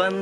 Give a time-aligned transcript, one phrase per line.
[0.00, 0.14] 分。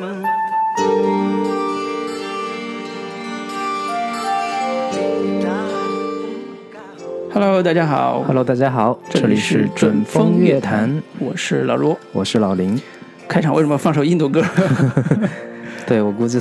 [7.32, 11.96] Hello，大家好 Hello，大家好，这里是准风乐坛，我是老卢。
[12.12, 12.80] 我是老林。
[13.28, 14.42] 开场为什么放首印度歌？
[15.86, 16.40] 对我估计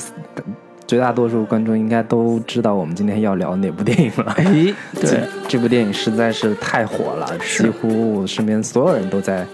[0.87, 4.33] 绝大多数观众应该都知道我们今天要聊哪部电影了。
[4.37, 4.43] 哎，
[4.99, 9.45] 对这，部电影实在是太火了，几乎我身边所有人都在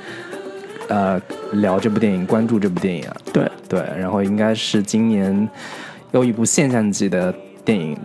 [0.89, 1.21] 呃
[1.53, 3.15] 聊这部电影，关注这部电影啊。
[3.31, 5.49] 对，对，然后应该是今年
[6.11, 7.33] 又一部现象级的
[7.65, 7.97] 电影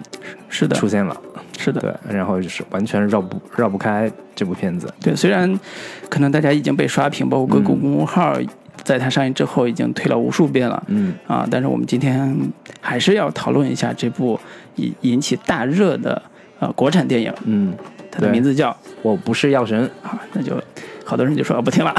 [0.49, 1.17] 是的，出现了。
[1.59, 4.89] 是的，对，然后就是完全绕不绕不开这部片子。
[5.01, 5.15] 对。
[5.17, 5.59] 虽然
[6.09, 8.39] 可能大家已经被刷屏，包括各个公众号
[8.85, 10.81] 在它上映之后已经推了无数遍了。
[10.87, 12.35] 嗯，啊，但是我们今天
[12.81, 14.39] 还是要讨论一下这部
[14.77, 16.23] 引引起大热的
[16.61, 17.75] 呃国产电影，嗯，
[18.09, 19.83] 它的名字叫我不是药神。
[20.05, 20.55] 啊，那就
[21.09, 21.95] 好多人就说啊不听了，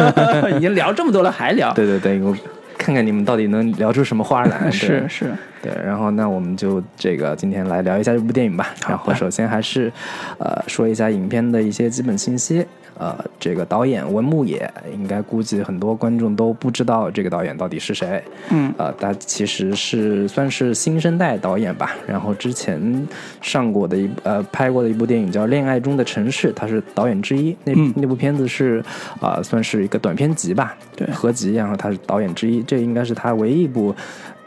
[0.54, 2.36] 已经聊这么多了还聊，对对对，我
[2.76, 4.68] 看看你们到底能聊出什么花来。
[4.70, 8.68] 是是，对，然后那我们就这个今天来聊一下这部电影吧。
[8.86, 9.90] 然后首先还是
[10.38, 12.66] 呃说一下影片的一些基本信息。
[13.00, 18.22] 呃，这个导演文牧野，应该估计很多观众都不知道这个导演到底是谁。
[18.50, 21.96] 嗯呃，他其实是算是新生代导演吧。
[22.06, 23.08] 然后之前
[23.40, 27.56] 上过的一呃拍过的一部电影叫《恋爱中的城市》，他是导演之一。
[27.64, 28.84] 那、嗯那部片子是
[29.18, 31.54] 啊、呃算是一个短片集吧，对合集。
[31.54, 33.94] 然后他是导演之一，这应该是他唯一一部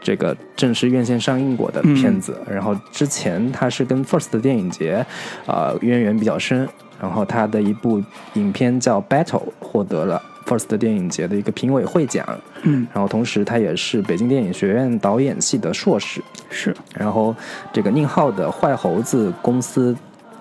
[0.00, 2.40] 这个正式院线上映过的片子。
[2.48, 5.04] 然后之前他是跟 First 的电影节
[5.44, 6.68] 啊、呃渊源比较深。
[7.00, 8.02] 然后他的一部
[8.34, 9.24] 影片叫《Battle》，
[9.60, 12.26] 获得了 First 电影节的一个评委会奖。
[12.62, 16.22] 嗯然后同时他也是北京电影学院导演系的硕士。
[16.50, 17.34] 是然后
[17.72, 19.94] 这个宁浩的坏猴子公司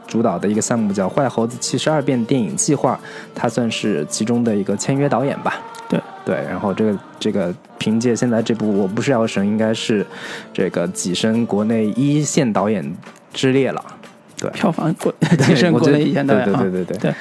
[0.08, 3.00] 主导的一个项目叫《坏猴子七十二变电影计划》，
[3.34, 5.60] 他算是其中的一个签约导演吧。
[5.90, 10.06] 对对，然后这个这个凭借现在这部《我不是药神》，应该是
[10.54, 12.96] 这个跻身国内一线导演
[13.34, 13.84] 之列了。
[14.44, 17.16] 对，票房过跻身国我觉得内一线导演啊，对对对对对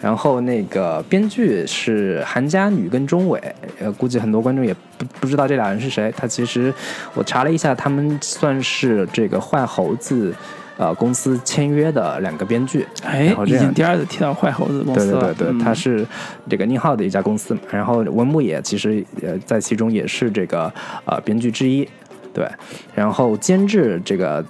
[0.00, 3.38] 然后那个编剧是韩佳女跟钟伟，
[3.78, 6.10] 呃，估计很多观众也不不知道这俩人是谁。
[6.16, 6.72] 他其实
[7.12, 10.34] 我查了一下，他们算是这个坏猴子
[10.78, 12.86] 呃公司签约的两个编剧。
[13.04, 16.06] 哎然后，这已经第二次提到坏猴子公对司了，对对对，嗯他是
[16.48, 17.54] 这个宁浩的一家公司。
[17.70, 20.72] 然后文牧野其实呃在其中也是这个
[21.04, 21.86] 呃编剧之一，
[22.32, 22.48] 对。
[22.94, 24.42] 然后监制这个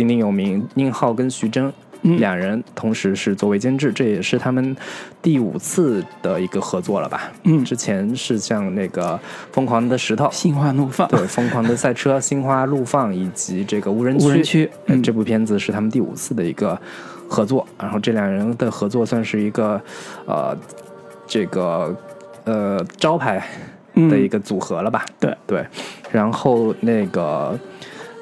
[0.00, 1.70] 鼎鼎有名，宁浩跟徐峥。
[2.02, 4.74] 嗯两人同时是作为监制，这也是他们
[5.20, 7.30] 第五次的一个合作了吧？
[7.42, 9.12] 嗯之前是像那个
[9.52, 14.70] 《疯狂的石头》心花怒放，对，《疯狂的赛车》《心花怒放》以及这个无人区，无人区
[15.02, 16.80] 这部片子是他们第五次的一个
[17.28, 17.66] 合作。
[17.78, 19.78] 然后这两人的合作算是一个
[20.24, 20.56] 呃
[21.26, 21.94] 这个
[22.44, 23.46] 呃招牌
[23.94, 25.04] 的一嗯个组合了吧？
[25.18, 25.66] 对对，
[26.10, 27.60] 然后那个。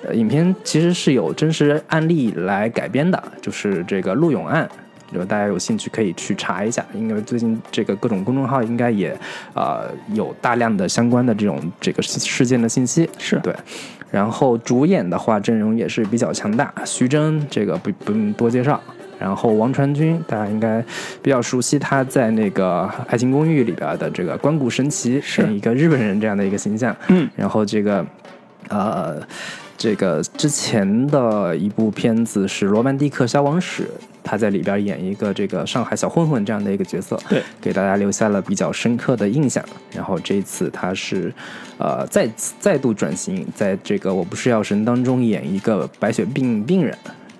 [0.04, 4.68] 呃，影片其实是有真实案例来改编的，就是这个陆勇案，
[5.10, 9.16] 如果大家有兴趣可以去查一下，因为最近这个各种公众号应该也
[9.54, 13.08] 呃有大量的相关的这种这个事件的信息。
[13.18, 13.54] 是对，
[14.10, 18.80] 然后主演的话阵容也是比较强大，徐峥这个不不用多介绍。
[19.18, 20.80] 然后王传君，大家应该
[21.20, 26.94] 比较熟悉，他在那个《爱情公寓》里边的这个关谷神奇，是一个日本人这样的一个形象。
[27.08, 28.06] 嗯然后这个，
[28.68, 29.20] 呃，
[29.78, 33.84] 这个之前的一部片子是《罗曼蒂克消亡史》，
[34.24, 39.64] 他在里边演一个这个上海小混混这样的一个角色，对，给大家留下了比较深刻的印象。
[39.94, 41.32] 然后这一次他是，
[41.78, 46.92] 呃，再次再度转型，在这个《我不是药神》当中演一个白血病病人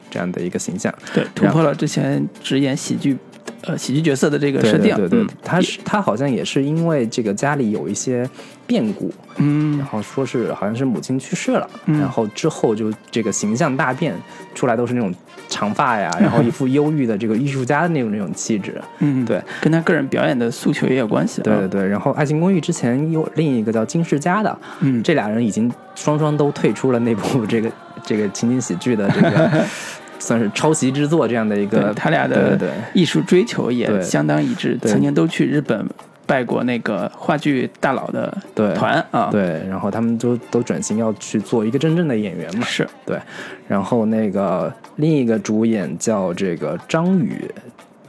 [0.09, 0.95] 这样的一个形象。
[1.13, 3.19] 对，突破了之前只演喜剧
[3.63, 8.29] 呃喜剧角色的这个设定，对对对嗯，他是他好像也是因为这个家里有一些
[8.67, 9.77] 变故，嗯。
[9.79, 11.99] 然后说是好像是母亲去世了，嗯。
[12.01, 14.15] 然后之后就这个形象大变，
[14.55, 15.13] 出来都是那种
[15.49, 18.81] 长发呀，然后一副忧郁的这个艺术家的那种那种气质。
[19.01, 27.71] 嗯，对，跟他个人表演的诉求也有关系，啊对对对，然后《爱情公寓》之前有另一个叫金世佳的，嗯，这俩人已经双双都退出了那部 这个
[28.05, 29.51] 这个情景喜剧的这个
[30.19, 32.59] 算是抄袭之作这样的一个，他俩的
[32.93, 34.91] 艺术追求也相当一致，对。
[34.91, 35.87] 曾经都去日本
[36.27, 38.37] 拜过那个话剧大佬的
[38.75, 43.19] 团啊，，对，然后他们都都转型要去做一个真正的演员嘛，是，对，
[43.67, 47.51] 然后那个另一个主演叫这个张宇，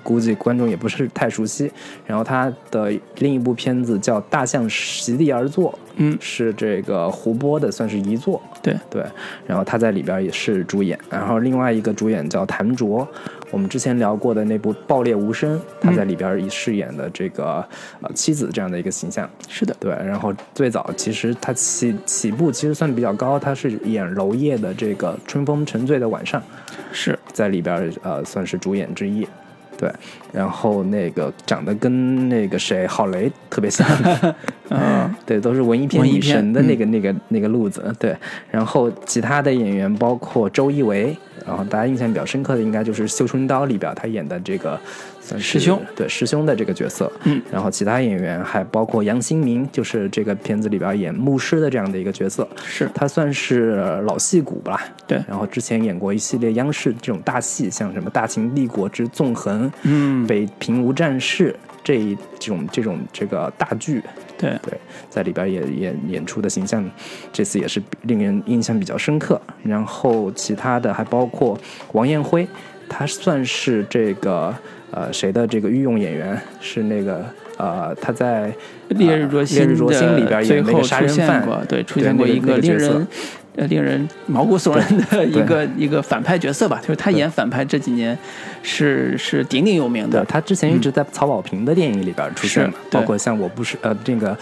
[0.04, 1.72] 估计观众也不是太熟悉。
[2.06, 8.42] 然后他的另一部片子叫《大象席地而坐》，嗯是这个胡波的算是遗作。
[8.62, 9.04] 对对，
[9.48, 11.00] 然后他在里边也是主演。
[11.10, 13.07] 然后另外一个主演叫谭卓，
[13.51, 17.66] 我们之前聊过的那部《爆裂无声》，他在里边以饰演的这个
[18.02, 19.30] 呃妻子这样的一个形象。
[19.48, 26.42] 是的，对，然后最早其实他起起步其实算比较高，他是演娄烨的这个《春风沉醉的晚上》，
[26.92, 29.25] 是在里边呃算是主演之一。
[29.80, 29.90] 对，
[30.34, 33.88] 然后那个长得跟那个谁郝蕾特别像，
[34.68, 37.96] 嗯， 对，都是文艺片女神的那个、那个那个路子。
[37.98, 38.14] 对，
[38.52, 41.16] 然后其他的演员包括周一围，
[41.48, 44.78] 然后大家印象比较深刻的应该就是《绣春刀》里边他演的这个
[45.30, 47.12] 算是师兄，对师兄的这个角色。
[47.26, 52.48] 嗯，然后其他演员还包括杨新民，就是这个片子里边演牧师的这样的一个角色。
[52.66, 61.52] 是他算是老戏骨吧，对然后之前演过一系列央视这种大戏，像什么《大秦帝国之纵横》、嗯北平无战事》
[61.84, 64.02] 这一这种这种这个大剧，
[64.38, 64.80] 对，对，
[65.10, 66.84] 在里边也演演出的形象，
[67.31, 69.40] 这次也是令人印象比较深刻。
[69.64, 71.58] 然后其他的还包括
[71.94, 72.48] 王艳辉，
[72.88, 74.54] 他算是这个
[74.92, 77.26] 呃谁的这个御用演员，是那个
[77.58, 78.52] 呃他在
[78.90, 83.08] 烈日灼心烈日灼心里边演那个杀出现人犯，过，对，出现过一个令人
[83.56, 88.18] 呃令人毛骨悚然的一个一个反派角色吧，就是他演反派这几年
[88.64, 94.38] 是是鼎鼎有名的，他之前一直在曹保平的电影里边出现嘛，包括像我不是呃这个。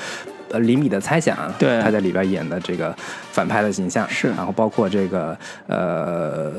[0.49, 1.77] 呃，厘米的猜想，对。
[1.81, 2.95] 他在里边演的这个
[3.33, 4.29] 反派的形象，是。
[4.29, 6.53] 然后包括这个呃，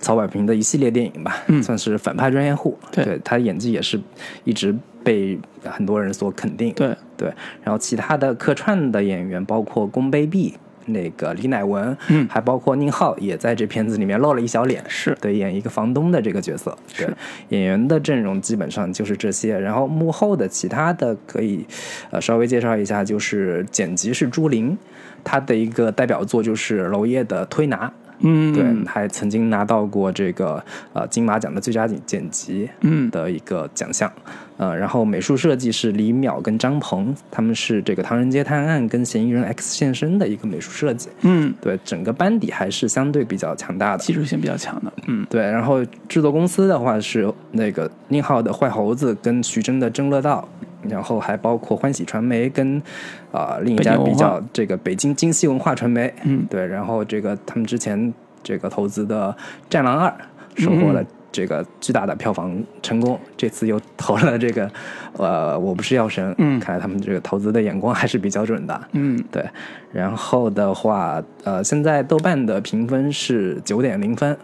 [0.00, 1.62] 曹保平的一系列电影吧，嗯。
[1.62, 3.20] 算是反派专业户，对。
[3.24, 4.00] 他演技也是
[4.44, 4.74] 一直
[5.04, 6.96] 被很多人所肯定，对。
[7.16, 7.28] 对，
[7.62, 10.54] 然后其他的客串的演员包括宫杯碧。
[10.90, 15.14] 那个李乃文，嗯还包括宁浩，也在这片子里面露了一小脸，是。
[15.20, 16.74] 对，演一个房东的这个角色。
[16.96, 17.16] 对是，
[17.50, 21.66] 演员的阵容基本上就是这些，然后幕后的其他的可以，
[22.10, 24.78] 呃，稍微介绍一下，就是剪辑是朱琳，
[25.22, 27.86] 她的一个代表作就是娄烨的《推拿》，
[28.20, 34.12] 嗯对，还曾经拿到过这个呃金马奖的最佳剪剪辑嗯的一个奖项。
[34.58, 41.08] 呃，然后美术设计是李淼跟张鹏，他们是这个《唐人街探案》跟《嫌疑人 X 现身》的一个美术设计。
[41.20, 43.98] 嗯，对，整个班底还是相对比较强大的。
[43.98, 50.48] 技术性比较强的，嗯对，然后制作公司的话是那个宁浩的《坏猴子》跟徐峥的《争乐道》，
[50.90, 52.82] 然后还包括欢喜传媒跟
[53.30, 58.12] 啊、呃另一家比较这个北京京西文化传媒，嗯对，然后这个他们之前
[58.42, 59.32] 这个投资的
[59.70, 60.12] 《战狼二》
[60.60, 61.04] 收获了。
[61.30, 64.70] 这个巨大的票房成功，这次又投了这个，
[65.16, 66.58] 呃，我不是药神，嗯。
[66.60, 69.22] 看来他们这个投资的眼光还是比较准的，嗯。
[69.30, 69.44] 对，
[69.92, 74.36] 然后的话，呃，现在豆瓣的评分是九点零分，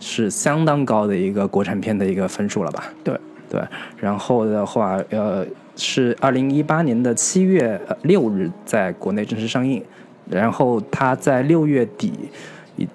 [0.00, 2.84] 是相当高的一个国产片的一个分数了吧？
[3.02, 3.18] 对。
[3.50, 3.60] 对，
[3.98, 5.44] 然后的话，呃，
[5.74, 9.82] 是二零一八年的七月呃六日在国内正式上映，
[10.30, 12.28] 然后它在六月底以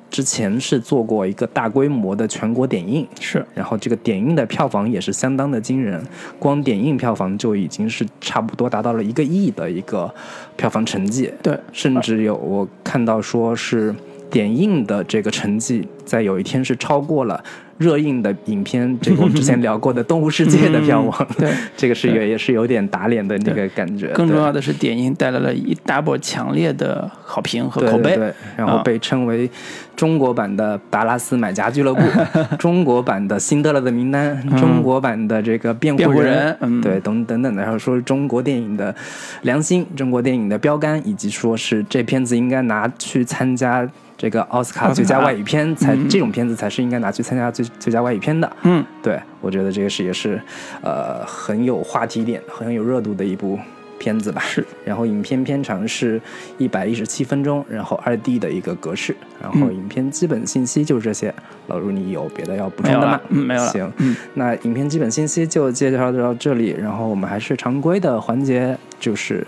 [0.09, 3.45] 之前是做过一个大规模的全国点映，是。
[3.53, 6.01] 然后这个点映的票房也是相当的惊人，
[6.39, 10.13] 光点映票房就已经是差不多达到了一个亿的一个
[10.55, 11.31] 票房成绩。
[11.41, 11.57] 对。
[11.71, 13.93] 甚至有我看到说是
[14.29, 17.43] 点映的这个成绩，在有一天是超过了
[17.77, 21.27] 热映的影片，这个我们之前聊过的《动物世界》的票房。
[21.37, 24.07] 对， 这个是也也是有点打脸的那个感觉。
[24.09, 29.49] 更重要的是点映带来了一大波强烈的好评和口碑，对对，然后啊被称为
[29.95, 32.01] 中国版的达拉斯买家俱乐部，
[32.57, 38.95] 中国版的辛德勒的名单，中国版的这个辩辩护人，人嗯对，等等等的，然后说是中国电影的
[39.41, 43.87] 良心，中国电影的标杆，以及说是这片子应该拿去参加。
[44.17, 46.07] 这个奥斯卡最佳外语片才嗯。
[46.09, 48.83] 这种片子才是应该拿去参加最最佳外语片的，嗯。
[49.03, 50.41] 对我觉得这个是也是，
[50.81, 53.59] 呃，很有话题点、很有热度的一部
[54.05, 54.39] 片子吧。
[54.45, 56.21] 是，然后影片片长是
[56.59, 61.33] 一百一十七分钟，然后二 D 的一个格式，然后嗯影片基本信息就是这些。
[61.67, 63.19] 老卢，你有别的要补充的吗？
[63.29, 69.43] 嗯没有了行，嗯那影片基本信息就介绍到这里，然后我们还是常规的环节，就是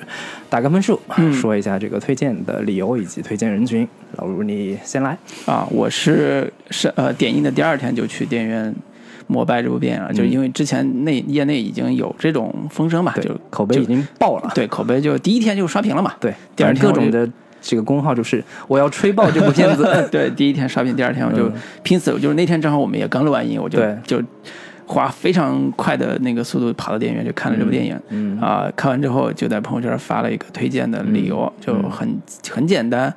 [0.50, 3.88] 打个分数，嗯说一下这个推荐的理由以及推荐人群。
[4.16, 5.16] 老卢，你先来。
[5.46, 8.74] 啊，我是是呃点映的第二天就去电影院
[9.28, 14.52] 膜拜这部电影了，就是因为之前内业内已经有这种风声嘛，就，口碑已经爆了。
[14.56, 17.30] 对口碑就第一天就刷屏了嘛，对，第二天各种的
[17.62, 19.86] 这个公号就是我要吹爆这部片子。
[20.12, 21.54] 对，第一天刷屏，第二天我就嗯
[21.84, 24.22] 拼死，就是那天正好我们也刚录完音，我就对就
[24.86, 28.00] 花非常快的那个速度跑到电影院去看了这部电影。
[28.10, 32.18] 嗯啊、看完之后就在朋友圈发了一个推荐的理由，就很
[32.50, 33.14] 很简单，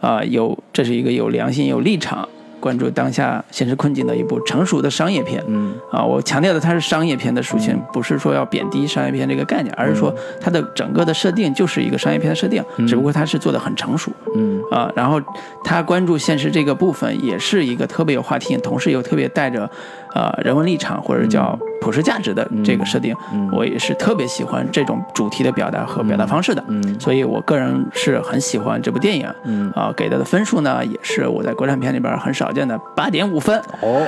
[0.00, 2.28] 啊、有这是一个有良心、有立场
[2.60, 5.42] 关注当下现实困境的一部成熟的商业片。
[5.46, 14.10] 嗯啊，我强调的它是商业片的属性，不是说要贬低商业片这个概念，而是说它的整个的设定就是一个商业片的设定，只不过它是做的很成熟。
[14.34, 15.20] 嗯啊，然后
[15.64, 19.70] 他关注现实这个部分，也是一个特别有话题性，同时又特别带着
[20.14, 23.14] 呃人文立场或者叫普世价值的这个设定。
[23.32, 26.62] 嗯我也是特别喜欢这种主题的表达和表达方式的。
[26.68, 29.28] 嗯所以我个人是很喜欢这部电影。
[29.44, 34.06] 嗯啊，给到的分数呢，也是我在国产片里边很少见的八点五分，哦，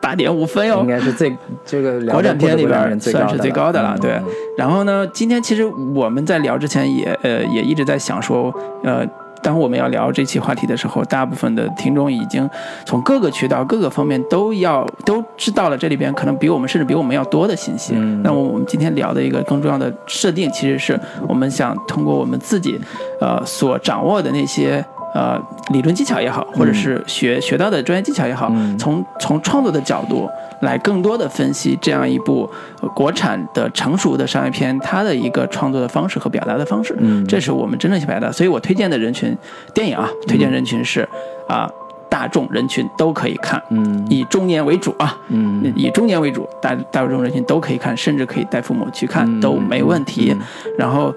[0.00, 0.86] 八点五分哟 应。
[0.86, 4.24] 该是最这个国产片里边算是最高的了，对嗯。
[4.58, 8.52] 然后呢，今天其实我们在聊之前也呃也一直在想说，
[8.82, 9.06] 呃，
[9.42, 12.48] 当我们要聊这期话题的时候，大部分的听众已经
[12.86, 17.94] 从各个渠道、各个方面都要都知道了这里边可能比我们甚至比我们要多的信息。
[17.96, 22.80] 嗯那么我们今天聊的一个更重要的设定，其实是我们想通过我们自己
[23.20, 24.84] 呃所掌握的那些。
[25.14, 25.40] 呃，
[25.72, 28.78] 理论技巧也好，或者是学、学到的专业技巧也好，嗯。
[28.78, 30.28] 从从创作的角度
[30.62, 32.48] 来更多的分析这样一部、
[32.80, 37.26] 呃国产的成熟的商业片，它的一个创作的方式和表达的方式，嗯。
[37.26, 38.32] 这是我们真正想表达。
[38.32, 39.36] 所以我推荐的人群
[39.74, 41.06] 电影啊，推荐人群是
[41.46, 41.68] 啊、
[42.08, 44.06] 大众人群都可以看，嗯。
[44.08, 45.72] 以中年为主啊，嗯。
[45.76, 49.40] 以中年为主，大大众人群都可以看，甚至可以带父母去看、嗯。
[49.40, 50.34] 都没问题。
[50.78, 51.14] 然后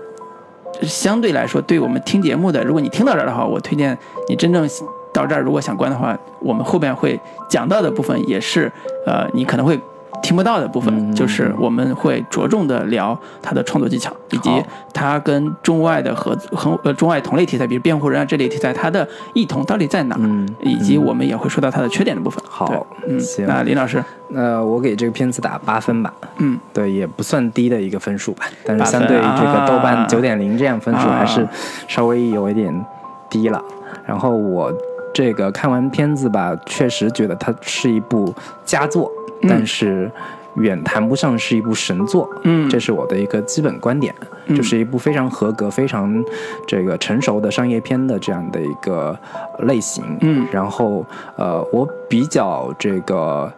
[0.81, 4.67] 相对来说，对我们听节目的，如果你听到这儿的话，我推荐你真正
[5.13, 8.71] 到这儿，如果想关的话，我们后边会讲到的部分也是，
[9.05, 9.79] 呃，你可能会
[10.21, 14.49] 听不到的部分，嗯就是我们会着重的聊他的创作技巧，以及
[14.93, 22.43] 他跟中外的合和呃中外同类题材，比如辩护人啊这类题材，它的异同到底在哪，嗯以及我们也会说到它的缺点的部分。
[22.47, 23.45] 好嗯，行。
[23.45, 26.13] 那林老师，那我给这个片子打八分吧。
[26.37, 29.79] 嗯，对，也不算低的一个分数吧，但是相对于这个豆啊。
[29.83, 31.17] 瓣九点零这样分数啊。
[31.19, 31.47] 还是
[31.87, 32.85] 稍微有一点
[33.29, 33.61] 低了。
[34.05, 34.71] 然后我
[35.13, 38.33] 这个看完片子吧，确实觉得它是一部
[38.65, 40.11] 佳作，嗯但是
[40.55, 42.29] 远谈不上是一部神作。
[42.43, 44.13] 嗯这是我的一个基本观点，
[44.47, 46.23] 嗯就是一部非常合格、非常
[46.65, 49.17] 这个成熟的商业片的这样的一个
[49.63, 50.03] 类型。
[50.21, 53.51] 嗯然后呃，我比较这个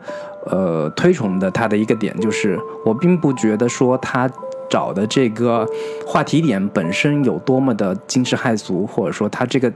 [0.45, 4.29] 呃推崇的它的一个点就是，我并不觉得说他
[4.69, 5.67] 找的这个
[6.05, 9.71] 话题点本身有多么的惊世骇俗，或者说他这个。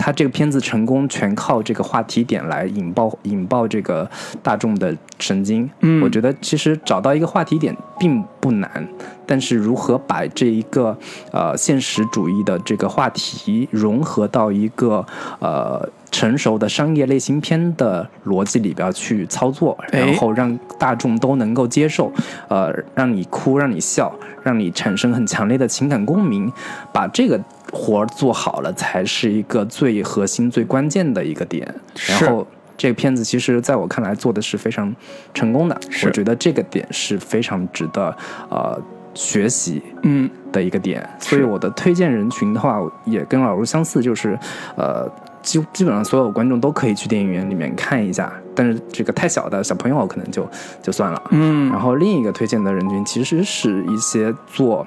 [0.00, 4.08] 他这个片子成功全靠这个话题点来引爆引爆这个
[4.44, 5.68] 大众的神经。
[5.80, 8.88] 嗯我觉得其实找到一个话题点并不难，
[9.26, 10.96] 但是如何把这一个
[11.32, 15.04] 呃现实主义的这个话题融合到一个
[15.40, 22.12] 呃成熟的商业类型片的逻辑里边去操作，哎然后让大众都能够接受，
[22.48, 24.12] 呃，让你哭，让你笑，
[24.42, 26.50] 让你产生很强烈的情感共鸣，
[26.92, 27.40] 把这个
[27.72, 31.74] 活儿做好了，才是一个最核心、最关键的一个点。
[32.08, 32.46] 然后。
[32.80, 34.94] 这个片子其实在我看来做的是非常
[35.34, 38.16] 成功的，我觉得这个点是非常值得
[38.48, 38.80] 呃
[39.14, 41.04] 学习嗯的一个点。
[41.18, 44.38] 所以我的推荐人群的话，也跟老卢相似，就是
[44.76, 45.10] 呃
[45.42, 50.46] 基基本上所有观众都可以去电影院里面看一下，但是这个太小的小朋友可能就
[50.82, 51.22] 就算了。
[51.30, 54.86] 嗯然后另一个推荐的人群其实是一些做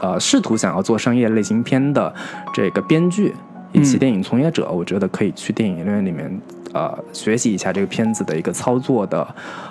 [0.00, 2.12] 呃试图想要做商业类型片的
[2.52, 3.34] 这个编剧
[3.72, 6.40] 以及嗯电影从业者，我觉得可以去电影院里面
[6.72, 9.26] 呃学习一下这个片子的一个操作的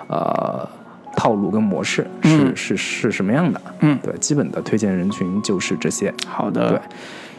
[0.08, 0.68] 呃
[1.16, 3.62] 套路跟模式是、嗯是是什么样的。
[3.82, 6.14] 嗯，对，基本的推荐人群就是这些。
[6.28, 6.80] 好的，对，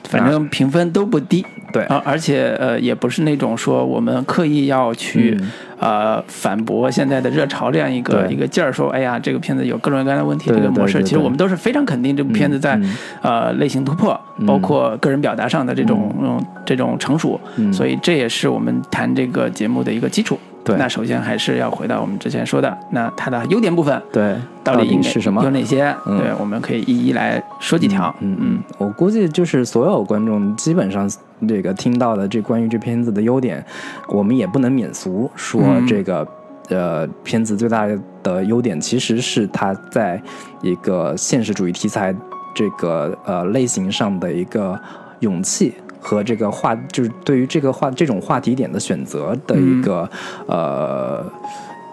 [0.04, 1.44] 反正评分都不低。
[1.72, 1.82] 对。
[1.84, 5.50] 啊，而且呃，也不是那种说我们刻意要去、嗯。
[5.80, 12.80] 呃反驳现在的热潮这样一个一个劲儿，说哎呀，这个片子有各种各样的问题，这个模式，其实我们都是非常肯定这部片子在、
[13.20, 17.70] 呃类型突破，包括个人表达上的这种嗯这种成熟，嗯。
[17.70, 20.38] 所以这也是我们谈这个节目的一个基础。
[20.64, 25.50] 对那首先还是要回到我们之前说的，那它的优点部分对，到底是什么有？
[25.50, 25.94] 哪些？
[26.06, 28.14] 嗯对，我们可以一一来说几条。
[28.20, 31.10] 嗯嗯，我估计就是所有观众基本上
[31.46, 33.62] 这个听到的这关于这片子的优点，
[34.08, 36.26] 我们也不能免俗说嗯这个、
[36.70, 37.86] 呃片子最大
[38.22, 40.20] 的优点其实是它在
[40.62, 42.14] 一个现实主义题材
[42.54, 44.80] 这个呃类型上的一个
[45.20, 45.74] 勇气。
[46.04, 50.08] 和这个话，就是对于这个话这种话题点的选择的一个、
[50.46, 51.24] 呃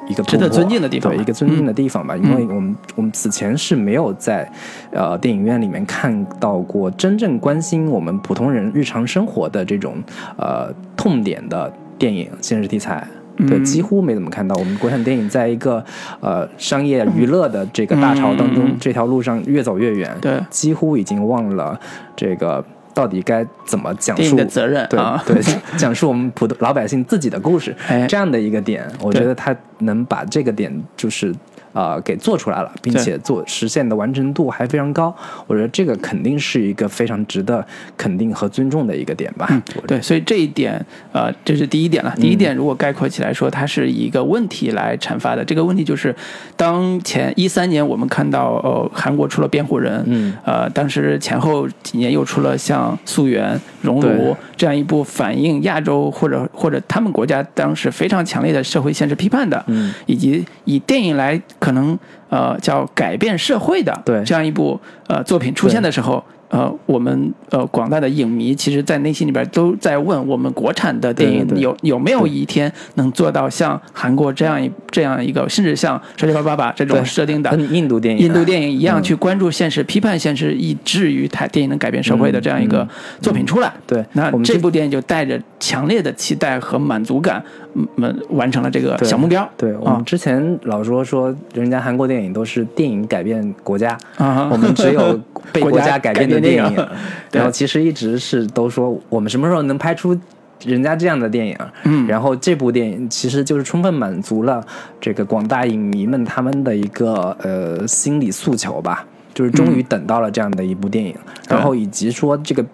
[0.08, 4.52] 一个值得尊敬的地方对一个尊敬的地方吧，因为我们我们此前是没有在
[4.92, 9.96] 呃电影院里面看到过真正关心我们普通人日常生活的这种
[10.38, 13.08] 呃痛点的电影现实题材。
[13.48, 14.54] 对，嗯几乎没怎么看到。
[14.56, 15.82] 我们国产电影在一个
[16.20, 20.14] 呃商业娱乐的这个大潮当中，这条路上越走越远。
[20.20, 20.38] 对。
[20.50, 21.80] 几乎已经忘了
[22.16, 22.64] 这个
[22.94, 25.24] 到底该怎么讲述电影的责任对啊。
[25.26, 25.42] 对，
[25.78, 28.06] 讲述我们普通老百姓自己的故事，哎。
[28.08, 31.34] 这样的一个点，我觉得他能把这个点就是。
[31.74, 35.16] 呃，给做出来了，并且做实现的完成度还非常高，
[35.48, 37.66] 我觉得这个肯定是一个非常值得
[37.98, 39.62] 肯定和尊重的一个点吧。
[39.88, 42.14] 对，所以这一点，呃，这是第一点了。
[42.18, 45.44] 第一点，如果概括起来说，它是以一个问题来阐发的。
[45.46, 46.14] 这个问题就是，
[46.56, 61.98] 当前一三年我们看到，呃，韩国出了辩护人，嗯，呃，当时前后几年又出了像《溯源》《熔炉》这样一部反映亚洲或者或者他们国家当时非常强烈的社会现实批判的，嗯，以及以电影来可能
[62.30, 63.94] 呃叫改变社会的
[64.26, 64.78] 这样一部
[65.08, 66.22] 呃作品出现的时候，
[66.52, 79.04] 呃，我们呃广大的影迷其实，在内心里边都在问，我们国产的电影有有没有一天能做到像韩国这样一这样一个，甚至像《沙丘巴爸爸》这种设定的跟印度电影，印度电影一样嗯。
[79.04, 82.86] 去关注现实、批判现实，以至于它电影能改变社会的这样一个
[83.22, 83.74] 作品出来。
[83.88, 84.04] 对。
[84.12, 87.42] 那这部电影就带着强烈的期待和满足感，
[87.76, 89.50] 嗯，嗯完成了这个小目标。
[89.56, 95.18] 对我啊们之前老说说人家韩国电影都是电影改变国家，啊，我们只有
[95.54, 96.88] 被国家改变的电影。
[97.32, 100.18] 然后其实一直是都说我们什么时候能拍出
[100.66, 101.58] 人家这样的电影？
[101.86, 102.06] 嗯。
[102.08, 104.64] 然后这部电影其实就是充分满足了
[105.00, 111.16] 这个广大影迷们他们的一个呃心理诉求吧，就是终于等到了这样的一部电影，
[111.48, 111.56] 对。
[111.56, 112.66] 然后以及说这个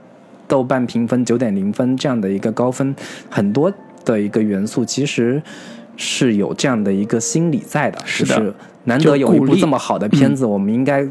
[0.48, 2.96] 豆瓣评分九点零分这样的一个高分，
[3.30, 3.72] 很多
[4.04, 5.42] 的一个元素其实
[5.96, 8.36] 是有这样的一个心理在的，是的。
[8.36, 8.54] 就是
[8.86, 11.08] 难得有一部这么好的片子，我们应该。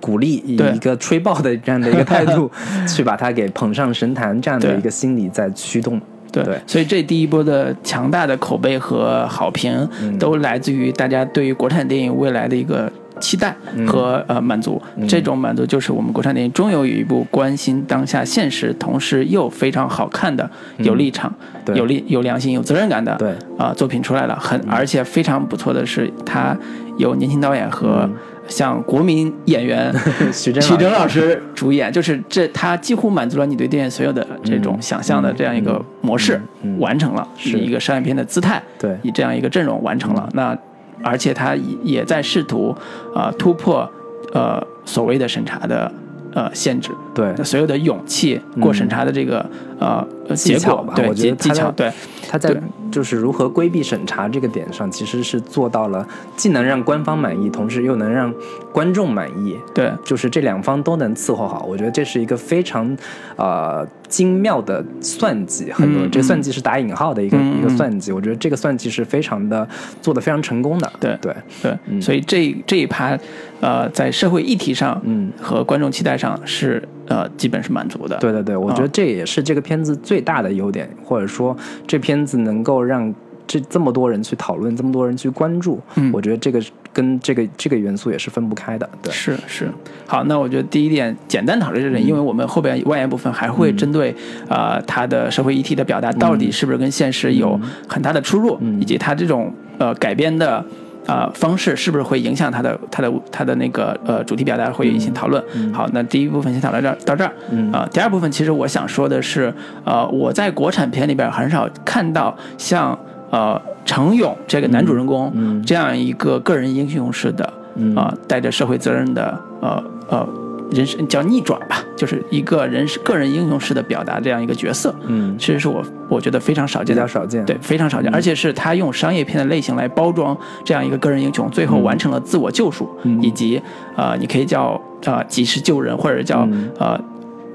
[0.00, 2.50] 鼓励以一个吹爆的这样的一个态度，
[2.88, 6.00] 去把它给捧上神坛，这样的一个心理在驱动。
[6.32, 6.60] 对，对。
[6.66, 10.18] 所以这第一波的强大的口碑和好评，嗯。
[10.18, 13.54] 都来自于大家对于国产电影未来的一个期待
[13.86, 14.80] 和、呃满足。
[14.96, 15.08] 嗯。
[15.08, 21.34] 这种满足就是我们国产电影终于有一部关心当下现实，同时又非常好看的、有立场、
[21.74, 23.34] 有立有良心、有责任感的对。
[23.58, 24.38] 啊、作品出来了。
[24.40, 26.56] 很而且非常不错的是，它
[26.96, 28.14] 有年轻导演和嗯
[28.50, 29.90] 像国民演员。
[30.30, 36.38] 徐峥徐峥老师主演，就是这他几乎满足了你对电影所有的这种想象的这样一个模式，
[36.78, 37.58] 完成了，是。
[37.58, 38.98] 一个商业片的姿态，对。
[39.02, 40.28] 以这样一个阵容完成了。
[40.34, 40.56] 那
[41.02, 42.76] 而且他也也在试图
[43.14, 43.90] 啊、呃突破
[44.34, 45.90] 呃所谓的审查的
[46.34, 47.34] 呃限制，对。
[47.42, 49.44] 所有的勇气过审查的这个、
[49.78, 51.90] 呃结果对巧吧对技巧对。
[52.28, 52.60] 他在对
[52.90, 58.32] 就是如何规避审查这个点上，其实是做到了既能让官方满意，同时又能让
[58.72, 61.64] 观众满意，对就是这两方都能伺候好。
[61.68, 62.96] 我觉得这是一个非常
[63.36, 68.12] 呃精妙的算计，很多、嗯这算计是打引号的一个、嗯一个算计。
[68.12, 69.66] 我觉得这个算计是非常的
[70.02, 70.92] 做的非常成功的。
[70.98, 73.16] 对对，对，所以这这一趴
[73.60, 75.30] 呃在社会议题上嗯。
[75.40, 78.16] 和观众期待上是呃基本是满足的。
[78.18, 81.54] 对对对，我觉得这也是这个片子最大的优点，或者说
[81.86, 83.12] 这片子能够让
[83.46, 88.88] 这这么多人去讨论，这么多人去关注，嗯我觉得这个跟这个这个元素也是分不开的。
[89.02, 89.68] 对，是是，
[90.06, 94.10] 好，那我觉得第一点简单讨论这嗯点，因为我们后边外延部分还会针对
[94.48, 100.64] 啊、呃它的社会议题的表达到底是不是跟现实有很大的出入，嗯以及它这种呃改编的。
[101.10, 105.42] 啊、方式是不是会影响他的他的他的那个呃主题表达会有一些讨论？
[105.72, 107.32] 好，那第一部分先讨论到到这儿。
[107.50, 109.52] 嗯啊、第二部分其实我想说的是，
[109.84, 112.96] 呃，我在国产片里边很少看到像
[113.30, 120.28] 呃程勇这个男主人公、嗯这样一个个人英雄式的嗯啊、带着社会责任的呃呃
[120.70, 127.06] 人生叫逆转吧，就是一个人个人英雄式的表达这样一个角色，嗯，其实是我我觉得非常少见的较。
[127.06, 127.44] 少见。
[127.44, 133.60] 对，非常少见，而且是他用商业片的类型来包装这样一个个人英雄，最后完成了自我救赎，嗯以及
[133.96, 137.00] 呃，你可以叫呃及时救人，或者叫、嗯呃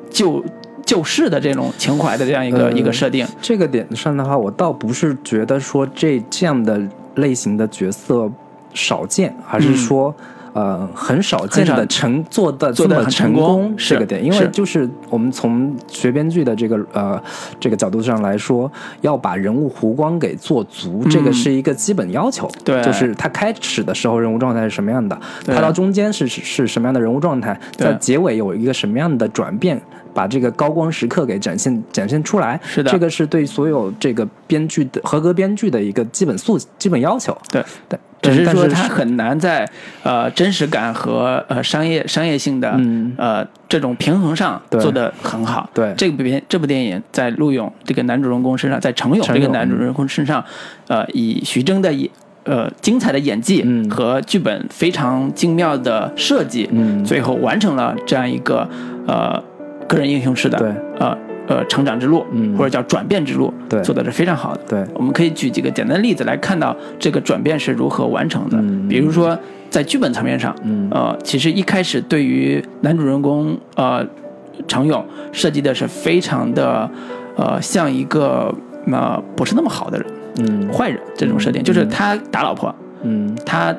[0.09, 0.43] 救
[0.85, 3.25] 救世的这种情怀的这样一个、呃一个设定。
[3.41, 6.81] 这个点上的话，我倒不是觉得说这这样的
[7.15, 8.29] 类型的角色
[8.73, 10.13] 少见，而是说。
[10.55, 17.21] 呃，很少见的成做的做的很这么成成功是这个点，因为就是我们从学编剧的这个呃
[17.59, 22.47] 这个角度上来说，要把人物弧光给做足，这个是一个基本要求。
[22.47, 22.81] 嗯对。
[22.81, 25.53] 就是他开始的时候人物状态是什么样的，对。
[25.53, 29.81] 他到中间是是是什么样的人物状态，在结尾有一个什么样的转变，
[30.13, 32.57] 把这个高光时刻给展现展现出来。
[32.63, 32.89] 是的。
[32.89, 37.37] 这个是对所有这个编剧的合格编剧的一个基本素基本要求。
[37.49, 39.67] 对，但只是说它很难在
[40.03, 43.13] 呃真实感和呃商业商业性的、嗯。
[43.17, 45.69] 呃这种平衡上做得很好。
[45.73, 45.93] 对。
[45.97, 50.43] 这部片这部电影在陆勇这个男主人公身上，在程勇这个男主人公身上，
[50.87, 52.09] 呃，以徐峥的演
[52.45, 53.89] 呃精彩的演技嗯。
[53.89, 57.03] 和剧本非常精妙的设计，嗯。
[57.03, 58.69] 最后完成了这样一个
[59.07, 59.43] 呃
[59.87, 60.69] 个人英雄式的对。
[60.99, 62.55] 呃呃成长之路，嗯。
[62.57, 63.81] 或者叫转变之路，对。
[63.81, 64.61] 做的是非常好的。
[64.67, 68.57] 对，我们可以举几个简单的例子来看到这个转变是如何完成的。
[68.59, 69.37] 嗯比如说
[69.69, 70.87] 在剧本层面上，嗯。
[70.91, 74.05] 呃，其实一开始对于男主人公呃
[74.67, 76.89] 程勇设计的是非常的
[77.35, 78.53] 呃像一个
[78.91, 80.07] 呃不是那么好的人，
[80.39, 80.73] 嗯。
[80.73, 83.35] 坏人这种设定，就是他打老婆，嗯。
[83.45, 83.75] 他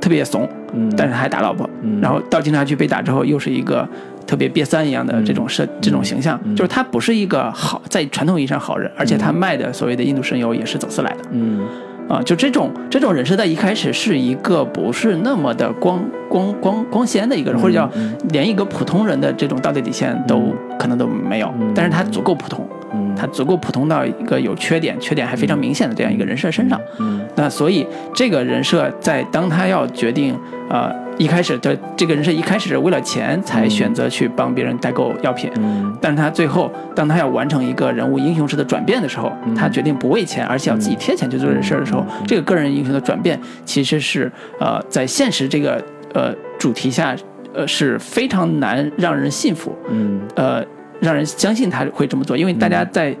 [0.00, 2.00] 特别怂，嗯，但是还打老婆，嗯。
[2.00, 3.86] 然后到警察局被打之后又是一个。
[4.26, 11.60] 特别瘪三一样的这种设、这种形象，就是他不是一个好在传统意义上好人，而且他卖的所谓的印度神油也是走私来的，嗯。
[12.08, 17.90] 啊，就这种这种人设在一开始是一个不是那么的光光光光鲜的一个人，或者叫
[18.28, 23.12] 连一个普通人的这种道德底线都可能都没有，但是他足够普通，嗯。
[23.16, 26.80] 他足够普通到一个有缺点，缺点还非常明显的这样一个人设身上。
[27.00, 27.20] 嗯。
[27.34, 27.84] 那所以
[28.14, 30.38] 这个人设在当他要决定
[30.70, 35.96] 呃一开始的这个人是一开始是为了钱才选择去帮别人代购药品，嗯。
[36.00, 47.16] 但是他最后，当他要完成一个人物英雄式的转变的时候，他决定不为钱，而且要自己贴钱去做这事儿的时候，这个个人英雄的转变其实是呃，在现实这个呃主题下，
[47.54, 50.20] 呃是非常难让人信服，嗯。
[50.34, 50.64] 呃，
[51.00, 53.14] 让人相信他会这么做，因为大家在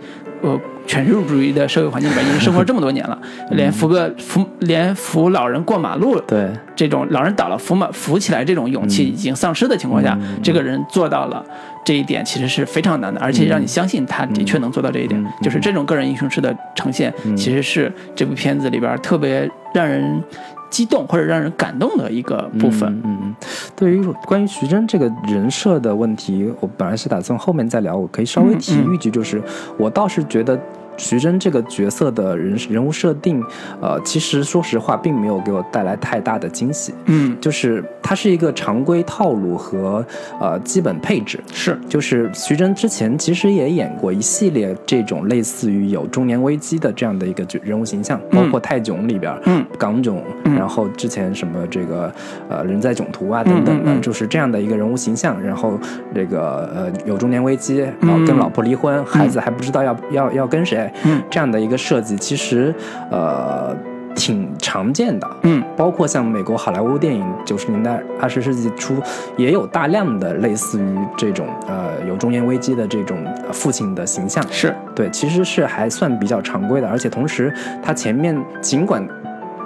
[0.46, 3.18] 呃全入主义的社会环境里边已经生活这么多年了，
[3.50, 11.44] 连扶个扶连扶老人过马路对，这种老人倒了扶马扶起来这种勇气已经丧失的情况下，这个人做到了
[11.84, 15.26] 这一点，其实是非常难的，而且让你相信他的确能做到这一点。
[15.42, 20.22] 就是这种个人英雄式的呈现，其实是这部片子里边特别让人
[20.70, 22.88] 激动或者让人感动的一个部分。
[23.04, 23.34] 嗯，嗯
[23.74, 29.42] 对于关于徐峥这个人设的问题，我本来是打算后面再聊，我可以稍微提一句，就是、
[29.76, 30.58] 我倒是觉得。
[30.96, 33.42] 徐峥这个角色的人人物设定，
[33.80, 36.94] 呃，其实说实话，并没有给我带来太大的惊喜。
[37.06, 40.04] 嗯，就是他是一个常规套路和
[40.40, 41.38] 呃基本配置。
[41.52, 52.12] 是，就是徐峥之前其实也演过一系列这种类似于有中年危机的这样的一个角人物形象，包括泰囧里边，嗯，港囧，然后之前什么这个
[52.48, 55.40] 呃人在囧途啊等等的，就是这样的一个人物形象。
[55.42, 55.78] 然后
[56.14, 62.74] 这个呃有中年危机，然后跟老婆离婚，孩子还不知道要要要跟谁，嗯，这样的一个设计，其实
[63.10, 63.74] 呃
[64.14, 68.96] 挺常见的，嗯，包括像美国好莱坞电影九十年代、二十世纪初
[69.36, 79.06] 也有大量的类似于这种呃有中年危机的这种呃父亲的形象，是，对，其实是还算比较常规的，而且同时它前面尽管。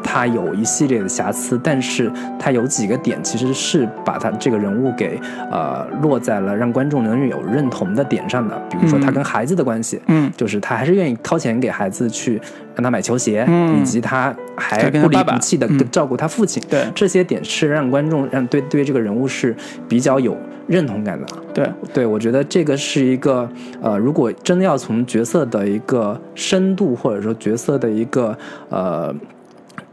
[0.02, 12.40] 它有一系列的瑕疵，但是它有几个点其实是把他这个人物给呃落在了让观众能有认同的点上的，比如说他跟孩子的关系，嗯，就是他还是愿意掏钱给孩子去
[12.74, 13.80] 让他买球鞋，嗯。
[13.80, 16.84] 以及他还不离不弃的嗯照顾他父亲，对。
[16.94, 19.54] 这些点是让观众让对对这个人物是
[19.88, 20.36] 比较有
[20.66, 21.26] 认同感的。
[21.54, 23.48] 对，对，我觉得这个是一个
[23.80, 28.36] 呃，如果真的要从角色的一个深度，或者说角色的一个
[28.68, 29.14] 呃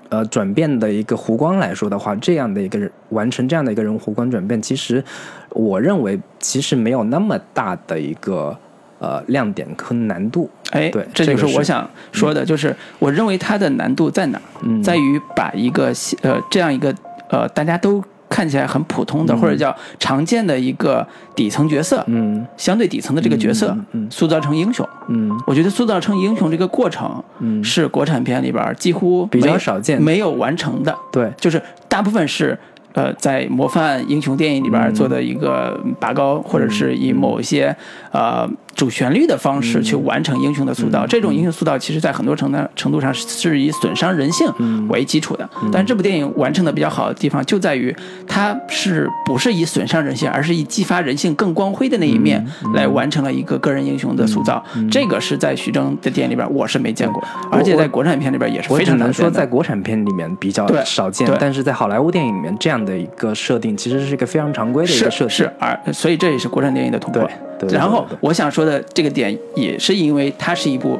[0.10, 5.04] 呃转变的一个弧光来说的话，这样的一个人完成这样的一个人物弧光转变，其实
[5.50, 8.58] 我认为其实没有那么大的一个
[9.00, 10.50] 呃亮点和难度。
[10.72, 14.38] 哎，对这就是我想说的，就是我认为它的难度在哪？
[14.38, 14.84] 儿，嗯。
[14.84, 16.93] 在于把一个呃这样一个
[17.30, 22.46] 呃大家都看起来很普通的、或者叫常见的一个底层角色，嗯。
[22.58, 24.88] 相对底层的这个角色、嗯嗯塑造成英雄。
[25.08, 25.32] 嗯。
[25.46, 27.63] 我觉得塑造成英雄这个过程，嗯。
[27.63, 32.58] 是国产片里边儿几乎比较少见没有完成的，对，就是大部分是。
[32.94, 37.76] 呃，在模范英雄电影里边儿做的一个拔高，或者是以某一些
[38.12, 41.06] 呃主旋律的方式去完成英雄的塑造。
[41.08, 44.48] 这种英雄塑造，其实在很多程度程度上是以损伤人性
[44.88, 45.50] 为基础的。
[45.72, 47.94] 但是这部电影完成的比较好的地方，就在于
[48.28, 54.63] 它是不是以损伤人性，而是以激发人性更光辉的那一面来完成了一个个人英雄的塑造。
[54.92, 65.30] 这个是在徐峥的电影里边我是没见过，而且在国产片里边也是非常难说，在国产片里面比较少见，但是在好莱坞电影里面，这样的一个设定其实是一个非常常规的一个设定。
[65.30, 67.28] 是，而所以这也是国产电影的突破。
[67.60, 71.00] 对对对然后我想说的这个点，也是因为它是一部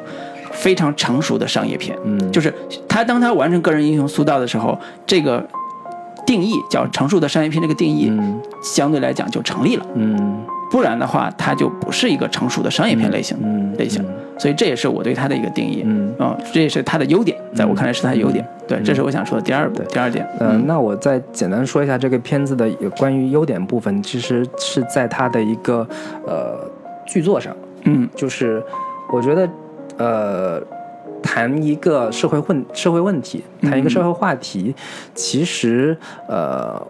[0.52, 1.98] 非常成熟的商业片。
[2.04, 2.54] 嗯就是
[2.88, 5.46] 他当他完成个人英雄塑造的时候，这个
[6.26, 9.86] 定义叫成熟的商业片，这个定义嗯相对来讲就成立了。
[9.96, 14.04] 嗯不然的话，它就不是一个成熟的商业片类型、嗯类型。
[14.38, 15.82] 所以这也是我对它的一个定义。
[15.86, 18.48] 嗯啊这也是它的优点，在我看来是它的优点。
[18.68, 20.28] 对，这是我想说的第二步，第二点。
[20.40, 25.88] 嗯、那我再简单说一下这个片子的有关于优点部分，其实是在它的一个
[26.26, 26.60] 呃
[27.06, 28.62] 剧作上，嗯就是
[29.12, 29.50] 我觉得
[29.98, 30.62] 呃
[31.24, 34.76] 谈一个社会问社会问题，谈一个社会话题，
[35.16, 36.86] 其实呃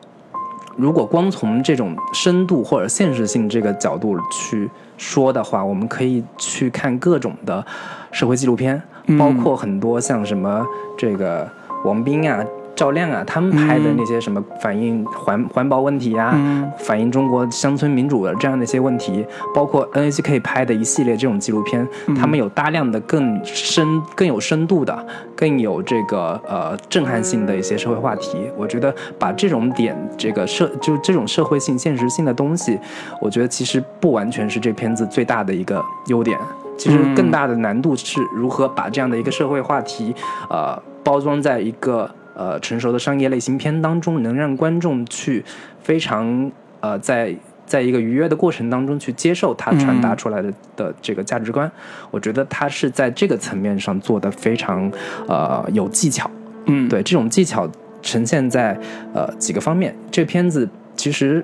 [0.78, 7.66] 如果光从这种深度或者现实性这个角度去说的话，我们可以去看各种的
[8.12, 8.80] 社会纪录片，
[9.18, 10.64] 包括很多像什么
[10.96, 11.50] 这个
[11.84, 12.46] 王斌啊。
[12.78, 16.38] 赵亮啊，他们拍的那些什么反映环环保问题呀，
[16.78, 21.86] 反映中国乡村民主的这样的一些问题，包括 NHK 拍的一系列这种纪录片，
[22.16, 24.96] 他们有大量的更深、更有深度的、
[25.36, 28.38] 更有这个呃震撼性的一些社会话题。
[28.56, 32.80] 我觉得把这种点，这个社就这种社会性、现实性的东西，
[33.20, 36.38] 我觉得其实不完全是这片子最大的一个优点。
[36.78, 40.14] 其实更大的难度是如何把这样的一个社会话题，
[40.48, 42.08] 呃，包装在一个。
[42.38, 45.44] 呃，成熟的商业类型片当中，能让观众去
[45.82, 51.70] 非常呃，在在一个愉悦的过程当中去接受他传达出来的的这个价值观，
[52.12, 54.92] 我觉得他是在这个层面上做的非常
[55.28, 56.30] 呃有技巧。
[56.68, 57.68] 嗯，对，这种技巧
[58.04, 58.78] 呈现在
[59.16, 59.96] 呃几个方面。
[60.12, 61.44] 这片子其实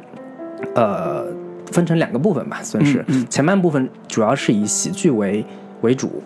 [0.75, 1.25] 呃
[1.71, 5.43] 分成两个部分吧，算是前半部分主要是以喜剧为
[5.81, 6.21] 为主。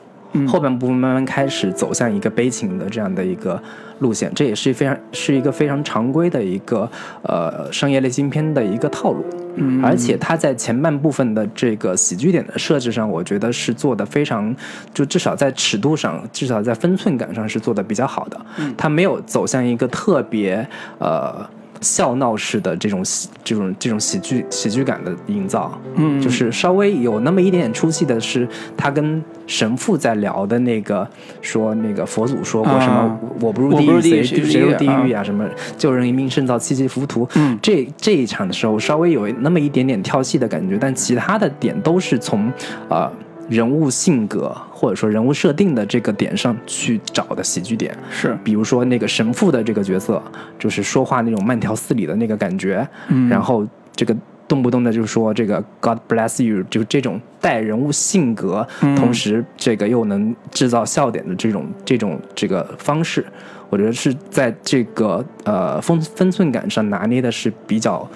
[0.47, 3.61] 后半部分慢慢开始走向一个悲情的这样的一个
[3.99, 6.89] 路线，这也是非常是一个非常常规的一个
[7.23, 9.25] 呃商业类型片的一个套路。
[9.55, 14.55] 嗯，而且它在前半部分的这个喜剧点的设置上，我觉得是做的非常，
[14.93, 18.39] 就至少在尺度上，至少在分寸感上是做的比较好的。
[18.57, 20.67] 嗯，它没有走向一个特别
[20.99, 21.49] 呃。
[21.81, 31.07] 笑闹式的这种喜这种这种喜剧喜剧感的营造，嗯，就是稍微有那么一点点出戏的是，他跟神父在聊的那个
[31.41, 42.51] 说那个佛祖说过什么我不入地狱谁谁入地狱啊什么救人一命胜造七级浮屠，嗯，这这一场的时候稍微有那么一点点跳戏的感觉，但其他的点都是从
[42.89, 43.11] 啊。
[43.49, 47.95] 人物性格或者说人物设定的这个点上去找的喜剧点。
[48.09, 50.21] 是，比如说那个神父的这个角色，
[50.59, 54.15] 就是说话那种慢条斯理的那个感觉，嗯，然后这个
[54.47, 63.25] 动不动的就说这个 God bless you，就这种带人物性格，同时这个又能制造笑点的这种这种这个方式，
[63.69, 68.07] 我觉得是在这个呃分分寸感上拿捏的是比较。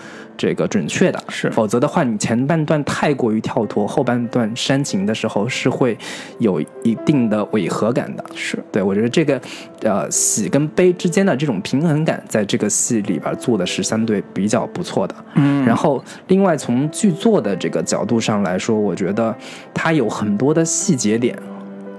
[0.42, 5.96] 这个准确的是，否则的话，你前半段太过于跳脱，后半段煽情的时候是会
[6.40, 8.26] 有一定的违和感的。
[8.34, 9.40] 是对，我觉得这个
[9.84, 15.14] 呃喜跟悲之间的这种平衡感，在这个戏里边做的是相对比较不错的。
[15.36, 19.36] 嗯，然后另外从剧作的这个角度上来说，我觉得
[19.76, 21.38] 它有很多的细节点。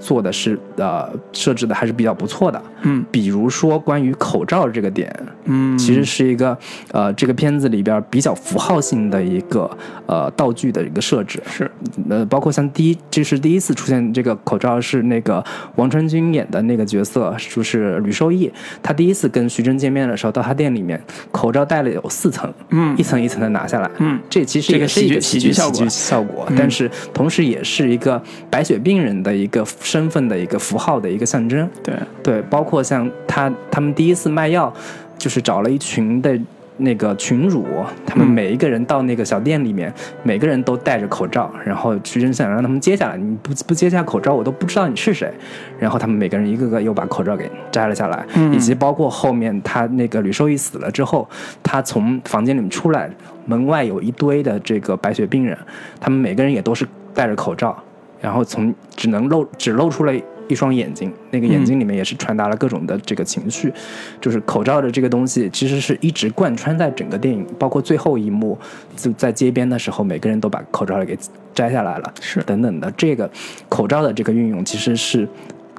[0.03, 5.09] 做的是呃设置的还是比较不错的，嗯，比如说关于口罩这个点，
[5.45, 6.59] 嗯，其实是一个
[6.91, 9.71] 呃这个片子里边比较符号性的一个
[10.07, 11.71] 呃道具的一个设置，是，
[12.11, 15.43] 呃包括像第一这是第一次出现这个口罩是那个
[15.77, 18.51] 王传君演的那个角色，就是吕受益，
[18.83, 25.89] 他第一次跟徐峥见面的时候，到他店里面口罩戴了有四层，嗯，一层一层的拿下来，嗯，这其实也是一个喜剧效果。
[25.89, 29.65] 效果，但是同时也是一个白血病人的一个。
[29.93, 34.73] 身份的一个符号的一个象征，对对，包括像他他们第一次卖药，
[35.19, 36.41] 就是找了一群的
[36.79, 37.67] 那个群主，
[38.07, 45.31] 他们每一个人到那个小店里面，每个人都戴着口罩，然后徐峥想让他们揭下来，你不不揭下口罩，我都不知道你是谁。
[45.79, 51.29] 然后他们每个人一个个又把口罩给摘了下来，以及包括后面他那个吕受益死了之后，
[51.63, 53.11] 他从房间里面出来，
[53.45, 55.57] 门外有一堆的这个白血病人，
[56.01, 57.77] 他们每个人也都是戴着口罩。
[58.23, 60.13] 然后从只能露只露出了
[60.49, 63.73] 一双眼睛，那个眼睛里面也是传达了各种的这个情绪，
[64.21, 68.57] 就是口罩的这个东西其实是一直贯穿在整个电影，包括最后一幕
[68.97, 71.19] 就在街边的时候，每个人都把口罩给
[71.53, 72.41] 摘下来了，是。
[72.45, 72.91] 等等的。
[72.97, 73.31] 这个
[73.69, 75.29] 口罩的这个运用其实是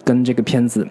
[0.03, 0.87] 跟这个片子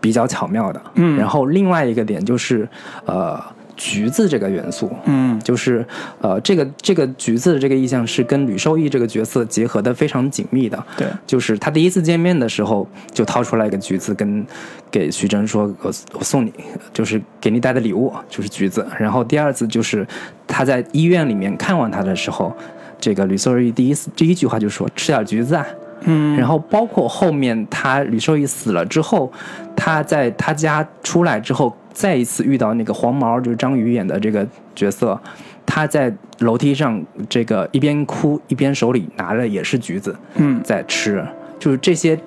[0.00, 2.68] 比较巧妙的，嗯，然后另外一个点就是
[3.06, 3.42] 呃。
[3.80, 5.82] 橘子这个元素，嗯，就是
[6.20, 10.84] 呃，这个这个橘子的这个意象是跟吕受益这个角色结合的非常紧密的。
[10.98, 14.46] 对，就是他第一次见面的时候就掏出来一个橘子，跟
[14.90, 16.52] 给徐峥说：“我我送你，
[16.92, 20.06] 就是给你带的礼物就是橘子。”然后第二次就是
[20.46, 22.54] 他在医院里面看望他的时候，
[23.00, 25.66] 这个吕受益第一次第一句话就说：“吃点橘子啊。”
[26.02, 29.30] 嗯，然后包括后面他吕受益死了之后，
[29.76, 31.76] 他在他家出来之后。
[31.92, 35.20] 再一次遇到那个黄毛，就是张宇演的这个角色，
[35.66, 41.22] 他在楼梯上这个一边哭一边手里拿着也是橘子，嗯，在吃，
[41.58, 42.18] 就是这些，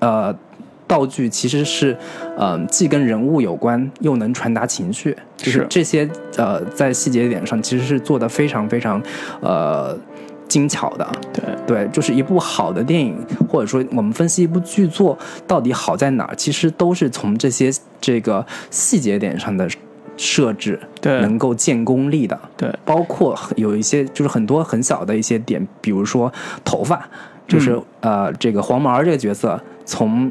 [0.00, 0.36] 呃，
[0.86, 1.96] 道具其实是，
[2.36, 9.00] 嗯，既跟人物有关，又能传达情绪，就是这些呃，在细节点上其实是做的非常非常，
[9.40, 9.96] 呃。
[10.52, 13.16] 精巧的，对对，就是一部好的电影，
[13.48, 19.66] 或者说我们分析一部剧作到底好在哪儿，其实都是从这些这个细节点上的
[20.18, 22.38] 设置，对能够建功力的。
[22.54, 26.30] 对，包括有一些就是很多很小的一些点，比如说
[26.62, 27.08] 头发，
[27.48, 30.30] 就是、呃这个黄毛这个角色从。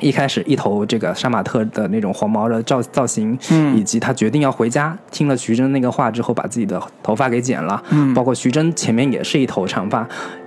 [0.00, 3.76] 一开始一头这个杀马特的那种黄毛的造造型，嗯。
[3.76, 8.12] 以及他决定要回家，听了徐峥那个话之后，把自己的头发给剪了，嗯。
[8.14, 10.06] 包括徐峥前面也是一头长发，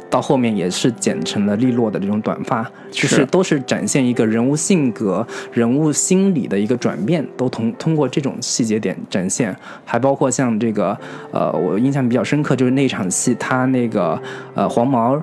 [0.09, 3.15] 到后面也是剪成了利落的这种短发，就是。
[3.17, 10.97] 是都是展现一个人物性格、人物心理的一个转变，都通通过这种细节点展现，还包括像这个
[11.31, 14.19] 呃，我印象比较深刻就是那场戏，他那个
[14.53, 15.21] 呃黄毛，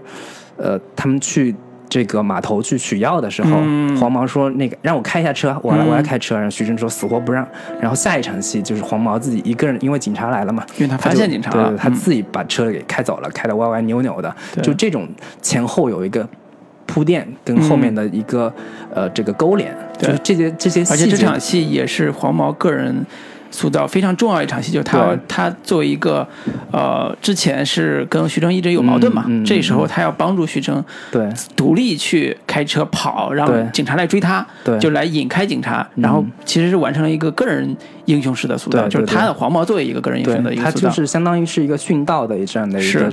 [0.56, 1.54] 呃他们去。
[1.88, 3.96] 这个码头去取药的时候，嗯。
[3.96, 5.88] 黄毛说：“那个让我开一下车，我来嗯。
[5.88, 6.34] 我来开车。
[6.34, 7.46] 然后徐峥说：“死活不让。”
[7.80, 11.76] 然后下一场戏就是黄毛自己一个人，因为警察来了嘛，因为他发现警察了。
[11.76, 11.94] 他嗯。
[11.94, 15.08] 自己把车给开走了，开的歪歪扭扭的，就这种
[15.40, 16.28] 前后有一个
[16.86, 18.52] 铺垫，跟后面的一个、
[18.94, 23.04] 呃这个勾连，就是这些这些而且这场戏也是黄毛个人
[23.50, 26.26] 塑造非常重要一场戏，就是他他作为一个
[26.72, 31.28] 呃之前是跟徐峥一直有矛盾嘛，嗯嗯这时候他要帮助徐峥对。
[31.54, 33.66] 独立去开车跑，让对。
[33.72, 34.78] 警察来追他，对。
[34.78, 43.12] 就来引开警察，然后其实是完成了一个个人英雄式的塑造，就是他的黄毛作为一个个人英雄的，他一个塑造，就是相当于是一个殉道的这样的一个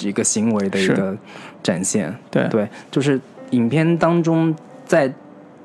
[0.00, 1.16] 一个行为的一个
[1.62, 2.48] 展现，对。
[2.48, 3.20] 对，就是
[3.50, 4.54] 影片当中
[4.86, 5.12] 在。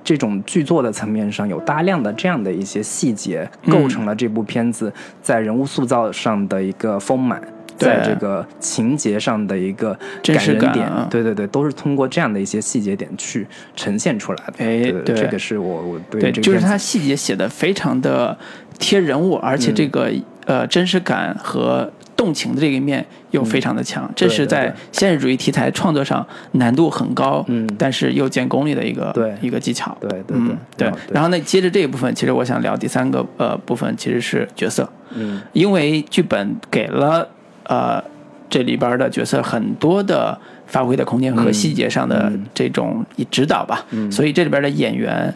[0.10, 3.72] 这种剧作的层面上有大量的这样的一些细节，嗯。
[3.72, 4.92] 构成了这部片子
[5.22, 7.40] 在人物塑造上的一个丰满，
[7.78, 7.90] 对。
[7.90, 11.08] 在这个情节上的一个真实感人点，感啊。
[11.12, 13.46] 对对对，都是通过这样的一些细节点去
[13.76, 14.54] 呈现出来的。
[14.58, 15.16] 哎对对对。
[15.16, 18.36] 这个是我我对对，就是这个片子他细节写的非常的
[18.80, 20.12] 贴人物，而且这个、
[20.48, 27.66] 呃真实感和动情的这一面又非常的强，这是在现实主义题材创作上难度很高，嗯。
[27.78, 29.34] 但是又见功力的一个对。
[29.42, 29.98] 一个技巧。
[30.02, 30.90] 对对对嗯，对。
[30.90, 30.98] 哦。
[31.14, 35.42] 然后呢，接着这一部分，其实我想聊第三个呃部分，其实是角色，嗯。
[35.54, 37.26] 因为剧本给了
[37.64, 38.04] 呃
[38.50, 44.12] 这里边的角色很多的发挥的空间和嗯细节上的嗯这种指导吧，嗯。
[44.12, 45.34] 所以这里边的演员。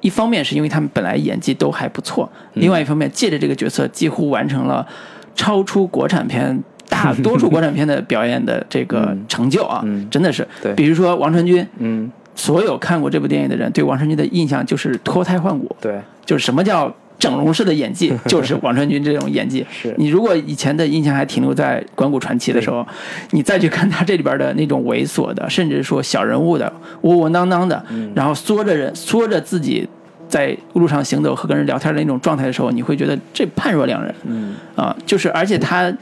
[0.00, 4.84] 一方面是因为他们本来演技都还不错，嗯另外一方面借着这个角色几乎完成了
[5.34, 9.24] 超出国产片大 多数国产片的表演的这个嗯。
[9.28, 10.08] 成就啊，嗯。
[10.10, 10.46] 真的是。
[10.62, 10.74] 对。
[10.74, 19.64] 比如说王传君，嗯，所有看过这部电影的人对王传君的印象就是脱胎换骨，对，就是什么叫整容式的演技， 就是王传君这种演技。
[19.70, 19.94] 是。
[19.96, 22.86] 你如果以前的印象还停留在《关谷传奇》的时候，
[23.30, 26.70] 你再去看他这里边的那种猥琐的，甚至说小人物的
[27.02, 28.12] 窝窝囊囊的，嗯。
[28.14, 29.88] 然后缩着人缩着自己
[30.32, 34.14] 在路上行走和跟人聊天的那种状态的时候，你会觉得这判若两人。
[34.24, 34.54] 嗯。
[34.74, 34.96] 啊！
[35.04, 35.92] 就是而且他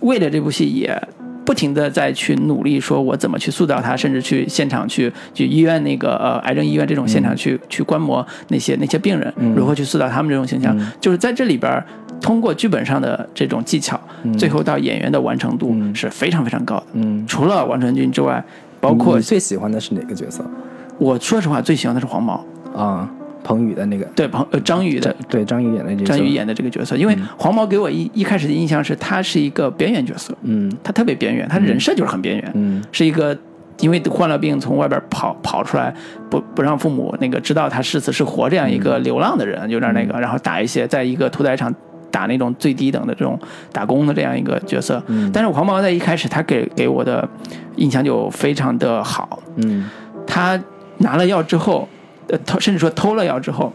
[0.00, 0.96] 为了这部戏也。
[1.44, 9.52] 不停的在去努力，说我怎么去塑造他，甚至去现场去去医院那个呃癌症医院这种现场去、去观摩那些那些病人，嗯。
[9.56, 10.86] 如何去塑造他们这种形象，嗯。
[11.00, 11.84] 就是在这里边
[12.20, 14.32] 通过剧本上的这种技巧，嗯。
[14.38, 15.92] 最后到演员的完成度嗯。
[15.92, 16.86] 是非常非常高的。
[16.92, 18.42] 嗯，除了王传君之外，
[18.80, 20.48] 包括你最喜欢的是哪个角色？
[20.96, 22.44] 我说实话最喜欢的是黄毛，
[22.76, 23.10] 啊？
[23.42, 30.72] 彭宇的那个，对彭呃张宇的对张宇演的这个张宇，演的这个角色，因为黄毛给我一一开始的印象是他是一个边缘角色，嗯。
[30.82, 32.82] 他特别边缘，他人设就是很边缘，嗯。
[32.92, 33.36] 是一个
[33.80, 35.92] 因为患了病从外边跑跑出来，
[36.30, 41.74] 不不让父母那个知道他是死是活这样一个流浪的人，有点那个，然后打一些在一个屠宰场
[42.10, 43.38] 打那种最低等的这种
[43.72, 45.02] 打工的这样一个角色。
[45.06, 45.30] 嗯。
[45.32, 47.28] 但是黄毛在一开始他给给我的
[47.76, 49.88] 印象就非常的好，嗯。
[50.26, 50.60] 他
[50.98, 52.01] 拿了药之后，呃
[52.38, 53.72] 偷甚至说偷了药之后。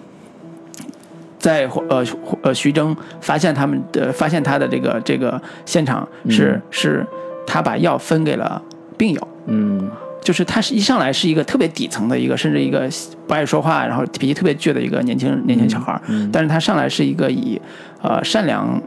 [1.39, 2.04] 在呃
[2.41, 6.62] 呃徐峥发现他们的发现他的这个这个现场是、嗯。
[6.72, 7.08] 是
[7.46, 8.62] 他把药分给了
[8.98, 9.89] 病友，嗯。
[10.20, 12.89] 就是他是一上来是一个特别底层的一个，甚至一个
[13.28, 16.28] 不爱说话，然后脾气特别倔的一个年轻年轻小孩儿，嗯。
[16.34, 17.62] 但是他上来是一个以
[18.02, 18.82] 呃善良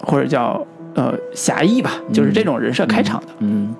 [0.00, 0.60] 或者叫
[0.94, 3.72] 呃侠义吧，就是这种人设开场的，嗯。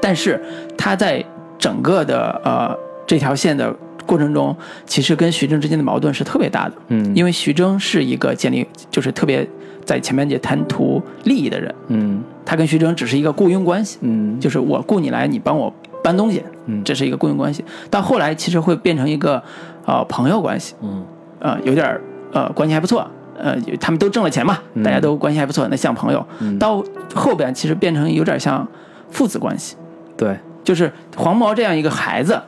[0.00, 0.40] 但是
[0.78, 1.22] 他在
[1.58, 2.74] 整个的呃
[3.06, 3.74] 这条线的
[4.06, 9.46] 过程中，其实跟徐峥之间的矛盾是特别大的，嗯，因为徐峥是一个建立就是特别
[9.84, 12.22] 在前面也贪图利益的人，嗯。
[12.44, 14.38] 他跟徐峥只是一个雇佣关系，嗯。
[14.38, 16.82] 就是我雇你来，你帮我搬东西，嗯。
[16.84, 17.64] 这是一个雇佣关系。
[17.90, 19.42] 到后来其实会变成一个
[19.84, 21.04] 呃朋友关系，嗯。
[21.40, 22.00] 呃有点儿
[22.32, 24.82] 呃关系还不错，呃他们都挣了钱嘛，嗯。
[24.82, 26.24] 大家都关系还不错，那像朋友。
[26.38, 26.56] 嗯。
[26.58, 26.82] 到
[27.14, 28.66] 后边其实变成有点像
[29.10, 29.76] 父子关系，
[30.16, 32.40] 对，就是黄毛这样一个孩子，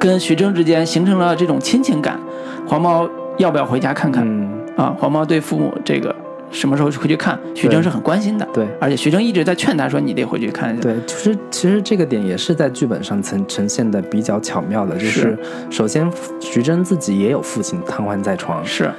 [0.00, 2.18] 跟徐峥之间形成了这种亲情感。
[2.66, 4.96] 黄毛要不要回家看看、嗯啊？
[4.98, 6.14] 黄毛对父母这个
[6.50, 8.48] 什么时候回去看，徐峥是很关心的。
[8.52, 8.66] 对。
[8.80, 15.38] 而且徐峥一直在劝他说：“你得回去看一下。”对，就是其实这个点也是在剧本上呈呈现的比较巧妙的，就是是
[15.70, 18.90] 首先徐峥自己也有父亲瘫痪在床，是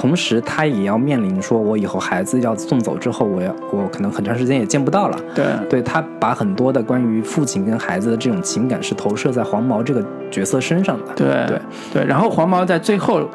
[0.00, 5.20] 同时他也要面临说，我以后孩子要送走之后，我要我可能很长时间也见不到了。
[5.34, 11.12] 对对他把很多的关于父亲跟孩子的这种情感是投射在黄毛这个角色身上的。
[11.14, 11.60] 对对
[11.92, 13.28] 对，然后黄毛在最后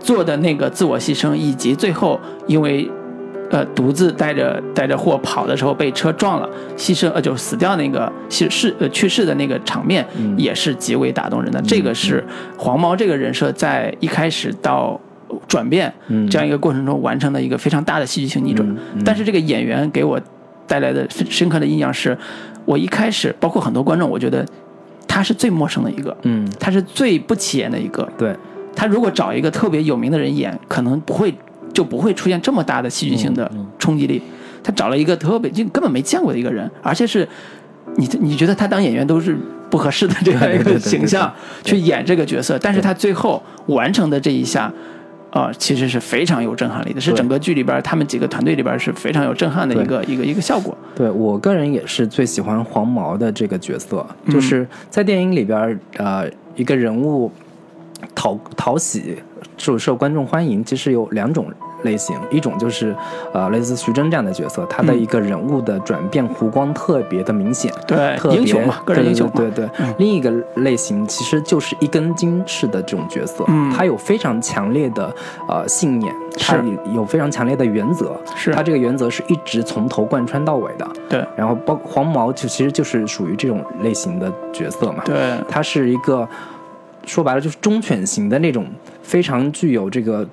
[0.00, 2.18] 做的那个自我牺牲，以及最后
[2.48, 2.90] 因为
[3.52, 10.04] 呃独自带着带着货跑的时候被车撞了，牺牲呃就死掉那个去世呃去世的那个场面，
[10.36, 11.62] 也是极为打动人的。
[11.62, 12.24] 这个是
[12.58, 15.00] 黄毛这个人设在一开始到
[15.48, 18.76] 转变嗯这样一个过程中完成的一个非常大的戏剧性逆转。
[19.04, 20.20] 但是这个演员给我
[20.66, 22.16] 带来的深深刻的印象是，
[22.64, 24.44] 我一开始包括很多观众，我觉得
[25.06, 26.16] 他是最陌生的一个。
[26.22, 28.08] 嗯，他是最不起眼的一个。
[28.18, 28.36] 对，
[28.74, 31.32] 他如果找一个特别有名的人演，可能不会
[31.72, 34.20] 就不会出现这么大的戏剧性的冲击力。
[34.64, 37.28] 他找了一个特别就根本没见过的一个人，而且是
[37.94, 39.38] 你你觉得他当演员都是
[39.70, 44.72] 不合适的这样一个形象去演这个角色，但是他最后完成的这一下。
[45.30, 50.76] 啊、其实是非常有震撼力的，是整个剧里边他们几个团队里边是非常有震撼的一个一个一个效果。
[50.94, 57.30] 对我个人也是最喜欢黄毛的这个角色，就是在电影里边儿，呃，一个人物
[58.14, 59.16] 讨讨喜
[59.58, 61.52] 受受观众欢迎，其实有两种
[61.86, 62.94] 类型，一种就是
[63.32, 69.32] 呃类似徐峥这样的角色，他的一个人物的转变弧光特别的明显，对特，别英雄嘛，个人英雄嘛。
[69.36, 69.66] 对对
[69.96, 75.10] 另一个类型其实就是一根筋式的这种角色，嗯他有非常强烈的
[75.48, 76.62] 呃信念，他是
[76.92, 80.86] 有非常强烈的原则，是他这个原则是一直从头贯穿到尾的。
[81.08, 85.16] 对然后包黄毛就其实就是属于这种类型的角色嘛，对
[85.48, 86.28] 他是一个
[87.04, 88.66] 说白了就是忠犬型的那种，
[89.02, 90.26] 非常具有这个。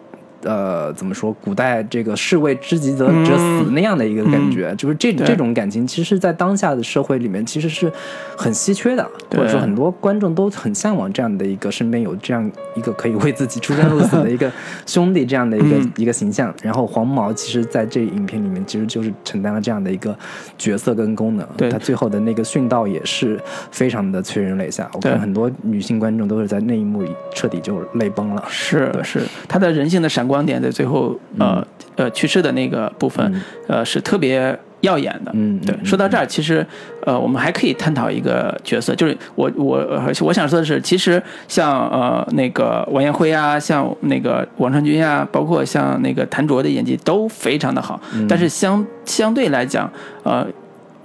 [0.43, 1.33] 呃，怎么说？
[1.41, 7.91] 古代这个士为知己者者死那样的一个感觉，就是这这种感情，其实，在当下的社会里面，其实是
[8.37, 14.51] 很稀缺的，或者说很多观众都很向往这样的一个身边有这样一个可以为自己出生入死的一个
[14.85, 16.53] 兄弟这样的一个、 嗯一个形象。
[16.61, 20.17] 然后黄毛其实在这影片里面，其实就是承担了这样的一个
[20.57, 21.47] 角色跟功能。
[21.57, 23.39] 对他最后的那个殉道也是
[23.71, 24.89] 非常的催人泪下。
[24.93, 28.43] 我看很多女性观众都是在那一幕里彻底就泪崩了。
[28.47, 31.61] 是是，他的人性的闪光点在最后呃
[31.97, 35.31] 呃去世的那个部分，呃是特别耀眼的。
[35.33, 36.65] 嗯，对，嗯说到这儿，其实
[37.05, 49.91] 呃我们还可以探讨一个角色，就是我我呃我想说的是，其实像呃那个王彦辉啊，像那个王传君啊，包括像那个谭卓的演技都非常的好，嗯但是相相对来讲，
[50.23, 50.47] 呃，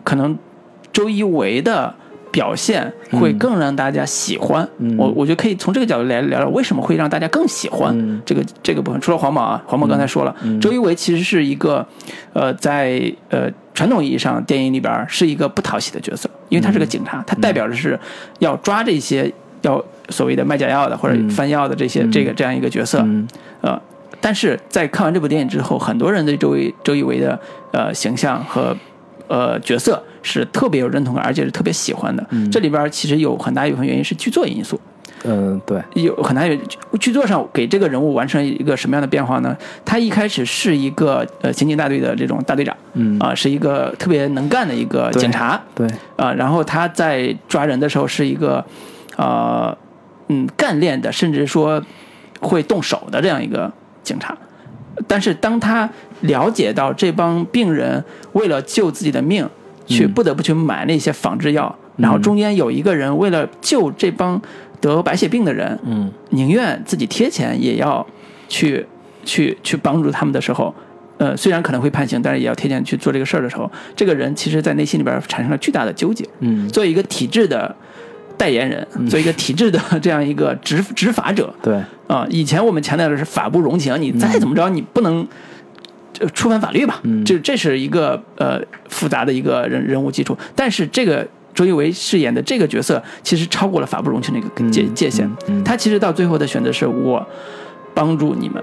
[0.04, 0.38] 可能
[0.92, 1.92] 周一围的。
[2.30, 4.96] 表现会更让大家喜欢，嗯。
[4.96, 8.20] 我我觉得可以从这个角度来聊聊为什么会让大家更喜欢嗯。
[8.24, 9.00] 这个、这个部分。
[9.00, 10.60] 除了黄毛啊，黄毛刚才说了，嗯。
[10.60, 11.86] 周一围其实是一个，
[12.32, 17.98] 呃，在呃传统意义上电影里边是一个不讨喜的角色，因为他是个警察，他代表的是
[18.38, 21.28] 要抓这些要所谓的卖假药的或者嗯。
[21.30, 23.26] 贩药的这些、这个这样一个角色，嗯。
[23.60, 23.80] 呃，
[24.20, 27.38] 但是在看完这部电影之后，很多人对周一周一围的
[27.72, 28.76] 呃形象和
[29.28, 32.26] 呃角色是特别有认同感，而且是特别喜欢的。
[32.30, 34.80] 嗯这里边其实有很大一部分原因是剧作因素，
[35.24, 36.56] 嗯，对，有很大有
[36.98, 39.56] 剧作上给这个人物完成一个什么样的变化呢？
[39.84, 48.64] 他一开始是一个呃刑警大队的这种大队长，嗯啊、是一个特别能干的一个警察，对，啊，然后他在抓人的时候是一个，
[49.16, 49.76] 呃，
[50.28, 51.82] 嗯，干练的，甚至说
[52.40, 54.36] 会动手的这样一个警察。
[55.06, 55.88] 但是当他
[56.22, 59.48] 了解到这帮病人为了救自己的命，
[59.88, 64.40] 去不得不去买那些仿制药，然后中间有一个人为了救这帮
[64.80, 66.12] 得白血病的人，嗯。
[66.30, 68.06] 宁愿自己贴钱也要
[68.48, 68.86] 去
[69.24, 70.74] 去去帮助他们的时候，
[71.16, 76.24] 呃，虽然可能会判刑，但是也要贴钱去做这个事儿的时候，这个人其实在内心里边产生了巨大的纠结。
[76.40, 77.74] 嗯，作为一个体制的
[78.36, 85.26] 代言人，作为一个体制的这样一个执执法者对，啊、以前我们强调的是法不容情，你再怎么着，你不能。
[86.20, 87.24] 呃触犯法律吧，嗯。
[87.24, 95.64] 这这是一个呃复杂的一个人人物基础，但是这个周一围饰演的这个角色，其实超过了法不容情这个界、嗯界限，嗯嗯。
[95.64, 97.26] 他其实到最后的选择是我
[97.94, 98.62] 帮助你们，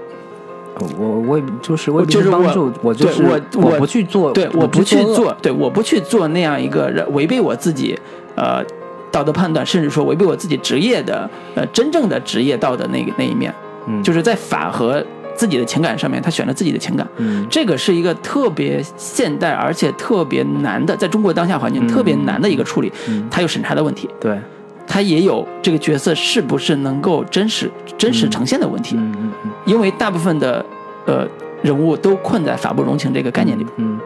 [0.98, 7.98] 我我也就是我就是帮助，我就是对我我不去做，对，我不去，做，对，我不去做那样一个人违背我自己
[8.34, 8.62] 呃
[9.10, 13.54] 道德判断，甚至说违背我自己职业的呃真正的职业道德那个那一面，
[13.86, 15.04] 嗯，就是在法和
[15.36, 17.06] 自己的情感上面，他选了自己的情感。
[17.18, 17.46] 嗯。
[17.50, 23.26] 这个是一个特别现代而且特别难的，在中国当下环境嗯特别难的一个处理，嗯。
[23.30, 24.38] 它有审查的问题，对，
[24.86, 29.50] 它也有这个角色是不是能够真实真实呈现的问题，嗯嗯嗯。
[29.64, 30.64] 因为大部分的
[31.06, 31.26] 呃
[31.62, 33.62] 人物都困在法不容情这个概念里。
[33.64, 33.74] 边。
[33.76, 33.98] 嗯，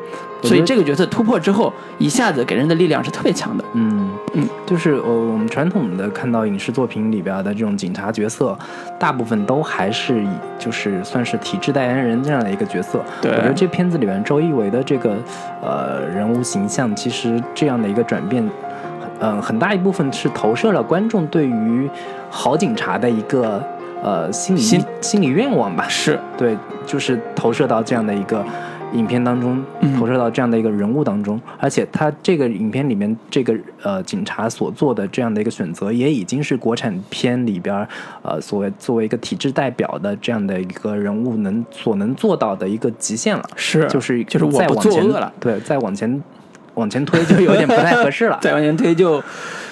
[0.43, 3.65] 我所以这个角色突破之后，一下子给人的力量是特别强的。
[3.75, 8.57] 嗯嗯，就是呃，我们传统的看到影视作品里边的这种警察角色，
[8.99, 10.29] 大部分都还是以
[10.59, 13.01] 就是算是体制代言人这样的一个角色。
[13.21, 15.17] 对我觉得这片子里边周一围的这个
[15.61, 18.49] 呃人物形象，其实这样的一个转变，
[19.19, 21.91] 嗯、很大一部分是投射了观众对于
[22.31, 23.61] 好警察的一个
[24.03, 25.87] 呃心理心心理愿望吧。
[25.89, 26.57] 是，对，
[26.87, 28.45] 就是投射到这样的一个
[28.93, 37.87] 影片当中，嗯投射到这样的一个人物当中，而且他这个影片里面这个呃警察所做的这样的一个选择，也已经是国产片里边
[38.23, 46.23] 呃所谓作为一个体制代表的这样的一个人物能所能做到的一个极限了，是就是就是我往前作恶了，对，再往前
[46.75, 48.39] 往前推就有点不太合适了。
[48.43, 49.23] 再往前推就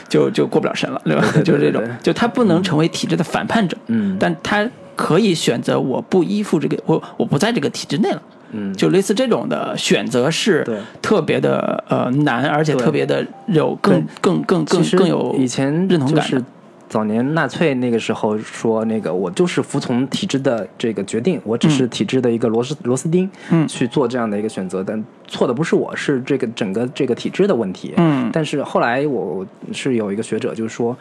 [0.09, 1.23] 就就过不了审了，对吧？
[1.33, 8.23] 对对就是这种就他不能成为体制的反叛者，嗯但他可以选择我不依附这个，我我不在这个体制内了。
[8.53, 10.79] 嗯，就类似这种的选择是对。
[11.03, 16.45] 特别的呃难，而且特别的有更更更更更有以前认同感就是
[16.89, 23.67] 早年纳粹那个时候说，那个我就是服从体制的这个决定，我只是体制的一个螺丝螺丝钉，嗯。
[23.69, 27.93] 去做这样的一个选择，但错的不是我，是这个整个这个体制的问题。
[27.97, 28.31] 嗯。
[28.33, 30.97] 但是后来我是有一个学者就是说。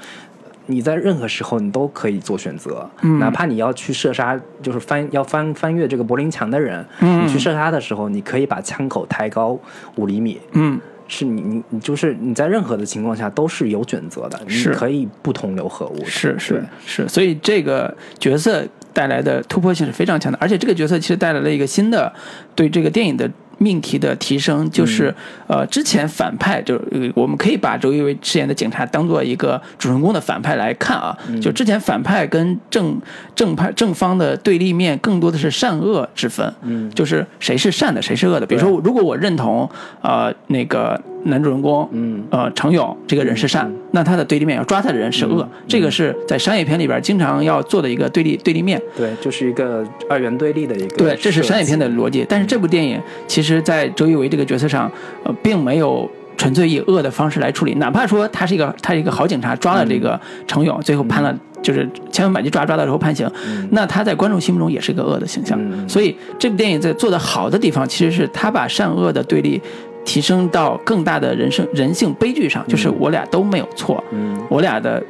[0.68, 3.18] 你在任何时候你都可以做选择，嗯。
[3.20, 7.26] 哪怕你要去射杀，就是翻要翻翻越这个柏林墙的人，嗯。
[7.26, 9.60] 你去射杀的时候，你可以把枪口抬高
[9.96, 10.80] 五厘米，嗯。
[11.10, 16.06] 是你你你就是你在任何的情况下都是有选择的，你是可以不同流合污的。
[16.06, 18.62] 是是是，所以这个角色
[18.92, 22.14] 带来的突破性是非常强的，而且这个角色其实带来了一个新的
[22.54, 25.14] 对这个电影的命题的提升，就是、
[25.48, 33.00] 呃，之前反派就是呃我们可以把周一围饰演的警察当做一个主人公的反派来看啊，就之前反派跟正
[33.36, 36.92] 正派正方的对立面更多的是善恶之分，嗯。
[36.94, 38.46] 就是谁是善的，谁是恶的。
[38.46, 39.70] 比如说，如果我认同
[40.02, 48.82] 呃那个男主人公，嗯呃程勇这个人是善，那他的对立面要抓他的人是恶，嗯这个是在商业片里边经常要做的一个对立对立面。
[48.96, 52.26] 对，就是一个二元对立的一个对，这是商业片的逻辑。
[52.28, 54.92] 但是这部电影其实，在周一围这个角色上，
[55.24, 61.38] 呃，并没有纯粹以恶的方式来处理，哪怕说他是一个他是一个好警察，抓了这个程勇，最后判了。
[61.64, 63.30] 就是千方百计抓抓到之后判刑，
[63.72, 65.60] 那他在观众心目中也是一个恶的形象。
[65.60, 69.60] 嗯所以这部电影在做的好的地方，其实是他把善恶的对立
[70.08, 75.04] 提升到更大的人生人性悲剧上，就是我俩都没有错，嗯，我俩的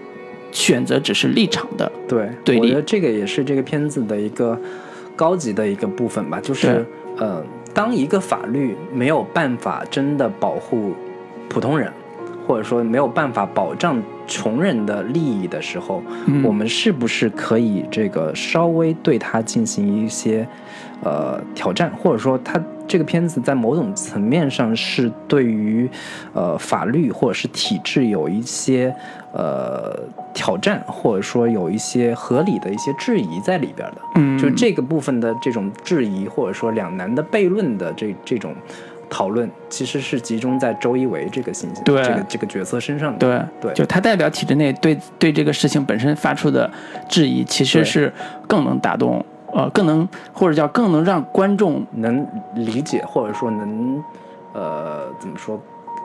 [0.52, 1.90] 选择只是立场的。
[2.08, 2.62] 对，对立。
[2.62, 4.60] 我觉得这个也是这个片子的一个
[5.16, 6.84] 高级的一个部分吧，就是
[7.18, 7.44] 呃，
[7.76, 10.94] 当一个法律没有办法真的保护
[11.48, 11.94] 普通人，
[12.48, 16.44] 或者说没有办法保障穷人的利益的时候，嗯。
[16.44, 20.48] 我们是不是可以这个稍微对他进行一些
[21.04, 25.90] 呃挑战，或者说它这个片子在某种层面上是对于
[26.34, 28.96] 呃法律或者是体制有一些
[29.34, 29.94] 呃
[30.34, 34.02] 挑战，或者说有一些合理的一些质疑在里边的。
[34.16, 34.38] 嗯。
[34.38, 38.56] 就这个部分的这种质疑，或者说两难的悖论的这这种
[39.10, 42.04] 讨论，其实是集中在周一围这个形象、对。
[42.04, 43.50] 这个这个角色身上的。
[43.62, 43.70] 对。
[43.70, 43.74] 对。
[43.74, 46.70] 就他代表体制内对对这个事情本身发出的
[47.10, 48.14] 质疑，其实是
[48.48, 49.26] 更能打动，
[49.58, 54.04] 呃，更能或者叫更能让观众能理解，或者说能
[54.54, 55.60] 呃怎么说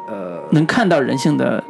[0.08, 1.62] 呃能看到人性的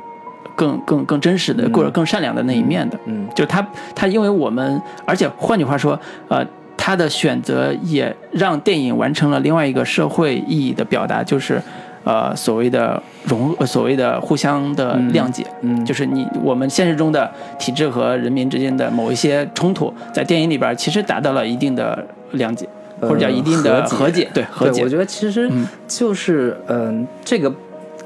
[0.55, 2.97] 更更更真实的或者更善良的那一面的。
[3.07, 3.67] 嗯就他
[3.97, 11.61] 他因为我们，而且换句话说，呃，他的选择也让电影完成了另外一个社会意义的表达，就是
[12.05, 15.45] 呃所谓的融，呃所谓的互相的谅解。
[15.61, 22.69] 嗯就是你我们现实中的体制和人民之间的某一些冲突，在电影里边其实达到了一定的谅解，
[23.01, 24.89] 或者叫一定的呃和解，对和对，解我。
[24.89, 27.53] 觉得其实嗯就是嗯、这个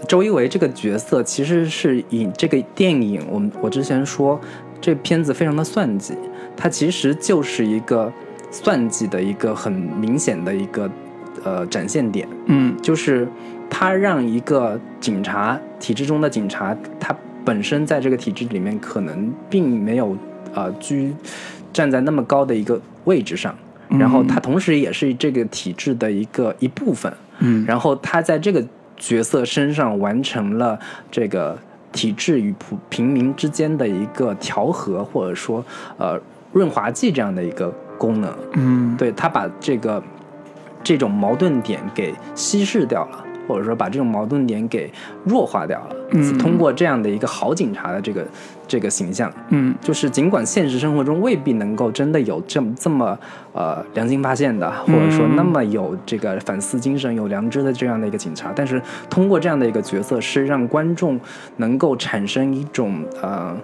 [0.06, 4.38] 周一围这个角色，其实是以这个电影，我们我之前说
[4.80, 6.14] 这片子非常的算计，
[6.56, 8.12] 它其实就是一个
[8.50, 10.88] 算计的一个很明显的一个
[11.44, 13.26] 呃展现点，嗯就是
[13.68, 17.14] 他让一个警察体制中的警察，他
[17.44, 20.16] 本身在这个体制里面可能并没有
[20.54, 21.14] 呃居
[21.72, 23.54] 站在那么高的一个位置上，
[23.88, 27.64] 然后他同时也是这个体制的一个一部分，嗯。
[27.66, 28.64] 然后他在这个
[28.96, 30.78] 角色身上完成了
[31.10, 31.56] 这个
[31.92, 35.64] 体制与普平民之间的一个调和，或者说
[35.98, 36.18] 呃
[36.52, 38.34] 润滑剂这样的一个功能。
[38.54, 38.96] 嗯。
[38.96, 40.02] 对他把这个
[40.82, 44.90] 这种矛盾点给稀释掉了，或者说把这种矛盾点给
[45.24, 45.96] 弱化掉了。
[46.12, 48.24] 嗯通过这样的一个好警察的这个
[48.68, 53.18] 这个形象，嗯就是尽管现实生活中未必能够真的有这么这么
[53.52, 58.80] 呃良心发现的，或者说那么有这个反思精神、有良知的这样的一个警察，但是
[59.10, 61.18] 通过这样的一个角色，是让观众
[61.56, 63.56] 能够产生一种呃。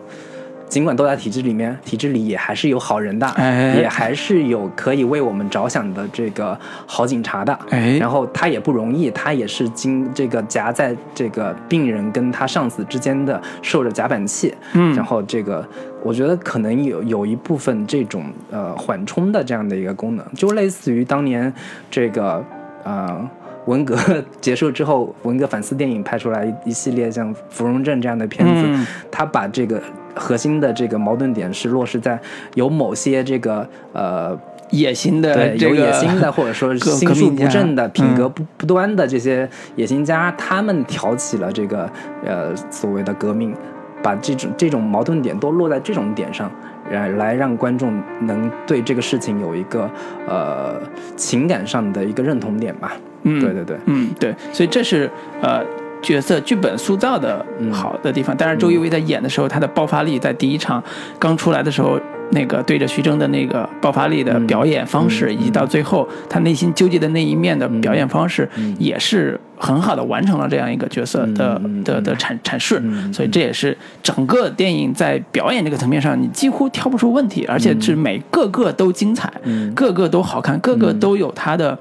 [0.73, 7.53] 尽管都在体制里面，体制里也还是有好人的，哎也还是有可以为我们着想的这个好警察的。
[7.69, 14.55] 哎然后他也不容易，他也是经这个夹在这个病人跟他上司之间的，受着夹板气。
[14.73, 15.63] 嗯然后这个
[16.03, 21.53] 我觉得可能有有一部分这种呃缓冲的这样的一个功能，就类似于当年
[21.91, 22.43] 这个
[22.85, 23.29] 呃。
[23.67, 23.97] 文革
[24.41, 29.81] 结束之后，文革反思电影拍出来一一系列像《芙蓉镇》这样的片子，嗯他把这个
[30.15, 32.19] 核心的这个矛盾点是落实在
[32.55, 34.39] 有某些这个呃
[34.71, 41.91] 野心的对有这个野心的，或者说心术不正的、品格嗯不不端的这些野心家，他们挑起了这个
[42.25, 43.55] 呃所谓的革命，
[44.03, 46.51] 把这种这种矛盾点都落在这种点上。
[46.91, 49.89] 来来让观众能对这个事情有一个
[50.29, 50.75] 呃
[51.17, 52.93] 情感上的一个认同点吧。
[53.25, 55.11] 嗯对对对，嗯，对，所以这是
[55.41, 55.65] 呃
[56.03, 57.73] 角色剧本塑造的嗯。
[57.73, 58.35] 好的地方。
[58.37, 60.83] 但是周一围在演的时候，他的爆发力在第一场
[61.19, 61.99] 刚出来的时候，
[62.33, 72.81] 那个对着徐峥的那个爆发力的嗯表演方式，嗯以及到最后他内心纠结的那一面的表演方式，嗯也是很好的完成了这样一个角色的、的的阐阐释。
[72.83, 81.79] 嗯所以这也是整个电影在表演这个层面上，你几乎挑不出问题，而且是每个个都精彩，嗯个个都好看，个个都有它的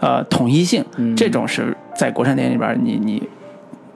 [0.00, 0.84] 呃统一性。
[0.96, 3.22] 嗯这种是在国产电影里边儿你你。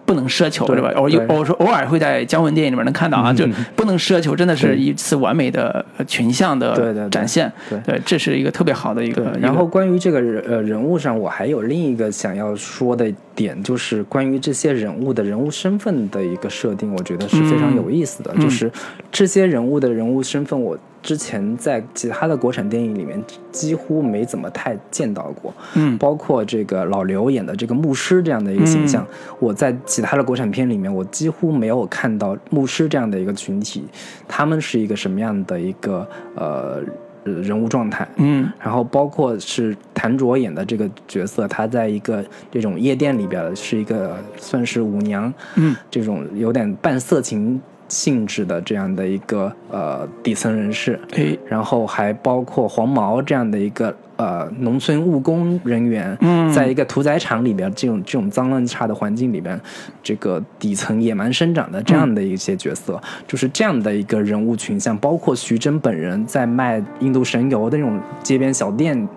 [0.08, 0.90] 不能奢求，对对吧？
[0.96, 3.46] 偶有偶说偶尔会在姜文电影里面能看到啊，嗯就
[3.76, 7.52] 不能奢求，真的是一次完美的呃群像的展现。
[7.68, 9.30] 对这是一个特别好的一个。
[9.38, 18.32] 然后关于这个人呃人物上，我还有另一个想要说的点，就是关于这些人物的人物身份的一个设定，我觉得是非常有意思的。
[18.34, 18.72] 嗯就是
[19.12, 20.78] 这些人物的人物身份，我
[21.08, 23.18] 之前在其他的国产电影里面
[23.50, 25.54] 几乎没怎么太见到过。
[25.74, 29.06] 嗯包括这个老刘演的这个牧师这样的一个形象，
[29.38, 33.86] 我在其他的国产片里面，我几乎没有看到牧师这样的一个群体，
[34.28, 36.82] 他们是一个什么样的一个呃
[37.24, 38.06] 呃人物状态。
[38.16, 56.52] 嗯然后包括是谭卓演的这个角色，他在一个这种夜店里边是一个算是舞娘，嗯，这种有点半色情性质的这样的一个呃底层人士，哎然后还包括黄毛这样的一个呃农村务工人员，嗯。
[56.52, 59.60] 在一个屠宰场里边这种这种脏乱差的环境里边，
[60.02, 69.08] 这个底层野蛮生长的这样的一些角色，就是这样的一个人物群像，包括徐峥本人在卖印度神油的那种街边小店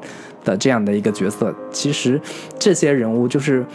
[0.44, 2.20] 的这样的一个角色，其实
[2.60, 3.66] 这些人物就是。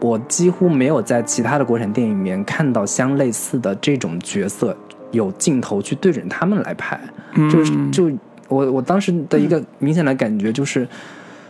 [0.00, 4.76] 我几乎没有在其他的国产电影里面看到相类似的这种角色，
[5.10, 7.00] 有镜头去对准他们来拍，
[7.50, 8.10] 就是嗯就
[8.48, 10.86] 我我当时的一个明显的感觉就是，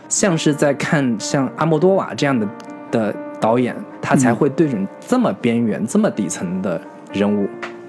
[0.09, 2.47] 像是在看像阿莫多瓦这样的
[2.89, 6.81] 的导演，他才会对准这么边缘、这么底层的
[7.13, 7.47] 人物，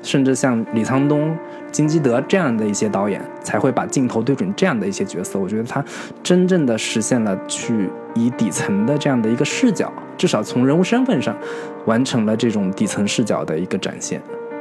[0.09, 1.37] 甚至像李沧东、
[1.71, 5.39] 金基德这样的一些导演，才会把镜头对准这样的一些角色。
[5.39, 5.85] 我觉得他
[6.23, 11.37] 真正的实现了去以底层的这样的一个视角，至少从人物身份上，
[11.85, 14.19] 完成了这种底层视角的一个展现。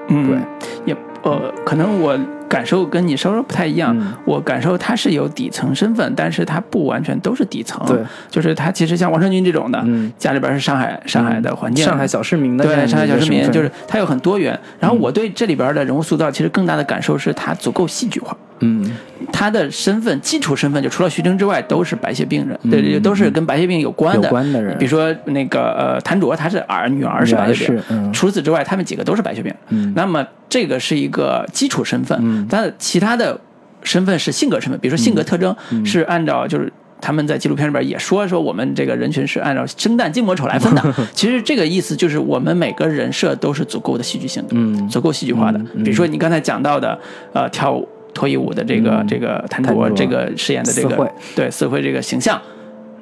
[0.10, 0.38] 嗯，对，
[0.84, 2.20] 也呃，可能我
[2.50, 3.98] 感受跟你稍微不太一样。
[3.98, 7.82] 嗯我感受他是有底层身份，但是他不完全都是底层。
[7.88, 7.98] 对，
[8.30, 14.58] 就是他其实像王传君这种的，嗯家里边是上海上海的环境，上海小市民的对上海小市民，就是他有很多元。
[14.80, 18.36] 然后我对这里边的人物塑造，其实更大的感受是他足够戏剧化。
[18.60, 18.84] 嗯
[19.32, 24.24] 他的身份基础身份就除了徐峥之外都是白血病人，对，都是跟白血病有关的。
[24.24, 29.54] 有关的人比如说那个呃谭卓，他是儿女儿是白血病除此之外，他们几个都是白血病。
[29.70, 32.46] 嗯那么这个是一个基础身份，嗯。
[32.50, 33.40] 但其他的
[33.84, 36.72] 身份是性格身份，比如说性格特征是按照就是。
[37.00, 40.82] 他们在纪录片里边也说说我们这个人群是按照生旦净末丑来分的，
[41.14, 44.90] 其实这个意思就是我们每个人设都是足够的戏剧性的，嗯。
[44.90, 45.60] 足够戏剧化的。
[45.76, 45.84] 嗯。
[45.84, 47.00] 比如说你刚才讲到的，
[47.34, 49.08] 呃，跳舞脱衣舞的这个、嗯。
[49.08, 52.42] 这个谭谭卓卓这个饰演的这个对四惠这个形象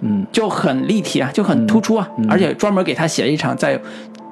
[0.01, 0.27] 嗯。
[0.29, 3.79] 就很立体啊，就很突出啊，而且专门给他写了一场在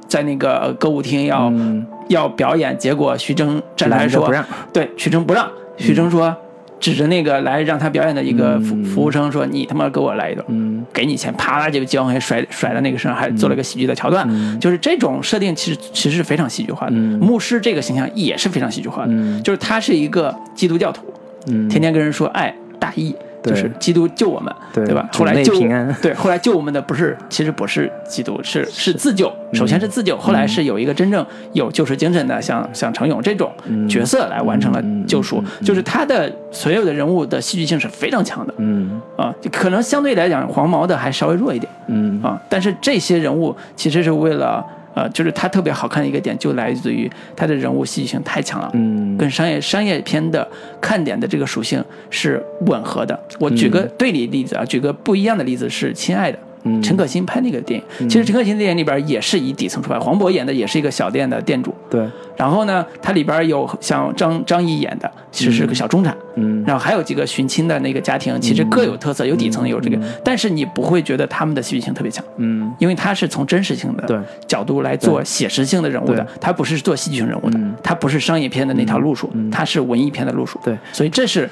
[0.09, 6.35] 在那个呃歌舞厅要、嗯要表演，结果徐峥站出来说不让，对，徐峥不让，徐峥说。
[6.79, 10.85] 指着那个来让他表演的一个服服务生说：“你他妈给我来一段，嗯。
[10.91, 14.27] 给你钱，啪啦就姜还甩甩到那个身上，还做了个喜剧的桥段，
[14.59, 16.91] 就是这种设定其实其实是非常戏剧化的。
[16.93, 17.17] 嗯。
[17.19, 19.41] 牧师这个形象也是非常戏剧化的，嗯。
[19.41, 21.05] 就是他是一个基督教徒，
[21.47, 21.69] 嗯。
[21.69, 25.07] 天天跟人说爱大义，对就是基督救我们，对吧？
[25.13, 25.53] 后来救
[26.01, 29.31] 对，后来救我们的不是，其实不是基督，是是自救。
[29.53, 33.51] 首先是自救，后来是有一个真正有救赎精神的，像像程勇这种
[33.89, 35.43] 角色来完成了救赎。
[35.63, 44.65] 就是他的所有的人物的戏剧性是非常强的，嗯啊，可能相对来讲黄毛的还稍微弱一点嗯啊，但是这些人物其实是为了。
[44.93, 50.47] 呃，就是它特别好看的一个点，就来自于它的人物戏剧性太强了，嗯跟商业商业片的
[50.79, 53.19] 看点的这个属性是吻合的。
[53.39, 56.37] 我举个对立例子啊，举个不一样的例子是《亲爱的》。
[56.63, 56.81] 嗯。
[56.81, 62.05] 陈可辛拍那个电影，其实陈可辛电影里边也是以底层出发，黄渤演的也是一个小店的店主，对，
[62.35, 66.63] 然后呢，它里边有像张张译演的，其实是个小中产，嗯。
[66.65, 72.73] 然后还有几个寻亲的那个家庭，其实各有特色，有底层有这个，但是你不会觉得他们的戏剧性特别强，嗯。
[72.79, 81.49] 因为他是从真实性的角度来做写实性的人物的，他不是做戏剧性人物的，他不是商业片的那条路数，他是文艺片的路数，对，所以这是。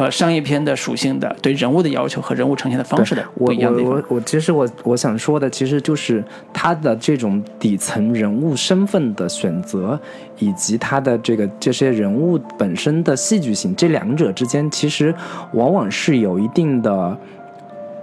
[0.00, 3.82] 呃，商业片的属性的对人物的要求和人物呈现的方式的我不一样的。
[3.82, 6.24] 我我我，其实我我想说的，其实就是
[6.54, 10.00] 他的这种底层人物身份的选择，
[10.38, 15.14] 以及他的这个这些人物本身的戏剧性，这两者之间其实
[15.52, 17.14] 往往是有一定的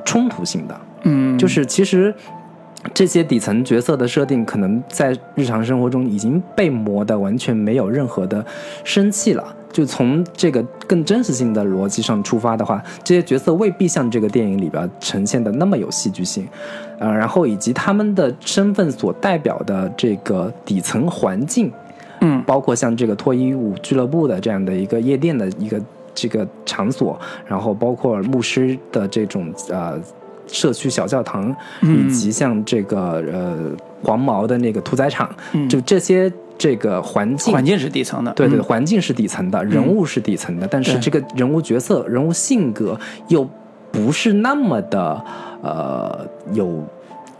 [0.05, 0.79] 冲突性的。
[1.01, 2.13] 嗯，就是其实
[2.93, 8.45] 这些底层角色的设定，可能在日常生活中已经被磨得完全没有任何的
[8.83, 9.55] 生气了。
[9.69, 16.47] 就从这个更真实性的逻辑上出发的话，这些角色未必像这个电影里边呈现的那么有戏剧性，
[16.97, 21.71] 呃，然后以及他们的身份所代表的这个底层环境，
[22.21, 25.79] 嗯包括像这个脱衣舞俱乐部的这样的一个夜店的一个
[26.15, 29.99] 这个场所，然后包括牧师的这种呃
[30.47, 33.55] 社区小教堂，以及像这个呃
[34.03, 35.67] 黄毛的那个屠宰场，嗯。
[35.69, 37.53] 就这些这个环境。
[37.53, 38.63] 环境是底层的，对对，嗯。
[38.63, 43.47] 环境是底层的，人物是底层的，但是这个人物角色、人物性格又
[43.91, 45.23] 不是那么的
[45.61, 46.83] 呃有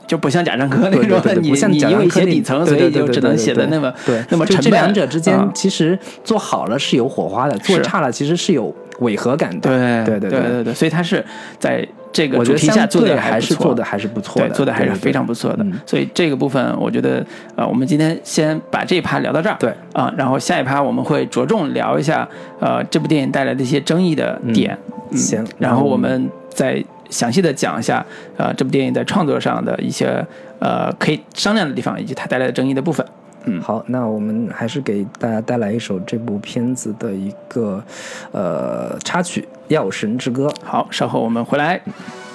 [0.07, 4.71] 就不像贾樟柯那种的，你像你因为写底层，所以就只能写的那么对，那么沉闷。
[4.71, 9.69] 两者之间啊其实做好了是有火花的，做差了其实是有违和感的。
[9.69, 10.29] 对对。
[10.29, 11.23] 对对对，所以他是
[11.59, 11.85] 在
[12.17, 15.79] 这个主题下做的还是做的还是不错对，的，做的还是非常不错的嗯。
[15.85, 17.23] 所以这个部分，我觉得
[17.55, 19.55] 呃，我们今天先把这一趴聊到这儿。
[19.59, 22.27] 对啊，然后下一趴我们会着重聊一下
[22.59, 24.75] 呃这部电影带来的一些争议的点。
[25.11, 28.03] 嗯行然后我们再详细的讲一下
[28.35, 30.25] 呃这部电影在创作上的一些
[30.59, 33.05] 呃可以商量的地方，以及它带来的争议的部分。
[33.47, 37.83] 嗯好，那我们还是给大家带来一首这部片子的一个
[38.31, 39.41] 呃插曲
[39.73, 40.47] 《药神之歌》。
[40.63, 41.77] 好，稍后我们回来。
[41.77, 42.26] 大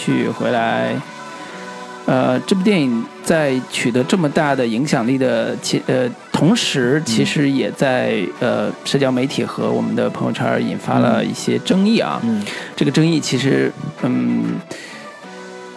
[0.00, 0.94] 续回来。
[2.06, 12.18] 呃，这部电影在取得这么大的影响力的其呃同时，其实也在呃社交媒体和我们的朋友圈引发了一些争议啊。
[12.24, 12.42] 嗯
[12.74, 13.70] 这个争议其实，
[14.02, 14.42] 嗯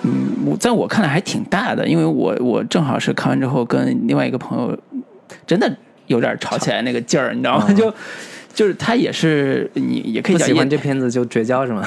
[0.04, 4.76] 嗯，我在我看来还挺大的，因为我我正好是看完之后跟另外一个朋友
[5.46, 5.72] 真的
[6.08, 7.66] 有点吵起来那个劲儿，你知道吗？
[7.70, 7.94] 啊就
[8.56, 11.86] 就是他也是你也可以不喜欢这片子就绝交是吗？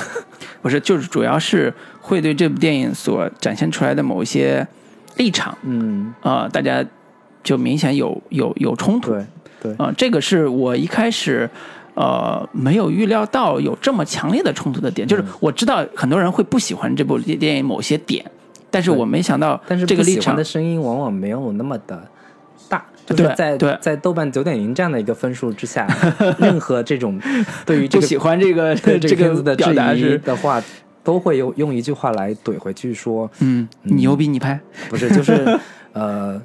[0.67, 4.67] 不是，就是主要是会对这部电影所展现出来的某一些
[5.17, 6.85] 立场嗯，啊、呃大家
[7.45, 9.25] 就明显有有有冲突对、
[9.63, 11.49] 对啊，这个是我一开始
[11.95, 18.29] 呃没有预料到有这么强烈的冲突的点，就是我知道很多人会不喜欢这部电影某些点，
[18.69, 22.09] 但是我没想到但是这个立场的声音往往没有那么的
[22.69, 25.87] 大，就是在对在豆瓣九点零这样的一个分数之下，
[26.39, 27.19] 任何这种
[27.65, 30.63] 对于这个不喜欢这个对这这个个片子的质疑的话，
[31.05, 35.59] 都会用用一句话来怼回去说，嗯，你牛逼你拍不是，就是
[35.95, 36.43] 呃，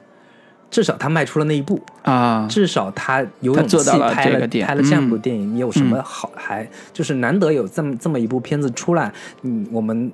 [0.69, 10.11] 至少他迈出了那一步，啊，至少他有勇气拍了这个拍了这样部嗯电影，你有什么好还就是难得有这么这么一部片子出来，嗯，我们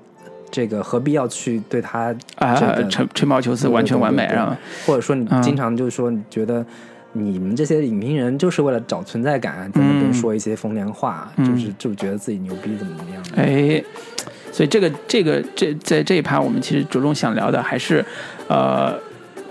[0.52, 6.66] 这个何必要去对他啊这个吹吹毛求疵完全完美，对对对然后或者说你嗯经常就是说你觉得。
[7.14, 13.42] 你们这些影评人就是为了找存在感，在那边嗯说一些风凉话，嗯就是就觉得自己牛逼怎么怎么样的。
[13.42, 13.84] 哎，
[14.52, 18.06] 所以这个这个这在这一趴，我们其实着重想聊的还是，
[18.48, 18.94] 呃，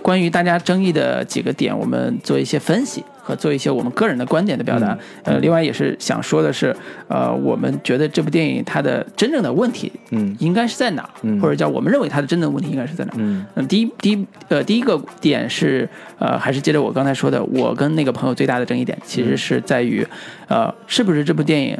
[0.00, 4.92] 关于大家争议的几个点，我们做一些分析和做一些我们个人的观点的表达。
[5.24, 6.74] 嗯呃，另外也是想说的是，
[7.08, 13.16] 呃，我们觉得这部电影它的真正的问题嗯应该是在哪儿，嗯或者叫我们认为它的真正问题应该是在哪儿。
[13.18, 15.88] 嗯嗯，第一第一呃第一个点是
[16.20, 20.06] 呃，还是接着我刚才说的，我跟那个朋友最大的争议点，其实是在于，
[20.46, 21.76] 呃，是不是这部电影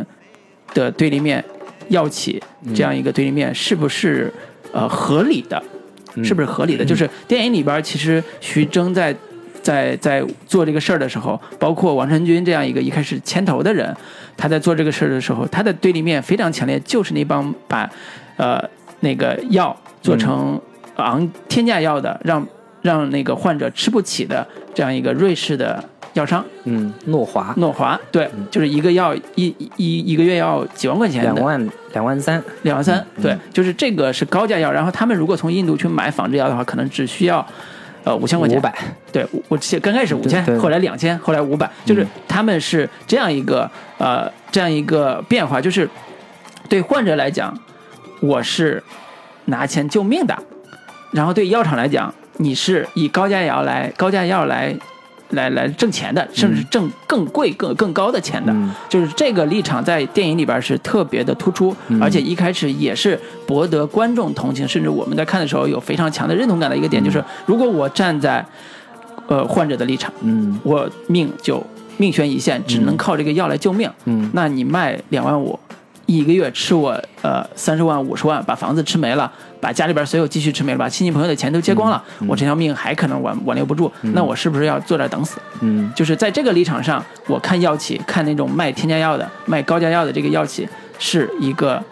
[0.75, 1.45] 的对立面
[1.91, 2.43] 药企
[2.75, 4.33] 这样一个对立面是不是
[4.73, 5.63] 呃合理的，
[6.25, 6.85] 是不是合理的？
[6.85, 9.15] 就是电影里边其实徐峥在。
[9.67, 13.93] 在在做这个事儿的时候，包括王传君这样一个一开始牵头的人，
[14.37, 17.91] 他在做这个事儿的时候，他的对立面非常强烈，就是那帮把
[18.37, 18.63] 呃
[19.01, 20.61] 那个药做成
[20.95, 22.47] 昂天价药的，让
[22.81, 27.53] 让那个患者吃不起的这样一个瑞士的药商嗯，诺华。
[27.57, 33.23] 诺华，对，就是一个药一一一个月要几万块钱，两万两万三，两万三，嗯。
[33.25, 37.45] 对，就是这个是高价药，然后他们如果从印度去买仿制药的话，可能只需要。
[38.07, 38.73] 呃，五千块钱，五百，
[39.11, 42.09] 对，我我刚开始五千后来两千，后来五百，就是嗯。
[42.29, 45.91] 他们是这样一个呃这样一个变化，就是
[46.69, 47.53] 对患者来讲，
[48.21, 48.81] 我是
[49.47, 50.39] 拿钱救命的，
[51.11, 54.77] 然后对药厂来讲，你是以高价药来高价药来
[55.31, 58.53] 来来挣钱的，甚至是挣更贵、更更高的钱的。
[58.53, 58.73] 嗯。
[58.89, 62.03] 就是这个立场在电影里边是特别的突出，嗯。
[62.03, 68.45] 而且一开始也是博得观众同情，甚至我们在看的时候有非常强的认同感的一个点，就是如果我站在
[69.27, 70.59] 呃患者的立场，嗯。
[70.63, 71.65] 我命就
[71.97, 74.31] 命悬一线，只能靠这个药来救命，嗯。
[74.33, 75.59] 那你卖两万五。
[76.07, 76.91] 一个月吃我
[77.23, 79.31] 呃三十万五十万，把房子吃没了，
[79.61, 85.39] 把家里边所有积蓄吃没了，把亲戚朋友的钱都借光了，我这条命还可能挽挽留不住，那我是不是要坐这儿等死？
[85.61, 91.83] 嗯就是在这个立场上，我看药企，看那种卖添加药的、卖高价药的这个药企，是一个，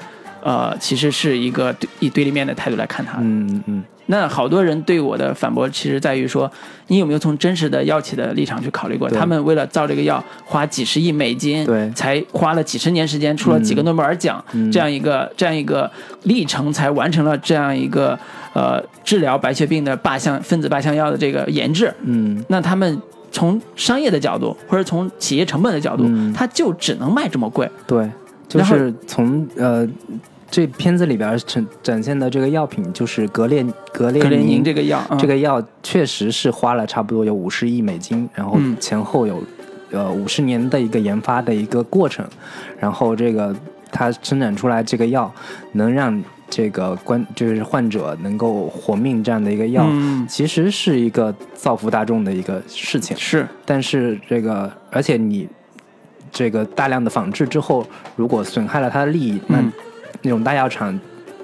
[0.42, 3.22] 呃，其实是一个对以对立面的态度来看它的。
[3.22, 6.50] 嗯嗯那好多人对我的反驳，其实在于说，
[6.88, 9.08] 你有没有从真实的药企的立场去考虑过？
[9.08, 15.90] 他们为了造这个药，花几十亿美金，对才花了几十年时间，出了几个诺贝尔奖，嗯这样一个这样一个
[16.24, 18.18] 历程，才完成了这样一个
[18.52, 21.92] 呃治疗白血病的靶向分子靶向药的这个研制。
[22.02, 23.00] 嗯那他们
[23.32, 27.68] 从商业的角度，或者从企业成本的角度，嗯它就只能卖这么贵。
[27.86, 28.08] 对，
[28.46, 29.88] 就是从呃
[30.50, 35.18] 这片子里边呈展现的这个药品就是格列格列宁宁这个药，嗯。
[35.18, 38.76] 这个药确实是花了差不多有五十亿美金，然后嗯。
[38.78, 39.42] 前后有
[39.90, 42.24] 呃五十年的一个研发的一个过程，
[42.78, 43.54] 然后这个
[43.90, 45.32] 它生产出来这个药
[45.72, 50.24] 能让这个关就是患者能够活命这样的一个药，嗯。
[50.28, 53.16] 其实是一个造福大众的一个事情。
[53.16, 53.46] 是。
[53.64, 55.48] 但是这个，而且你
[56.30, 57.84] 这个大量的仿制之后，
[58.14, 59.56] 如果损害了他的利益，嗯。
[59.56, 59.93] 那
[60.30, 60.98] 种大药厂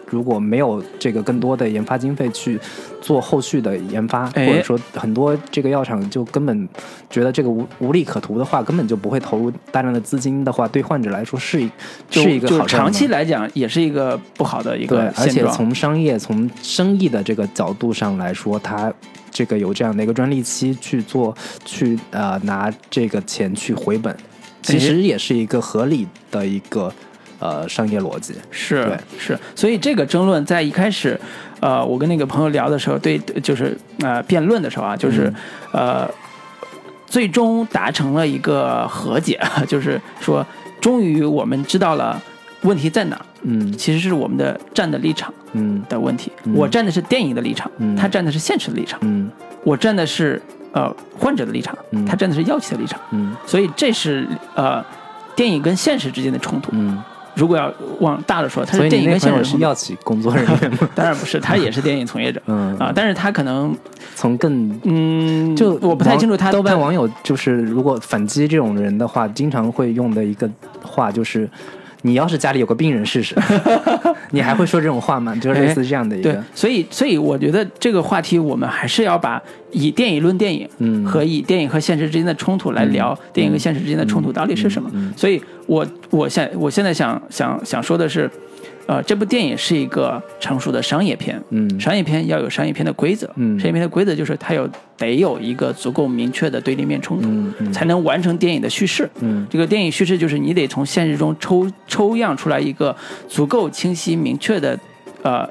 [0.07, 2.59] 如果没有这个更多的研发经费去
[3.01, 4.47] 做后续的研发，哎。
[4.47, 6.69] 或者说很多这个药厂就根本
[7.09, 11.71] 觉得这个无无利可图的话，根本就不会投入大量的资金的话，对患者来说是一
[12.09, 15.47] 就是一个就是好长期来讲也是一个不好的一个对个，而且。
[15.53, 18.93] 从商业、从生意的这个角度上来说，它
[19.31, 21.33] 这个有这样的一个专利期去做，
[21.65, 24.15] 去呃拿这个钱去回本，
[24.61, 26.93] 其实也是一个合理的一个
[27.41, 28.35] 呃商业逻辑。
[28.51, 28.99] 是对。
[29.19, 31.19] 是，所以这个争论在一开始，
[31.59, 35.33] 呃，我跟那个朋友聊的时候，对，就是呃辩论的时候啊，就是、
[35.73, 36.09] 呃，
[37.07, 40.47] 最终达成了一个和解， 就是说，
[40.81, 42.21] 终于我们知道了
[42.63, 43.73] 问题在哪儿，嗯。
[43.73, 45.83] 其实是我们的站的立场嗯。
[45.89, 46.31] 的问题。
[46.55, 47.97] 我站的是电影的立场，嗯。
[47.97, 49.31] 他站的是现实的立场，嗯。
[49.65, 50.41] 我站的是
[50.73, 52.05] 呃患者的立场，嗯。
[52.07, 53.35] 他站的是药企的立场，嗯。
[53.47, 54.85] 所以这是呃
[55.37, 56.71] 电影跟现实之间的冲突。
[56.73, 57.03] 嗯，
[57.35, 59.63] 如果要往大了说，它所以是电影跟现实的冲突。
[59.63, 60.79] 药企工作人员吗？
[60.95, 63.75] 当然不是，他也是电影从业者嗯啊，但是他可能
[64.15, 70.49] 从更嗯，就我不太清楚他他豆瓣网友就是如果反击这种人的话，经常会用的一个
[70.83, 71.49] 话就是。
[72.03, 73.35] 你要是家里有个病人试试，
[74.31, 75.35] 你还会说这种话吗？
[75.37, 81.05] 就是类似这样的一对个，，所以所以我觉得这个话题我们还是要把以电影论电影，嗯。
[81.05, 84.91] 和以电影和现实之间的冲突来聊电影和现实之间的冲突到底是什么。
[84.95, 85.13] 嗯。
[85.17, 88.31] 所以我我现我现在想想想说的是，
[88.91, 94.69] 呃，这部电影是一个成熟的商业片，嗯商业片要有商业片的规则，嗯商业片的规则就是它有
[94.99, 99.09] 得有一个足够明确的对立面冲突，嗯嗯才能完成电影的叙事。
[99.21, 102.97] 嗯这个电影叙事就是你得从现实中抽抽样出来一个
[103.29, 104.77] 足够清晰明确的
[105.23, 105.49] 呃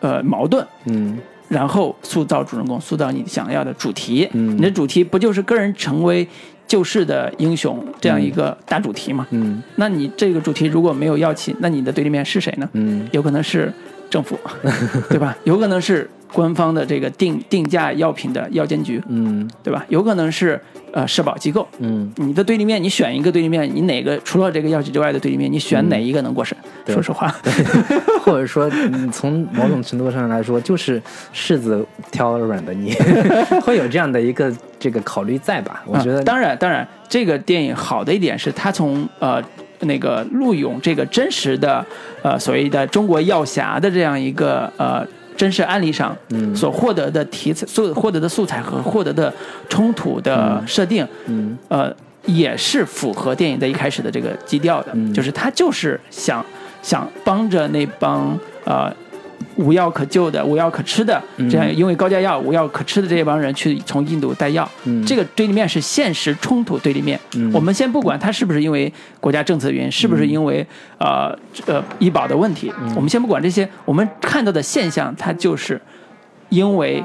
[0.00, 1.18] 呃矛盾，嗯
[1.48, 4.28] 然后塑造主人公，塑造你想要的主题。
[4.32, 6.28] 嗯你的主题不就是个人成为
[6.72, 9.26] 救世的英雄这样一个大主题嘛？
[9.30, 12.66] 嗯那你这个主题如果没有药企，那你的对立面是谁呢？
[12.72, 13.70] 嗯有可能是
[14.12, 14.38] 政府，
[15.08, 15.34] 对吧？
[15.44, 19.84] 有可能是官方的这个定定价药品的药监局，嗯对吧？
[19.88, 20.60] 有可能是
[20.92, 21.66] 呃社保机构。
[21.78, 26.56] 嗯，你的对立面，你选一个对立面，你哪个除了这个药企之外的对立面，你选哪一个能过审？
[26.84, 27.34] 对说实话，
[28.22, 31.00] 或者说，嗯从某种程度上来说，就是
[31.34, 32.94] 柿子挑软的捏，
[33.64, 35.82] 会有这样的一个这个考虑在吧？
[35.86, 39.42] 我觉得，嗯当然，当然，这个电影好的一点是，它从呃
[39.82, 41.84] 那个陆勇这个真实的
[42.22, 45.06] 呃所谓的中国药侠的这样一个呃
[45.36, 46.54] 真实案例上，嗯。
[46.54, 49.32] 所获得的题材、所获得的素材和获得的
[49.68, 51.56] 冲突的设定，嗯。
[51.68, 51.94] 呃，
[52.26, 55.12] 也是符合电影在一开始的这个基调的，嗯。
[55.12, 56.44] 就是他就是想
[56.82, 58.92] 想帮着那帮呃
[59.56, 65.04] 无药可救的、无药可吃的这样因为高价药无药可吃的这帮人去从印度带药，嗯。
[65.04, 67.18] 这个对立面是现实冲突对立面。
[67.34, 67.50] 嗯。
[67.52, 70.66] 我们先不管它是不是因为国家政策原因，是不是因为
[70.98, 71.36] 呃
[71.66, 72.94] 呃医保的问题，嗯。
[72.94, 75.80] 我们先不管这些，我们看到的现象，它就是
[76.48, 77.04] 因为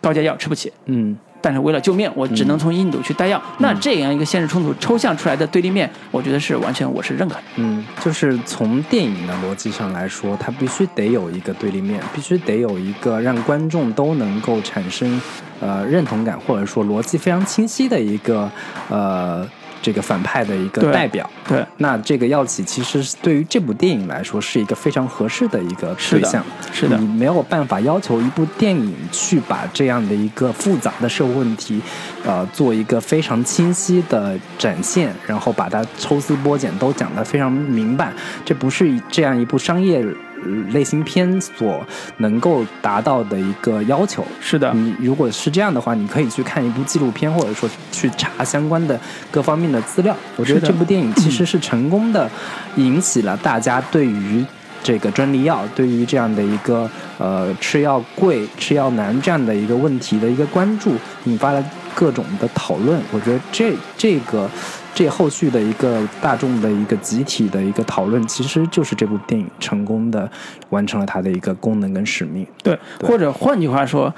[0.00, 1.16] 高价药吃不起，嗯
[1.46, 3.40] 但是为了救命，我只能从印度去带药。
[3.58, 7.42] 那这样一个现实冲突抽象出来的对立面，我觉得是完全我是认可的。
[7.54, 15.20] 嗯，就是从电影的逻辑上来说，它必须得有一个对立面，必须得有一个让观众都能够产生
[15.60, 18.50] 呃认同感，或者说逻辑非常清晰的一个
[18.88, 19.48] 呃
[19.82, 21.28] 这个反派的一个代表。
[21.48, 26.44] 对，那这个药企其实对于这部电影来说是一个非常合适的一个对象。
[26.72, 31.80] 是的你没有办法要求一部电影去把这样的一个复杂的社会问题，
[32.24, 38.12] 呃，做一个非常清晰的展现，然后把它抽丝剥茧都讲得非常明白。
[38.44, 40.25] 这不是这样一部商业呃
[40.70, 41.84] 类型片所
[42.18, 44.24] 能够达到的一个要求。
[44.40, 48.98] 是的，你如果是这样的话，你可以去看一部纪录片，或者说去查相关的
[49.30, 50.16] 各方面的资料。
[50.36, 52.30] 我觉得这部电影其实是成功的
[52.76, 54.44] 引起了大家对于
[54.82, 60.92] 这个专利药，对于这样的一个呃吃药贵、吃药难这样的一个问题的一个关注，
[61.24, 61.64] 引发了
[61.94, 63.00] 各种的讨论。
[63.10, 64.48] 我觉得这这个。
[64.96, 70.26] 这后续的一个大众的一个集体的一个讨论，其实就是这部电影成功的
[70.70, 72.46] 完成了它的一个功能跟使命。
[72.62, 74.12] 对，或者换句话说，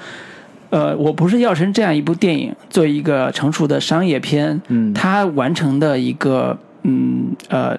[0.69, 7.77] 呃，我不是要成这样一部电影，作为一个成熟的商业片，嗯它完成的一个嗯呃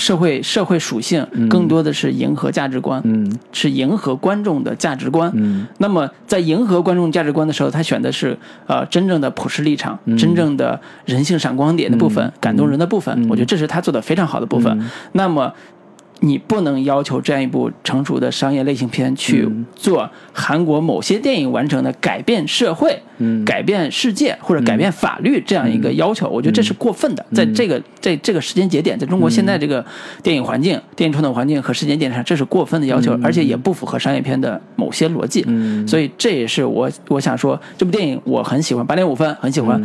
[0.00, 5.30] 社会社会属性，更多的是迎合价值观，嗯是迎合观众的价值观。
[5.34, 8.36] 嗯那么在迎合观众价值观的时候，他选的是
[8.66, 13.28] 呃真正的普世立场，真正的人性闪光点的部分，感动人的部分。
[13.28, 14.90] 我觉得这是他做的非常好的部分。
[15.12, 15.52] 那么。
[16.20, 23.44] 你不能要求这样一部成熟的商业类型片去做韩国某些电影完成的改变社会、嗯。
[23.44, 27.24] 改变世界或者改变法律这样一个要求，我觉得这是过分的。
[27.32, 29.84] 在这个在这个时间节点，在中国现在这个
[30.22, 35.44] 电影环境、电影传统环境和时间点上，这是过分的要求，而且也不符合商业片的某些逻辑。
[35.48, 35.86] 嗯。
[35.88, 39.82] 所以这也是我我想说，这部电影我很喜欢，八点五分，很喜欢。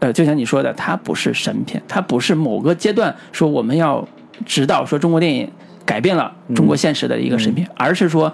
[0.00, 4.06] 呃，就像你说的，它不是神片，它不是某个阶段说我们要
[4.46, 5.48] 指导说中国电影
[5.88, 8.30] 改变了中国现实的一个神片，而是说。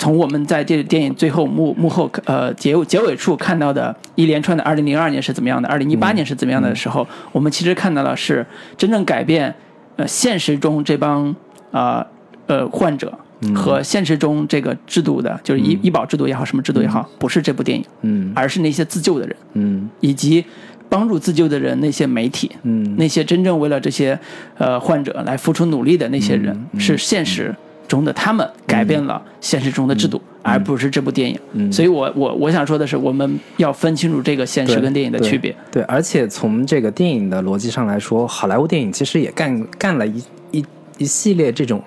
[0.00, 9.52] 从我们在这电影最后幕幕后呃结尾结尾处看到的一连串的二零零二年是怎么样的，二零一八年是怎么样的时候，我们其实看到了是真正改变
[9.96, 11.34] 呃现实中这帮
[11.72, 12.06] 啊
[12.46, 13.12] 呃患者
[13.52, 18.32] 和现实中这个制度的，就是医医保制度也好，什么制度也好，不是这部电影，嗯。
[18.36, 19.90] 而是那些自救的人，嗯。
[19.98, 20.44] 以及
[20.88, 24.18] 帮助自救的人那些媒体，嗯那些真正为了这些
[24.56, 27.54] 呃患者来付出努力的那些人，嗯是现实
[27.86, 31.38] 中的他们改变了现实中的制度，而不是这部电影。
[31.52, 35.54] 嗯所以我我我想说的是，我们要分清楚这个现实跟电影的区别。
[35.70, 40.22] 对，而且从这个电影的逻辑上来说，好莱坞电影其实也干干了一
[40.52, 40.64] 一
[40.98, 41.82] 一系列这种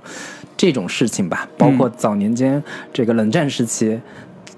[0.56, 2.62] 这种事情吧，包括早年间
[2.94, 4.00] 这个冷战时期。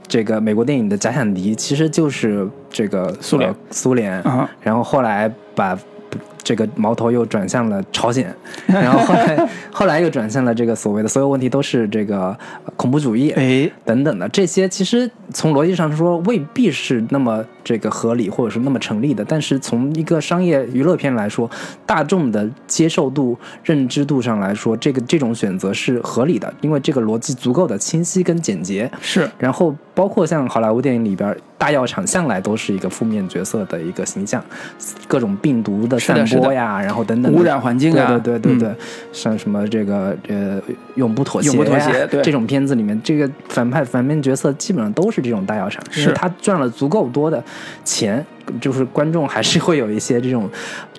[0.08, 4.50] 这个美国电影的假想敌其实就是这个苏联呃苏联，啊。
[4.62, 5.78] 然后后来把
[6.44, 8.34] 这个矛头又转向了朝鲜，
[8.68, 21.50] 然后后来后来又转向了这个所谓的所有问题都是这个呃恐怖主义，哎，等等的这些，其实从逻辑上说未必是那么这个合理或者是那么成立的，但是从一个商业娱乐片来说，
[21.86, 28.92] 大众的接受度、认知度上来说，这个这种选择是合理的，因为这个逻辑足够的清晰跟简洁。
[29.02, 34.44] 是然后包括像好莱坞电影里边，大药厂向来都是一个负面角色的一个形象，
[35.08, 38.76] 各种病毒的散播呀，然后等等污染环境啊，对对对对
[39.14, 40.62] 像什么这个呃
[40.96, 42.22] 永不妥协、永不妥协对。
[42.22, 46.12] 这种片子里面，这个反派反面角色基本上都是这种大药厂，因是。
[46.12, 47.42] 他赚了足够多的
[47.86, 48.26] 钱，
[48.60, 50.50] 就是观众还是会有一些这种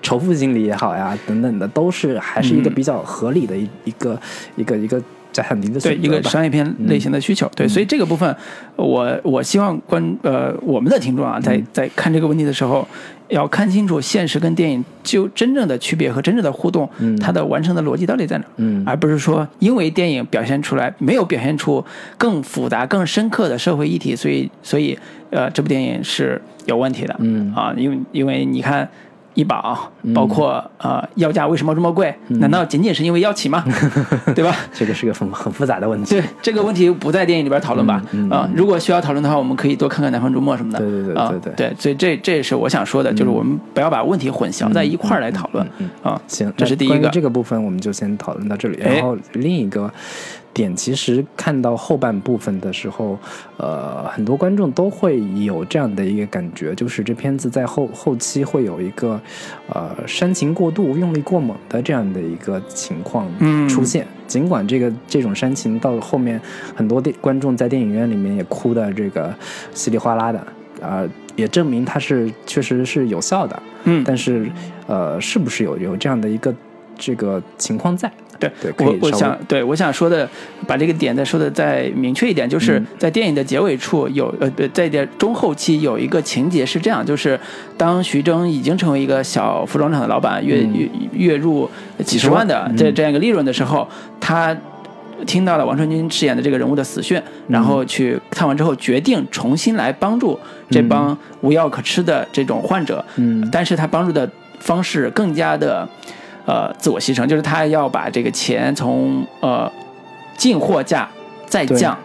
[0.00, 2.74] 仇富心理也好呀，等等的，都是还是一个嗯。
[2.74, 4.18] 比较合理的一一个
[4.56, 4.98] 一个一个
[5.34, 6.22] 假想敌的对一个。
[6.22, 8.34] 商业片类型的需求，对，所以这个部分，
[8.76, 11.66] 我我希望观呃我们的听众啊，在嗯。
[11.72, 12.88] 在看这个问题的时候，
[13.28, 17.14] 要看清楚现实跟电影就真正的区别和真正的互动，嗯。
[17.18, 18.82] 它的完成的逻辑到底在哪儿，嗯。
[18.86, 21.84] 而不是说因为电影表现出来没有表现出
[22.16, 24.98] 更复杂、更深刻的社会议题，所以所以
[25.30, 27.52] 呃这部电影是有问题的，嗯。
[27.54, 28.88] 啊，因为因为你看。
[29.34, 32.14] 医保包括呃药价为什么这么贵？
[32.28, 33.64] 嗯难道仅仅是因为药企吗？
[34.34, 34.54] 对吧？
[34.72, 36.14] 这个是个很很复杂的问题。
[36.14, 38.02] 对这个问题不在电影里边讨论吧？
[38.12, 40.78] 嗯嗯啊，如果需要讨论的话，我们可以多看看《南方周末》什么的。
[40.78, 46.20] 对对对啊对对对，所以这这也是我想说的，就是我们不要把问题混淆在一块儿来讨论嗯啊。
[46.26, 48.80] 行，这是第一个这个部分我们就先讨论到这里。
[48.82, 49.90] 哎然后另一个
[50.54, 53.18] 点，其实看到后半部分的时候，
[53.56, 59.20] 呃，很多观众都会有这样的一个感觉，就是这片子在后后期会有一个
[59.68, 64.06] 呃煽情过度、用力过猛的这样的一个情况嗯出现。
[64.26, 66.40] 尽管这个这种煽情到后面，
[66.74, 69.34] 很多电观众在电影院里面也哭的这个
[69.74, 70.46] 稀里哗啦的，
[70.80, 71.04] 啊、
[71.36, 73.62] 也证明它是确实是有效的。
[73.84, 74.50] 嗯，但是
[74.86, 76.54] 呃，是不是有有这样的一个
[76.96, 78.10] 这个情况在？
[78.38, 80.28] 对我我想对我想说的，
[80.66, 87.38] 把这个点再说的再明确一点，就是嗯在电影的结尾处有呃不在点中后期有一个情节是这样，就是
[87.76, 91.68] 当徐峥已经成为一个小服装厂的老板，月嗯月月入
[92.04, 93.88] 几十万的嗯这这样一个利润的时候，
[94.20, 94.56] 他。
[95.26, 103.02] 听到了王传君饰演的这个人物的死讯，然后去看完之后，决定重新来帮助这帮无药可吃的这种患者。
[103.16, 104.28] 嗯但是他帮助的
[104.58, 105.88] 方式更加的
[106.46, 109.70] 呃自我牺牲，就是他要把这个钱从呃
[110.36, 111.08] 进货价
[111.46, 111.96] 再降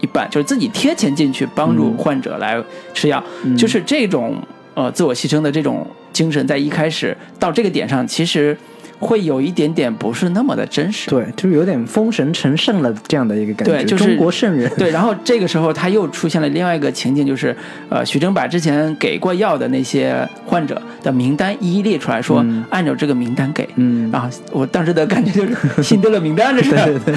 [0.00, 1.96] 一半，就是自己贴钱进去帮助嗯。
[1.98, 2.62] 患者来
[2.94, 3.56] 吃药，嗯。
[3.56, 4.36] 就是这种
[4.74, 8.56] 呃自我牺牲的这种精神，在一开始到这个点上，其实
[9.02, 11.10] 会有一点点不是那么的真实。
[11.10, 14.70] 对，就是有点封神成圣了这样的一个感觉，对就是中国圣人。
[14.78, 17.54] 对，然后这个时候他又出现了另外一个情景，就是
[17.88, 23.68] 呃，徐峥把之前给过药的那些患者的名单一一列出来，说、嗯按照这个名单给。
[23.74, 27.14] 嗯然后我当时的感觉就是辛德勒名单，这是，对对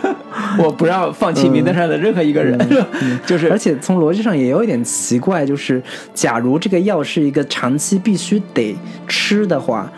[0.62, 2.58] 我不要放弃名单上的任何一个人，
[3.24, 8.76] 就是而且从逻辑上也有一点奇怪，就是假如这个药是一个长期必须得
[9.08, 9.90] 吃的话，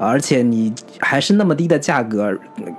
[0.00, 2.34] 而且你还是那么低的价格，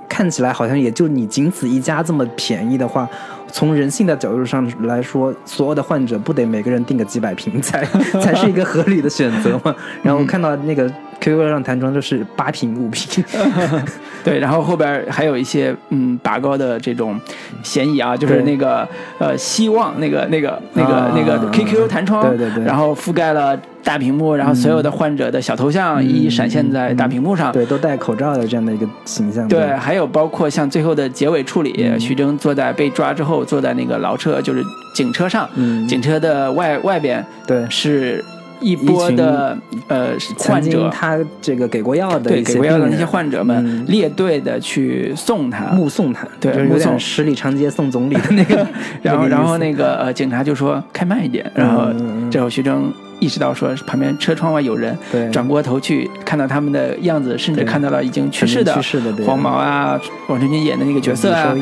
[0.08, 3.08] 看起来好像也就你仅此一家这么便宜的话。
[3.54, 7.84] 从人性的角度上来说，所有的患者不得每个人订个几百瓶才
[8.18, 9.76] 才是一个合理的选择嘛？
[10.02, 10.90] 然后看到那个
[11.22, 13.24] QQ 上弹窗就是八瓶五瓶，
[14.22, 17.18] 对，然后后边还有一些嗯拔高的这种
[17.62, 18.86] 嫌疑啊，就是那个
[19.18, 21.12] 呃希望那个那个那个、啊。
[21.14, 22.64] 那个 QQ 弹窗，对对对。
[22.64, 29.46] 然后覆盖了大屏幕，然后所有的患者的小头像一一闪现在大屏幕上，对，都戴口罩的这样的一个形象。
[29.46, 32.00] 对，还有包括像最后的结尾处理，嗯。
[32.00, 34.62] 徐峥坐在被抓之后，坐在那个牢车，就是
[34.94, 35.86] 警车上，嗯。
[35.86, 37.64] 警车的外外边对。
[37.68, 38.24] 是
[38.62, 39.58] 一波的
[39.88, 48.66] 呃患者，他这个给过药的对给过药的那些患者们嗯列队的去送他，目送他，对有目送点十里长街送总理的 那个
[49.02, 52.30] 然后然后那个呃警察就说开慢一点，然后嗯嗯嗯。
[52.30, 52.90] 这会儿徐峥
[53.20, 61.54] 意识到说旁边车窗外有人，对转过头去看到他们的样子，甚至看到了已经去世的去世的黄毛啊，王传君演的那个角色啊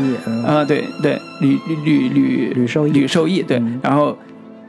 [0.46, 4.16] 啊对对吕吕吕吕吕受益吕受益对嗯，然后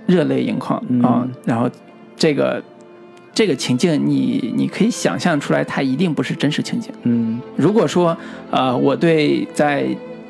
[0.07, 1.01] 热泪盈眶嗯。
[1.01, 1.69] 啊，然后
[2.22, 2.61] 这个
[3.34, 6.91] 这个情境你你可以想象出来，它一定不是真实情景。
[7.02, 8.15] 嗯如果说
[8.52, 9.88] 呃我对在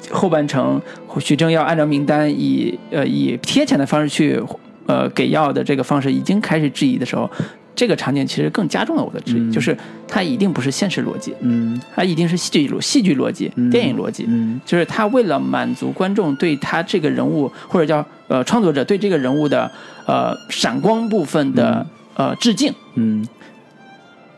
[0.09, 0.81] 后半程
[1.19, 4.41] 徐峥要按照名单以呃以贴钱的方式去
[4.85, 7.29] 呃给药的这个方式已经开始质疑的时候，
[7.75, 9.51] 这个场景其实更加重了我的质疑，嗯。
[9.51, 9.75] 就是
[10.07, 11.79] 它一定不是现实逻辑，嗯。
[11.95, 13.69] 它一定是戏剧逻戏剧逻辑、嗯。
[13.69, 14.25] 电影逻辑。
[14.27, 14.59] 嗯。
[14.65, 19.71] 就是他为了满足观众对他这个人物，或者叫呃创作者对这个人物的
[20.05, 21.85] 呃闪光部分的、
[22.15, 23.27] 呃致敬，嗯。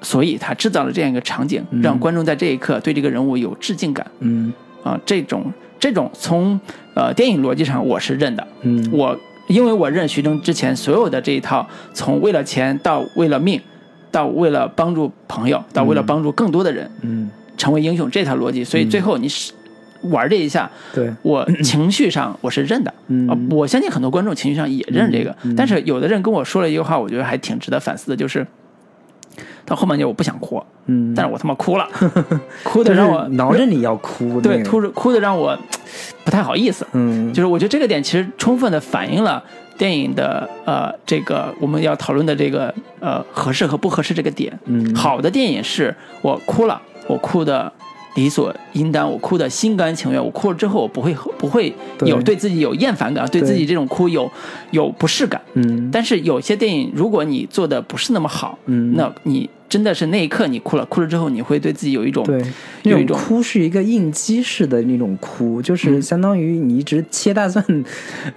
[0.02, 4.06] 所以他制造了这样一个场景，嗯让观众在这一刻对这个人物有致敬感。
[4.20, 4.54] 嗯。
[4.84, 6.60] 啊、这种这种从
[6.94, 13.62] 呃电影逻辑上我是认的，嗯，我因为我认徐峥之前所有的这一套，从为了钱到为了命，
[14.12, 17.30] 到为了帮助朋友，到为了帮助更多的人、嗯。
[17.56, 19.54] 成为英雄这套逻辑，所以最后你是
[20.04, 20.70] 玩这一下。
[20.94, 23.28] 对，我情绪上我是认的，嗯。
[23.30, 25.54] 啊，我相信很多观众情绪上也认这个，嗯。
[25.54, 25.56] 嗯。
[25.56, 28.46] 但是有的人跟我说了一句话，我觉得还挺值得反思的，就是
[29.66, 31.88] 到后半截我不想哭，嗯，但是我他妈哭了，
[32.64, 35.58] 哭就是的让我挠着你要哭，对，哭着哭的让我
[36.26, 37.34] 不太好意思，嗯。
[37.34, 39.44] 就是我觉得这个点其实充分的反映了
[39.78, 44.58] 电影的呃这个我们要讨论的这个呃合适和不合适这个点。
[44.66, 44.94] 嗯。
[44.94, 47.72] 好的电影是我哭了，我哭的
[48.16, 51.74] 理所应当，我哭的心甘情愿，我哭了之后我不会不会
[52.06, 54.32] 有对自己有厌烦感，对对自己这种哭有
[54.72, 55.42] 有不适感。
[55.54, 62.24] 嗯但是有些电影，如果你做的不是那么好，嗯那你真的是那一刻你哭了，哭了之后你会对自己有一种
[62.84, 66.00] 有一种种哭是一个应激式的那种哭，就是嗯。
[66.00, 67.66] 相当于你一直切大蒜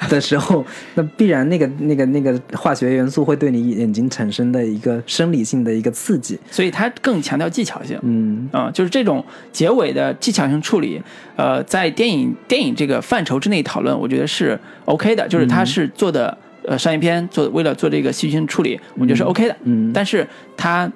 [0.08, 0.64] 的时候，
[0.94, 6.38] 那必然那个 那个那个化学元素会对你眼睛产生的一个生理性的一个刺激。
[6.50, 7.98] 所以它更强调技巧性。
[8.02, 8.48] 嗯。
[8.50, 9.22] 啊、就是这种
[9.52, 11.02] 结尾的技巧性处理，
[11.36, 19.92] 呃，在电影电影这个范畴之内讨论，我觉得是 OK 的，就是它是做的、呃商业片做为了做这个戏剧性处理，我觉得是 OK 的，嗯。
[19.92, 20.26] 但是
[20.56, 20.90] 它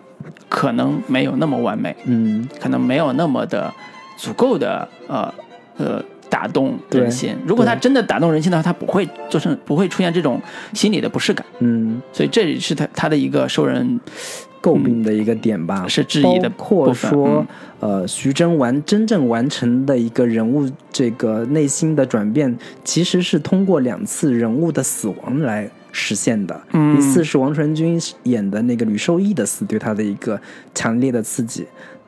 [0.49, 2.49] 可能没有那么完美，嗯。
[2.61, 3.73] 可能没有那么的
[4.17, 5.33] 足够的呃
[5.77, 7.35] 呃打动人心。
[7.47, 10.41] 如果他真的打动人心的话，他不会做成不会出现这种
[10.73, 13.99] 心理的不适感，嗯，所以这也是他他的一个受人
[14.63, 17.47] 诟病的一个点吧，是质疑的包括部分说
[17.81, 26.61] 嗯，呃，徐峥完真正完成的一个人物这个内心的转变，其实是通过两次人物的死亡来实现的。
[26.73, 30.41] 嗯一次是王传君演的那个吕受益的死对他的一个
[30.75, 31.67] 强烈的刺激。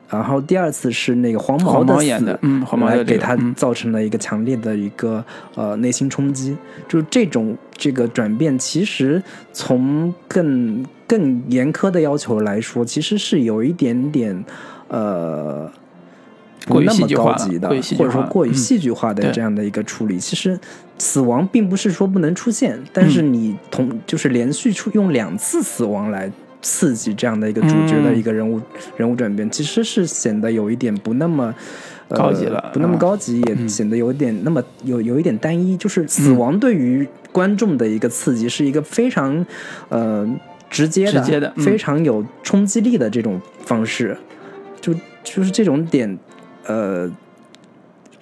[0.09, 6.57] 然后第二次是那个黄毛的死，演的嗯黄毛给他嗯造成了一个强烈的一个呃内心冲击。
[6.87, 9.23] 就是这种这个转变，其实
[9.53, 14.45] 从更更严苛的要求来说，其实是有一点点
[14.89, 15.71] 呃。
[16.67, 17.69] 不过于那么戏剧化了高级的，
[17.99, 20.59] 或者说过于戏剧化的这样的一个处理，其实
[20.99, 23.33] 死亡并不是说不能出现，但是嗯。
[23.33, 26.31] 你同就是连续出用两次死亡来
[26.61, 28.19] 刺激这样的一个主角的嗯。
[28.19, 28.61] 一个人物、
[28.97, 31.55] 人物转变，其实是显得有一点不那么。
[32.09, 32.99] 呃高级了不那么嗯。
[32.99, 35.75] 高级，也显得有点那么有有一点单一。
[35.79, 39.45] 就是死亡对于观众的一个刺激，是一个非常
[39.89, 40.29] 呃
[40.69, 41.65] 直接的、直接的嗯。
[41.65, 44.15] 非常有冲击力的这种方式。
[44.79, 44.93] 就
[45.25, 46.19] 就是这种点，
[46.67, 47.11] 呃，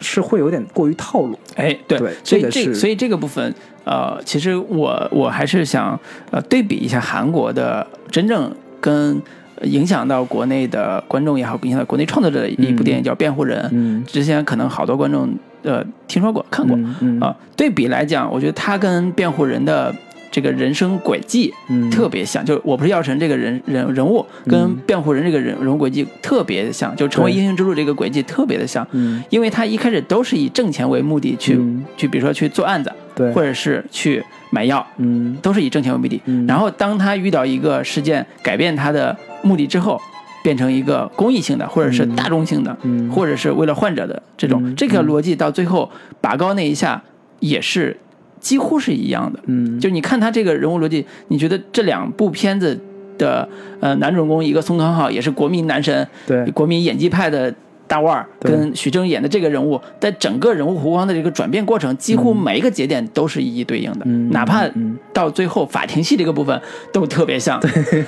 [0.00, 1.38] 是会有点过于套路。
[1.56, 3.54] 哎，对，对所以这个所以这个部分，
[3.84, 5.98] 呃，其实我我还是想
[6.30, 8.50] 呃对比一下韩国的真正
[8.80, 9.20] 跟
[9.62, 15.28] 影响到国内的观众也好，影响到国内创作者的一部电影叫《辩护人》，嗯之前可能好多观众
[15.62, 19.94] 呃听说过看过啊、嗯嗯对比来讲，我觉得他跟《辩护人》的
[20.30, 21.90] 这个人生轨迹嗯。
[21.90, 29.22] 特别像，就我不是药神这个人人人物跟辩护人这个人人物轨迹特别像，就成为英雄之路这个轨迹特别的像，嗯。
[29.28, 31.84] 因为他一开始都是以挣钱为目的去、嗯。
[31.96, 35.36] 去，比如说去做案子，对，或者是去买药，嗯。
[35.42, 36.20] 都是以挣钱为目的。
[36.26, 36.46] 嗯。
[36.46, 40.00] 然后当他遇到一个事件改变他的目的之后，
[40.42, 43.10] 变成一个公益性的，或者是大众性的，嗯。
[43.10, 44.74] 或者是为了患者的这种，嗯。
[44.76, 45.90] 这个逻辑到最后
[46.20, 47.02] 拔高那一下
[47.40, 47.98] 也是
[48.40, 49.38] 几乎是一样的。
[49.46, 49.78] 嗯。
[49.78, 52.78] 就你看他这个人物逻辑，你觉得这两部片子
[53.18, 53.48] 的
[53.80, 56.50] 呃男主人公，一个宋康昊也是国民男神，对。
[56.52, 57.54] 国民演技派的
[57.86, 64.96] 大腕儿跟徐峥演的这个人物，在整个人物弧光的这个转变过程，几乎每一个节点都是一一对应的，嗯哪怕嗯。
[65.12, 66.60] 到最后法庭戏这个部分
[66.92, 68.04] 都特别像，对。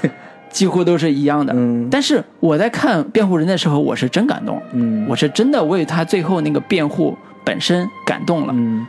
[0.51, 1.53] 几乎都是一样的。
[1.57, 1.89] 嗯。
[1.91, 5.05] 但是我在看辩护人的时候，我是真感动，嗯。
[5.09, 8.53] 我是真的为他最后那个辩护本身感动了。
[8.57, 8.87] 嗯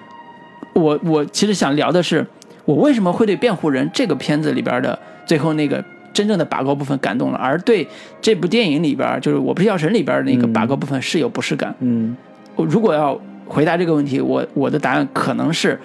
[0.74, 2.26] 我我其实想聊的是，
[2.66, 5.84] 我为什么会对辩护人这个片子里边的最后那个
[6.14, 7.88] 真正的拔高部分感动了，而对
[8.22, 11.74] 这部电影里边就是《我不是药神》里边那个拔高部分是有不适感。
[11.80, 12.16] 嗯
[12.56, 15.80] 我如果要回答这个问题，我我的答案可能是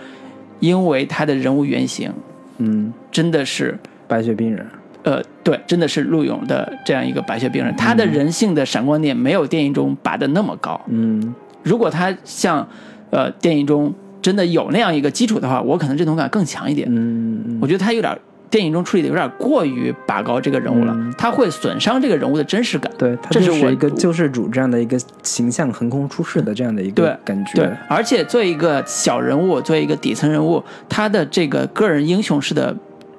[0.61, 2.13] 因为他的人物原型
[2.59, 3.79] 嗯，真的是。
[4.09, 4.67] 白血病人，
[5.03, 10.81] 呃，对，真的是陆勇的这样一个白血病人，他的人性的闪光点没有电影中拔的那么高。
[10.87, 12.67] 嗯如果他像
[13.11, 16.89] 呃电影中真的有那样一个基础的话，我可能认同感更强一点。
[16.91, 18.19] 嗯嗯我觉得他有点
[18.51, 22.91] 电影中处理的有点过于拔高这个人物了，嗯他会损伤这个人物的真实感。
[22.97, 32.75] 对，他这就是是我一个救世主这样的一个形象横空出世的这样的一个感觉，对，而且作为一个小人物，作为一个底层人物，他的这个个人英雄式的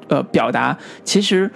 [0.07, 1.49] 呃表达，其实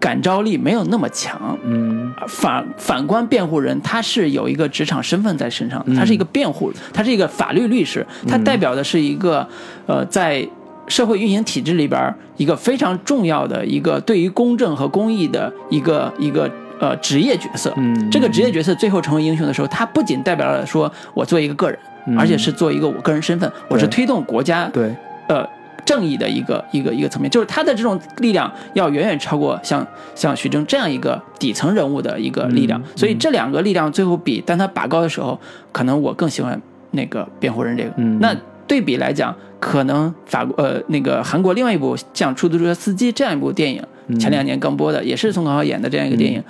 [0.00, 1.58] 感召力没有那么强。
[1.64, 2.12] 嗯。
[2.26, 5.94] 反反观辩护人，他是有一个职场身份在身上的，嗯。
[5.94, 9.46] 他是一个辩护，他是一个法律律师，他代表的是一个
[9.86, 10.46] 呃在
[10.88, 16.50] 社会运行体制里边一个非常重要的一个对于公正和公益的一个一个
[16.80, 17.72] 呃职业角色。
[17.76, 18.10] 嗯。
[18.10, 21.78] 这个职业角色最后成为英雄的时候，他不仅代表了说我作为一个个人，
[22.18, 24.94] 而且是作为一个我个人身份，我是推动国家对，
[25.28, 25.46] 呃
[25.88, 35.40] 正义的一个一个一个层面，就是他的这种力量要远远超过像像徐峥这样一个底层人物的一个力量，嗯所以这两个力量最后比，当他拔高的时候，
[35.72, 36.60] 可能我更喜欢
[36.90, 37.90] 那个辩护人这个。
[37.96, 38.18] 嗯。
[38.20, 38.36] 那
[38.66, 44.18] 对比来讲，可能法国呃那个韩国另外一部像出租车司机这样一部电影，嗯。
[44.20, 46.44] 前两年刚播的，也是宋康昊演的这样一个电影。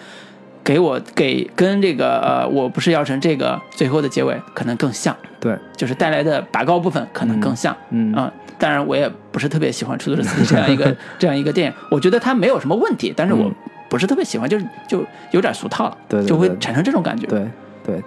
[0.65, 8.13] 给我给跟这个呃，我不是药神这个最后的结尾可能更像，对，就是带来的拔高部分可能更像，嗯。
[8.13, 13.55] 啊、当然我也不是特别喜欢出租车司机这样一个 这样一个电影，我觉得它没有什么问题，但是我嗯
[13.89, 17.27] 不是特别喜欢，就是就有点俗套了，对对对就会产生这种感觉。
[17.27, 17.47] 对
[17.87, 18.03] 对，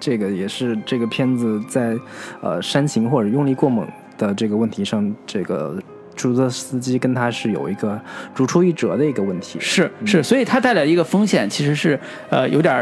[0.00, 1.96] 这个也是这个片子在
[2.40, 3.86] 呃煽情或者用力过猛
[4.18, 5.78] 的这个问题上，这个
[6.16, 8.00] 出租车司机跟他是有一个
[8.34, 9.58] 如出一辙的一个问题。
[9.60, 11.98] 是是，所以它带来的一个风险其实是
[12.28, 12.74] 呃有点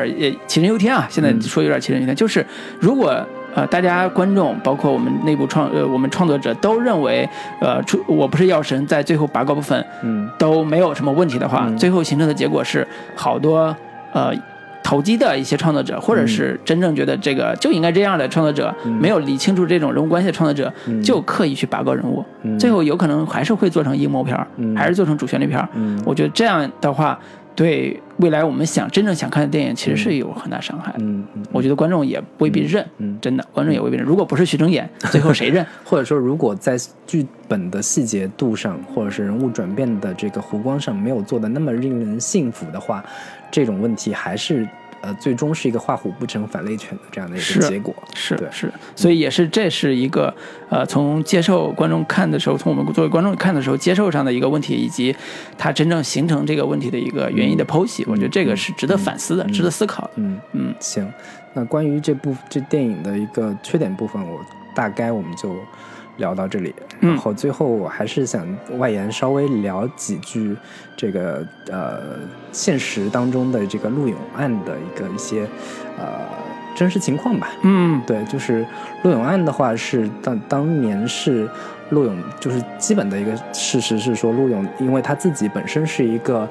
[0.46, 1.06] 杞人忧天啊。
[1.10, 2.44] 现在说有点杞人忧天，就是
[2.80, 3.14] 如果
[3.58, 7.28] 呃大家观众包括我们内部创呃我们创作者都认为
[7.60, 12.86] 呃出我不是药神在最后拔高部分嗯都没有什么问题的话，嗯最后形成的结果是
[13.16, 13.74] 好多
[14.12, 14.32] 呃
[14.80, 24.38] 投机的一些创作者，或者是真正觉得这个就应该这样的创作者，没有理清楚这种人物关系的创作者，嗯就刻意去拔高人物，嗯最后有可能还是会做成阴谋片
[24.76, 25.68] 还是做成主旋律片
[26.06, 27.18] 我觉得这样的话，
[27.58, 34.06] 对未来我们想真正想看的电影，其实是有很大伤害嗯，我觉得观众也未必认，嗯真的，观众也未必认。
[34.06, 35.66] 如果不是徐峥演， 最后谁认？
[35.82, 43.04] 或者说，如果在剧本的细节度上，或者是人物转变的这个弧光上没有做的那么令人信服的话，
[43.50, 44.64] 这种问题还是
[45.00, 47.94] 呃最终是一个画虎不成反类犬的这样的一个结果。
[48.36, 50.34] 对是是，所以也是这是一个
[50.68, 55.14] 呃，从接受观众看的时候，从我们作为观众看的时候接受上的一个问题，以及
[55.56, 60.10] 它真正形成这个问题的一个原因的剖析，我觉得这个是值得反思的，值得思考的。
[60.16, 61.10] 嗯嗯，行。
[61.54, 64.38] 那关于这部这电影的一个缺点部分，我
[64.74, 65.56] 大概我们就
[66.18, 66.74] 聊到这里。
[67.00, 68.46] 嗯然后最后我还是想
[68.76, 70.56] 外延稍微聊几句
[70.96, 72.18] 这个呃
[72.52, 75.46] 现实当中的这个陆勇案的一个一些
[75.96, 76.04] 呃
[76.76, 77.48] 真实情况吧。
[77.62, 78.66] 嗯对，就是
[79.02, 81.48] 陆勇案的话是当当年是
[81.90, 86.46] 陆勇，就是基本的一个事实是说，陆勇因为他自己本身是一个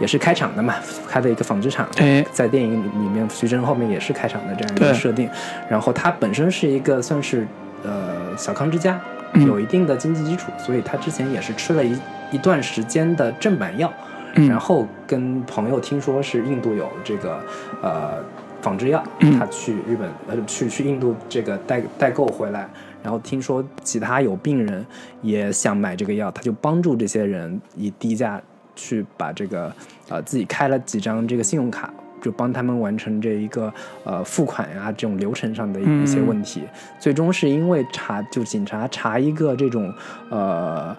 [0.00, 0.74] 也是开场的嘛，
[1.08, 5.30] 开的一个纺织厂，哎在电影里里面，徐峥后面也是开场的这样一个设定，
[5.70, 7.46] 然后他本身是一个算是
[7.84, 9.00] 呃小康之家，
[9.32, 11.96] 嗯有一定的经济基础，所以他之前也是吃了一
[12.32, 13.92] 一段时间的正版药，
[14.34, 17.38] 嗯然后跟朋友听说是印度有这个
[17.82, 18.22] 呃
[18.60, 22.68] 仿制药，嗯他去日本呃去去印度这个代代购回来，
[23.02, 24.84] 然后听说其他有病人
[25.22, 28.40] 也想买这个药，他就帮助这些人以低价
[28.74, 29.72] 去把这个
[30.08, 31.92] 呃自己开了几张这个信用卡。
[32.24, 33.70] 就帮他们完成这一个
[34.02, 36.62] 呃付款呀、这种流程上的一一些问题，
[36.98, 39.92] 最终是因为查就警察查一个这种
[40.30, 40.96] 呃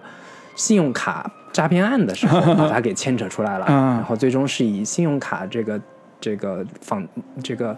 [0.54, 3.74] 信用卡诈骗案的时候，把他给牵扯出来了，嗯。
[3.96, 5.80] 然后最终是以信用卡这个
[6.20, 7.04] 这个仿
[7.42, 7.76] 这个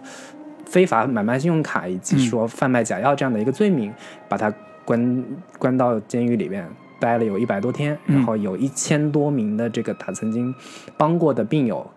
[0.67, 3.91] 非法买卖信用卡以及说贩卖假药这样的一个罪名，
[4.27, 4.53] 把他
[4.85, 5.25] 关
[5.57, 6.69] 关到监狱里面。
[7.01, 10.53] 待了有一百多天，然后有一千多名的这个他曾经
[10.97, 11.89] 帮过的病友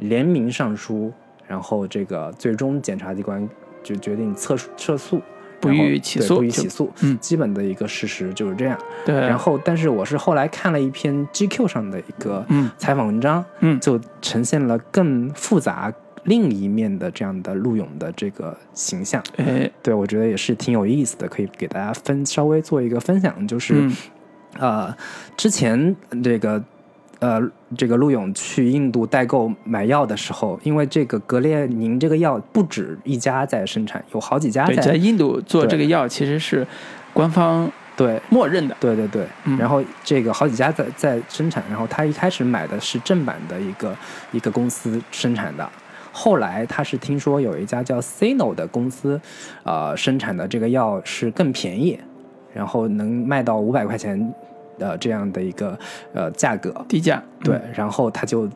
[0.00, 1.12] 联名上书，
[1.46, 3.48] 然后这个最终检察机关
[3.82, 5.20] 就决定撤撤诉，
[5.60, 6.90] 不予起诉不予起诉。
[7.02, 8.78] 嗯基本的一个事实就是这样。
[9.04, 15.92] 对，然后，但是我是后来看了一篇 GQ 上的一个嗯采访文章，嗯就呈现了更复杂
[16.24, 19.22] 另一面的这样的陆勇的这个形象。
[19.36, 23.96] 哎对我觉得也是挺有意思的，可以给大家分稍微做一个分享，就是、嗯
[24.58, 24.96] 呃，
[25.36, 25.94] 之前
[26.24, 26.62] 这个
[27.20, 27.40] 呃
[27.76, 36.66] 这个陆勇去印度代购买药的时候，因为这个格列宁这个药不止一家在生产，有好几家对，在在印度做这个药其实是
[37.12, 38.76] 官方对默认的。
[38.80, 43.94] 对对对，嗯然后这个好几家在在生产，然后他一开始买的是正版的一个
[44.32, 45.68] 一个公司生产的，
[46.10, 49.20] 后来他是听说有一家叫 Cino 的公司，
[49.62, 51.98] 呃，生产的这个药是更便宜，
[52.54, 54.32] 然后能卖到五百块钱
[54.80, 55.78] 的这样的一个
[56.12, 58.48] 呃价格，低价，对，然后他就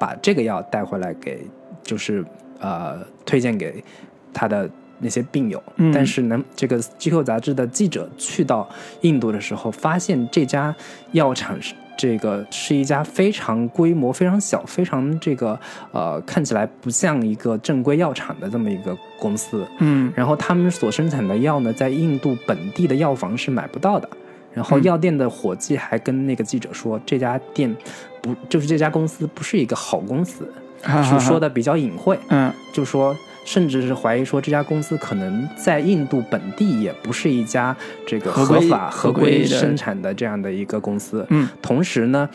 [0.00, 1.46] 把这个药带回来给，
[1.84, 2.24] 就是
[2.58, 3.84] 呃推荐给
[4.32, 4.68] 他的
[4.98, 5.62] 那些病友。
[5.76, 8.68] 嗯但是呢，这个 GQ 杂志的记者去到
[9.02, 10.74] 印度的时候，发现这家
[11.12, 11.74] 药厂是。
[12.00, 15.58] 这个是一家非常规模非常小、非常这个
[15.90, 24.08] 呃看起来不像一个正规药厂的这么一个公司，嗯然后他们所生产的药呢，在印度本地的药房是买不到的。
[24.52, 27.74] 然后药店的伙计还跟那个记者说，这家店
[28.20, 30.52] 不就是这家公司不是一个好公司，
[30.82, 31.18] 哈哈哈。
[31.18, 32.52] 是说的比较隐晦，嗯。
[32.72, 37.76] 就说甚至是怀疑说这家公司可能在印度本地也不是一家
[38.06, 41.24] 这个合法合规合规生产的这样的一个公司。
[41.30, 41.48] 嗯。
[41.62, 42.28] 同时呢，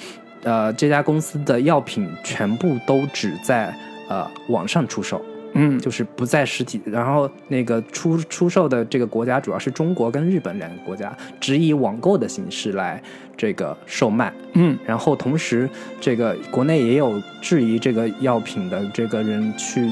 [0.43, 3.73] 呃，这家公司的药品全部都只在
[4.07, 5.23] 呃网上出售。
[5.53, 13.01] 嗯，就是不在实体，然后那个出出售的这个国家主要是中国跟日本两个国家，只以网购的形式来
[13.37, 14.33] 这个售卖。
[14.53, 15.69] 嗯然后同时，
[16.01, 19.87] 这个国内也有质疑这个药品的这个人去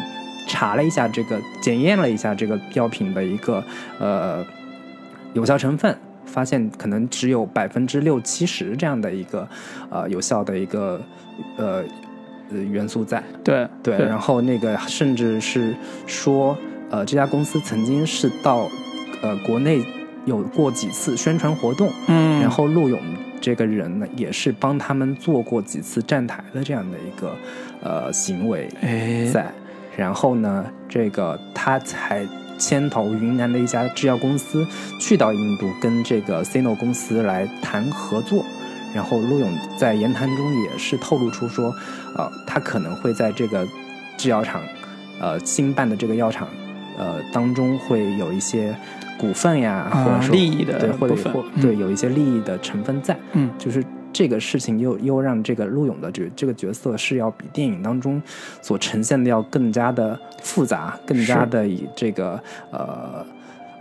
[0.47, 3.63] 查了一下这个检验了一下这个药品的一个
[3.99, 4.45] 呃
[5.33, 9.47] 有效成分，发现可能只有百分之六七十这样的一个
[9.89, 10.99] 呃有效的一个
[11.55, 11.83] 呃
[12.51, 13.23] 呃元素在。
[13.43, 15.75] 对对，然后那个甚至是
[16.05, 16.57] 说，
[16.89, 18.69] 呃，这家公司曾经是到
[19.21, 19.83] 呃国内
[20.25, 22.99] 有过几次宣传活动，嗯，然后陆勇
[23.39, 27.35] 这个人呢，也是帮他们做过几次站台的这样的一个
[27.81, 29.51] 呃行为哎在，
[29.97, 32.25] 然后呢，这个他才
[32.59, 34.63] 牵头云南的一家制药公司
[34.99, 38.45] 去到印度跟这个 Cino 公司来谈合作。
[38.93, 41.73] 然后陆勇在言谈中也是透露出说，
[42.15, 43.67] 呃，他可能会在这个
[44.17, 44.61] 制药厂，
[45.19, 46.47] 呃，新办的这个药厂，
[46.97, 48.75] 呃，当中会有一些
[49.17, 51.61] 股份呀，啊或者说利益的对，或者或嗯。
[51.61, 53.17] 对有一些利益的成分在。
[53.33, 53.49] 嗯。
[53.57, 58.21] 就是这个事情又又让这个陆勇的这这个角色是要比电影当中
[58.61, 62.37] 所呈现的要更加的复杂，更加的以这个
[62.71, 63.25] 呃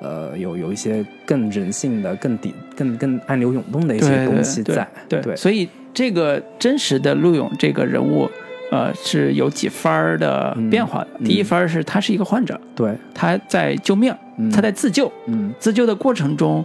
[0.01, 4.89] 呃有有一些更人性的、更底、更更暗流涌动的一些东西对在。
[5.09, 8.29] 对对所以这个真实的陆勇这个人物，
[8.71, 11.09] 呃，是有几番儿的变化的。
[11.19, 16.65] 嗯第一番儿是他是一个患者，对，他在救命，嗯他在自救，嗯自救的过程中。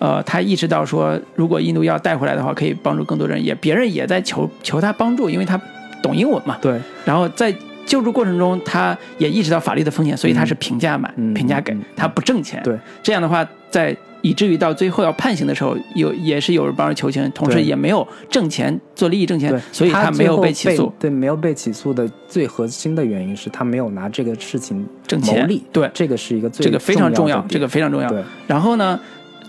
[0.00, 5.58] 呃，他意识到说，如果印度药带回来的话，可以帮助更多人，也别人也在求求他帮助，因为他
[6.02, 6.58] 懂英文嘛。
[6.60, 7.54] 对，然后在
[7.84, 12.60] 救助过程中，他也意识到法律的风险，所以他是平价买、嗯平价给他不挣钱。
[12.62, 20.90] 对，这样的话，在以至于到最后要判刑的时候，有也是有人帮着求情，同时也没有挣钱做利益挣钱对，，所以他没有被起诉。
[20.98, 25.46] 对，没有被起诉的最核心的原因是他没有拿这个事情挣钱。
[25.70, 25.90] 对。
[25.92, 28.08] 这个是一个最这个非常重要，这个非常重要。
[28.08, 28.98] 对，然后呢，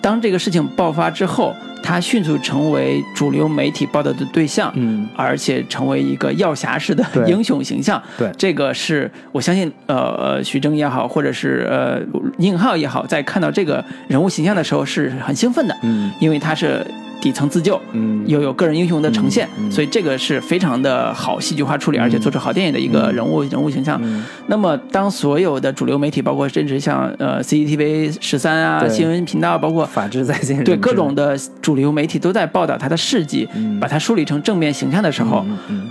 [0.05, 1.51] 当这个事情爆发之后，
[1.81, 7.99] 他迅速成为主流媒体报道的对象，嗯，而且成为一个药侠式的英雄形象。
[8.15, 11.99] 对这个是我相信，呃呃，徐峥也好，或者是呃
[12.37, 16.85] 宁浩也好，在看到这个人物形象的时候是很兴奋的，嗯因为他是
[17.25, 23.99] 底层自救，嗯，又有个人英雄的呈现，所以这个是非常的好戏剧化处理，而且做出好电影的一个人物、人物形象。
[24.03, 33.79] 嗯那么，当所有的主流媒体，包括甚至像呃 CCTV 十三啊、新闻频道，包括法治在线，对各种的主流媒体都在报道他的事迹，嗯。
[33.79, 35.43] 把他梳理成正面形象的时候，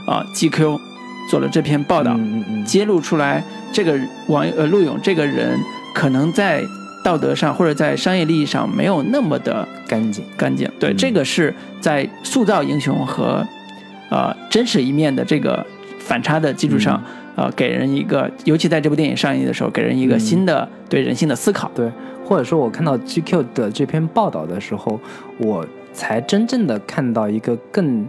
[0.06, 0.78] 啊，GQ
[1.28, 2.64] 做了这篇报道，嗯嗯嗯。
[2.64, 3.42] 揭露出来
[3.72, 3.98] 这个
[4.28, 5.58] 王呃陆勇这个人
[5.92, 6.62] 可能在
[7.04, 10.66] 道德上或者在商业利益上没有那么的干净，干净。
[10.80, 13.46] 对，嗯这个是在塑造英雄和
[14.08, 15.64] 呃真实一面的这个
[15.98, 17.00] 反差的基础上，
[17.36, 21.70] 嗯呃，给人一个，尤其在这部电影上映的时候，给人一个嗯新的对人性的思考。
[21.74, 21.92] 对，
[22.24, 24.98] 或者说我看到 GQ 的这篇报道的时候，
[25.36, 28.08] 我才真正的看到一个更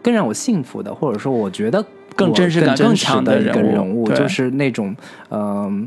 [0.00, 1.84] 更让我幸福的，或者说我觉得
[2.16, 4.96] 更真实感更强的一个人物人物，就是那种
[5.28, 5.86] 嗯。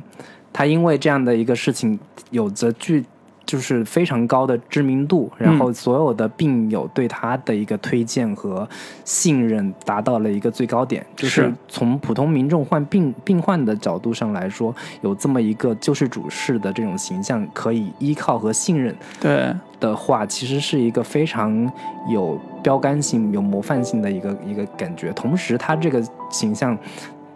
[0.54, 2.00] 他因为这样的一个事情
[2.30, 3.04] 有着巨。
[3.46, 8.68] 就是非常高的知名度，然后所有的病友对他的一个推荐和
[9.04, 11.06] 信任达到了一个最高点。
[11.14, 21.70] 就是是从普通民众患病病患的角度上来说，有这么一个救世主式的这种形象可以依靠和信任对，的话，其实是一个非常
[22.10, 25.12] 有标杆性、有模范性的一个一个感觉。
[25.12, 26.02] 同时，他这个
[26.32, 26.76] 形象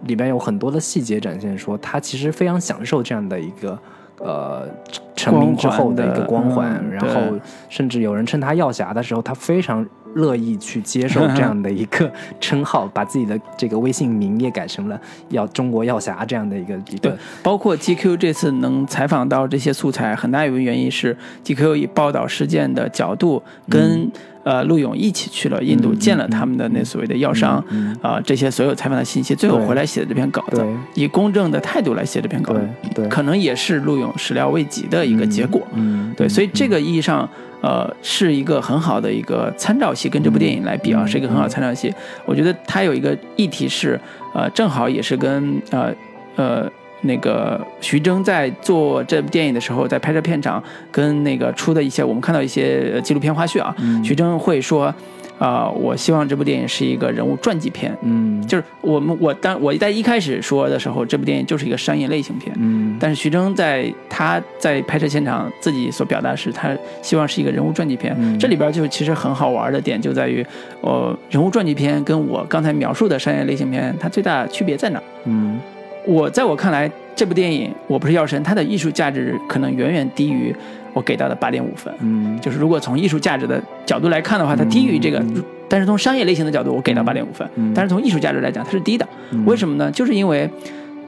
[0.06, 3.80] 里边有很多的细节展现说，他其实非常享受这样的一个
[4.20, 4.68] 呃
[5.16, 9.86] 成名之后的一个光环，然后嗯甚至有人称他药侠的时候，他非常。
[10.16, 12.12] 乐意去接受这样的一个
[12.42, 15.00] 称号，把自己的这个微信名也改成了
[15.30, 24.10] “药中国药侠”这样的一个一对个，包括 GQ 这次能采访到这些素材，很大一部分原因是 GQ 以报道事件的角度跟、
[24.48, 32.62] 呃陆勇一起去了印度，嗯见了他们的那所谓的药商，嗯啊、这些所有采访的信息，最后回来写的这篇稿子，以公正的态度来写这篇稿子，
[33.10, 35.62] 可能也是陆勇始料未及的一个结果。
[35.74, 37.28] 嗯，对，所以这个个意义上，
[37.62, 41.92] 呃，是一个很好的一个参照系，跟这部电影来比啊，嗯是一个很好的参照系。
[42.26, 44.00] 我觉得它有一个议题是，
[44.36, 45.92] 呃，正好也是跟呃
[46.36, 46.70] 呃
[47.02, 50.62] 那个徐峥在做这部电影的时候，在拍摄片场
[50.92, 54.94] 跟那个出的一些，我们看到一些呃纪录片花絮啊，嗯徐峥会说，
[55.38, 57.96] 啊、我希望这部电影是一个人物传记片。
[58.02, 68.16] 嗯就是我们我当我在一开始说的时候，这部电影就是一个商业类型片，嗯但是徐峥在他在拍摄现场自己所表达是，他希望是一个人物传记片。
[68.18, 70.44] 嗯这里边就其实很好玩的点就在于，
[70.82, 75.00] 呃，人物传记片跟我刚才描述的商业类型片，它最大的区别在哪？
[75.26, 75.60] 嗯
[76.08, 80.56] 我在我看来，这部电影《我不是药神》，它的艺术价值可能远远低于
[80.94, 81.94] 我给到的八点五分。
[82.00, 85.20] 嗯就是如果从艺术价值的角度来看的话，它低于这个。
[85.20, 87.46] 嗯但是从商业类型的角度，我给到八点五分。
[87.56, 89.06] 嗯但是从艺术价值来讲，它是低的。
[89.32, 89.92] 嗯为什么呢？
[89.92, 90.50] 就是因为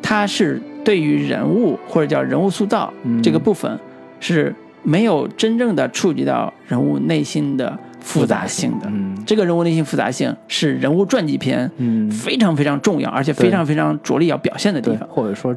[0.02, 3.80] 它是对于人物或者叫人物塑造嗯这个部分
[4.20, 4.54] 是
[4.84, 8.88] 没有真正的触及到人物内心的复杂性的。
[8.88, 15.08] 嗯这个人物内心复杂性是人物传记片嗯非常非常重要，而且非常非常着力要表现的地，方。
[15.10, 15.56] 或者说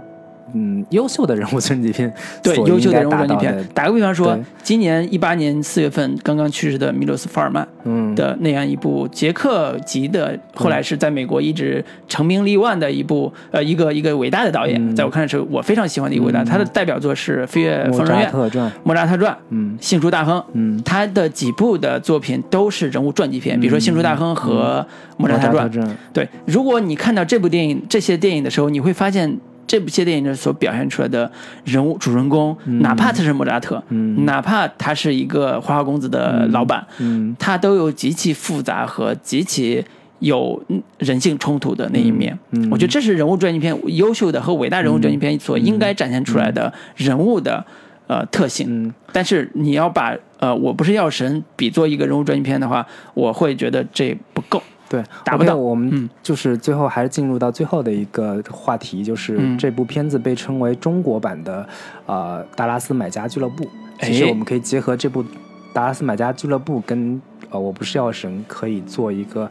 [0.54, 2.12] 嗯优秀的人物传记片，
[2.42, 3.66] 对，优秀的人物传记片。
[3.74, 16.44] 打个比方说，今年一八年四月份刚刚去世的米洛斯·福尔曼，嗯的那样一部捷克籍的，后来是在美国一直成名立万的一部呃一个一个伟大的导演，嗯在我看来是我非常喜欢的一个伟大。
[16.44, 18.30] 他的代表作是《飞越疯人院》
[18.84, 20.38] 《莫扎特传》《嗯幸福大亨》。
[20.52, 25.48] 嗯，他的几部的作品都是人物传记片，比如说《幸福大亨》和《莫扎特》。
[25.70, 29.38] 传，对，如果你看到这部电影、这些电影的时候，你会发现
[29.72, 31.32] 这部些电影所表现出来的
[31.64, 34.26] 人物主人公，哪怕他是莫扎特，嗯。
[34.26, 37.34] 哪怕他是一个花花公子的老板，嗯。
[37.38, 39.82] 他都有极其复杂和极其
[40.18, 40.62] 有
[40.98, 42.38] 人性冲突的那一面。
[42.50, 42.68] 嗯。
[42.68, 42.70] 嗯。
[42.70, 47.64] 我觉得这是人物传记片优秀的和伟大人物传记片所应该展现出来的人物的、
[48.08, 48.66] 呃特性。
[48.68, 48.92] 嗯。
[49.10, 54.62] 但是你要把呃我不是药神比作一个人物传记片的话，我会觉得这不够。
[54.92, 61.66] 对，达不到我们嗯就是最后还是进入到最后的一个话题，就是嗯这部片子被称为中国版的
[62.04, 63.64] 呃《达拉斯买家俱乐部》。
[64.02, 65.24] 其实哎我们可以结合这部
[65.72, 69.50] 《达拉斯买家俱乐部》跟呃《我不是药神》可以做一个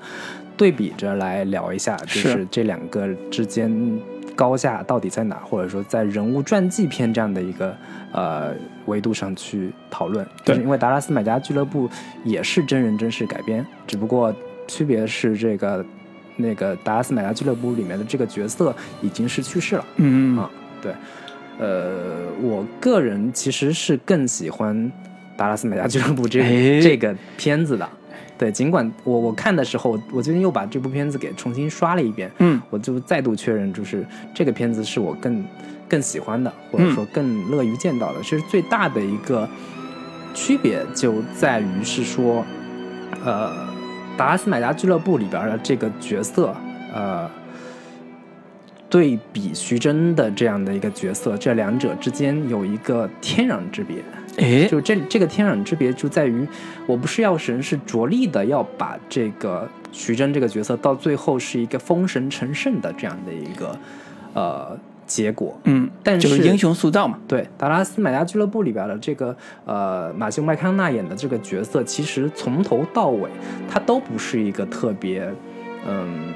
[0.56, 4.00] 对比着来聊一下，就是是这两个之间
[4.36, 7.76] 高下到底在哪，或者说在人物传记片这样的一个
[8.12, 8.54] 呃
[8.86, 10.24] 维度上去讨论。
[10.46, 11.90] 对就是因为《达拉斯买家俱乐部》
[12.24, 14.32] 也是真人真事改编，只不过
[14.72, 15.86] 区别是这个
[16.38, 19.86] 那个《达拉斯买家俱乐部》里面的这个角色已经是去世了。
[19.98, 20.50] 嗯啊
[20.82, 20.94] 对，
[21.60, 24.76] 呃，我个人其实是更喜欢
[25.36, 27.88] 《达拉斯买家俱乐部这》哎这个片子的。
[28.38, 34.04] 对，尽管我我看的时候，我最近又把这部片子给重新刷了一遍，嗯我就再度确认，就是
[34.34, 35.46] 这个片子是我更
[35.88, 38.22] 更喜欢的，或者说更乐于见到的。
[38.24, 39.48] 其实最大的一个
[40.34, 42.44] 区别就在于是说，
[43.24, 43.54] 呃，
[44.18, 46.56] 达拉斯买家俱乐部里边的这个角色，
[46.94, 47.30] 呃，
[48.90, 53.98] 对比徐峥的这样的一个角色，这两者之间有一个天壤之别。
[54.38, 56.48] 哎，就这这个天壤之别就在于，
[56.86, 63.78] 我不是药神是着力的要把这个徐峥这个角色到最后是一个封神成圣的这样的一个
[64.34, 64.80] 呃
[65.14, 65.60] 结果。
[65.66, 67.18] 嗯，但就是英雄塑造嘛。
[67.28, 69.36] 对，达拉斯买家俱乐部里边的这个
[69.66, 73.30] 呃马修麦康纳演的这个角色，其实从头到尾
[73.70, 75.30] 他都不是一个特别
[75.86, 76.34] 嗯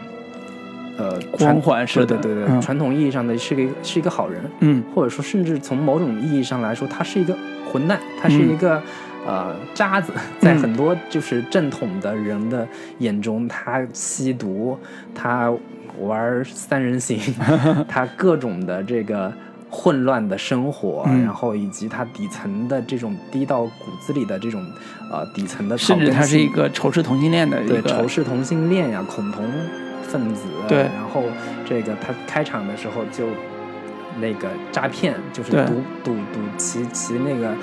[0.98, 4.84] 呃传光环式的对对对传统意义上的是个是一个好人，嗯。
[4.94, 7.36] 或者说甚至从某种意义上来说，他是一个
[7.72, 8.82] 混蛋，他是一个、
[9.26, 10.60] 呃渣子，在嗯。
[10.60, 12.68] 很多就是正统的人的
[13.00, 14.78] 眼中，他吸毒，
[15.14, 15.52] 他
[16.00, 17.20] 玩三人行，
[17.88, 19.32] 他各种的这个
[19.70, 21.24] 混乱的生活，嗯。
[21.24, 24.66] 然后以及他底层的这种低到骨子里的这种
[25.12, 29.44] 呃底层的草甚至他是一个仇视同性恋的一对个仇视同性恋呀、恐同
[30.04, 30.80] 分子，对。
[30.80, 31.24] 然后
[31.66, 33.28] 这个他开场的时候就
[34.20, 35.74] 那个诈骗，就是赌
[36.04, 37.54] 赌赌骑骑那个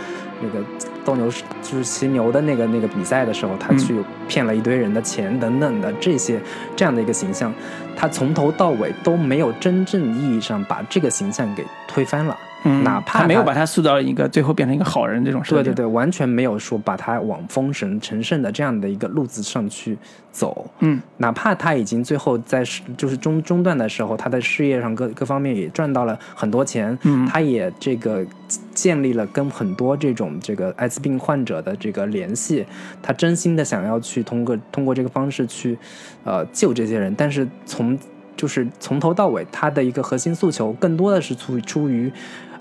[0.42, 0.64] 那个
[1.04, 6.40] 斗牛士，就是骑牛的那个那个比赛的时候，他嗯去骗了一堆人的钱等等的这些
[6.76, 7.52] 这样的一个形象，
[7.96, 12.36] 他从头到尾都没有真正意义上把这个形象给推翻了。
[12.64, 15.64] 嗯，哪怕他没有把他塑造一个最后变成一个好人这种设定。
[15.64, 19.96] 对对对，完全没有说把他往封神成圣的这样的一个路子上去
[20.30, 20.70] 走。
[20.80, 22.64] 嗯，哪怕他已经最后在
[22.96, 28.24] 就是中中段的时候，他在事业上各各方面也赚到了很多钱，嗯他也这个
[28.72, 32.64] 建立了跟很多这种这个艾滋病患者的这个联系，
[33.02, 35.76] 他真心的想要去通过通过这个方式去
[36.24, 37.98] 呃救这些人，但是从
[38.36, 42.10] 就是从头到尾，他的一个核心诉求更多的是出出于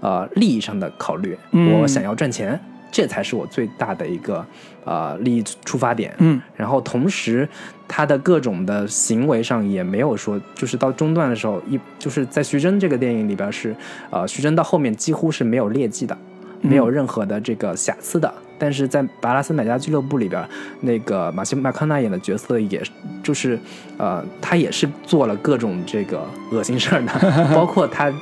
[0.02, 2.60] 呃利益上的考虑，嗯我想要赚钱，
[2.92, 4.46] 这才是我最大的一个
[4.84, 6.14] 呃利益出发点。
[6.18, 7.48] 嗯然后同时，
[7.88, 13.76] 他的各种的行为上也没有说，就是到中段的时候，一就是在徐峥这个电影里边是，
[14.10, 16.18] 呃，徐峥到后面几乎是没有劣迹的，
[16.62, 18.34] 没有任何的这个瑕疵的。
[18.58, 20.48] 但是在《达拉斯买家俱乐部》里边，
[20.82, 22.80] 那个马西麦康纳演的角色也
[23.24, 23.60] 就是，
[23.98, 27.12] 呃，他也是做了各种这个恶心事儿的，
[27.56, 28.14] 包括他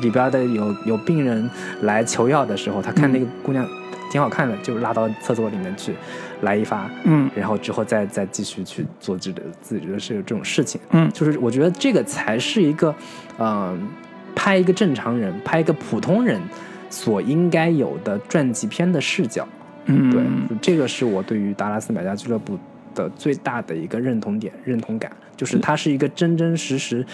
[0.00, 1.48] 里边的有有病人
[1.82, 3.66] 来求药的时候，他看那个姑娘
[4.10, 5.94] 挺好看的，就拉到厕所里面去
[6.42, 7.30] 来一发，嗯。
[7.34, 11.10] 然后之后再再继续去做自己的自己的事这种事情，嗯。
[11.12, 12.94] 就是我觉得这个才是一个，
[13.38, 13.88] 嗯、
[14.34, 16.40] 拍一个正常人，拍一个普通人
[16.88, 19.46] 所应该有的传记片的视角。
[19.86, 20.22] 嗯，对，
[20.60, 22.58] 这个是我对于达拉斯买家俱乐部
[22.94, 27.06] 的最大的一个认同点、认同感，就是它是一个真真实实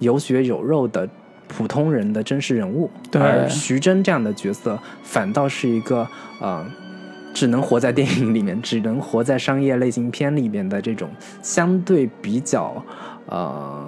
[0.00, 1.08] 有血有肉的
[1.48, 6.06] 普通人的真实人物，而徐峥这样的角色反倒是一个
[6.40, 6.66] 呃。
[7.34, 11.10] 只能活在电影里面，只能活在商业类型片里面的这种
[11.42, 12.82] 相对比较
[13.26, 13.86] 呃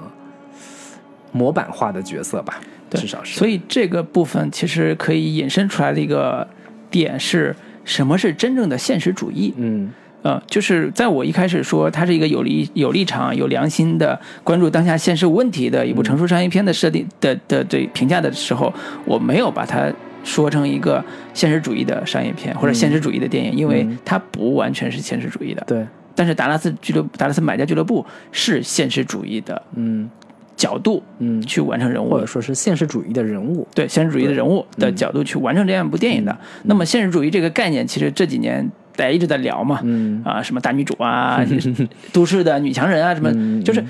[1.33, 2.61] 模板化的角色吧，
[2.91, 3.39] 至少是。
[3.39, 6.47] 所以这个部分其实可以引申出来的一个
[6.91, 7.57] 点是
[7.87, 9.55] 什么是真正的现实主义？
[9.57, 9.91] 嗯
[10.23, 18.73] 呃，就是在我一开始说它是一个有立有立场、有良心的关注当下现实问题的一部成熟商业片的设定的的对评价的时候，
[19.05, 19.93] 我没有把它
[20.24, 23.99] 说成一个现实主义的商业片或者现实主义的电影，因为嗯。
[24.05, 25.62] 它不完全是现实主义的。
[25.66, 30.11] 对，但是达拉斯俱乐部、达拉斯买家俱乐部是现实主义的嗯。
[30.57, 33.65] 角度嗯，去完成人物或者说是现实主义的人物。
[33.73, 36.36] 对现实主义的人物的角度去完成这样一部电影的。
[36.65, 38.69] 那么现实主义这个概念，其实这几年
[38.99, 40.20] 大家一直在聊嘛，嗯。
[40.25, 41.41] 啊，什么大女主啊，
[42.12, 43.83] 都市的女强人啊，什么，嗯就是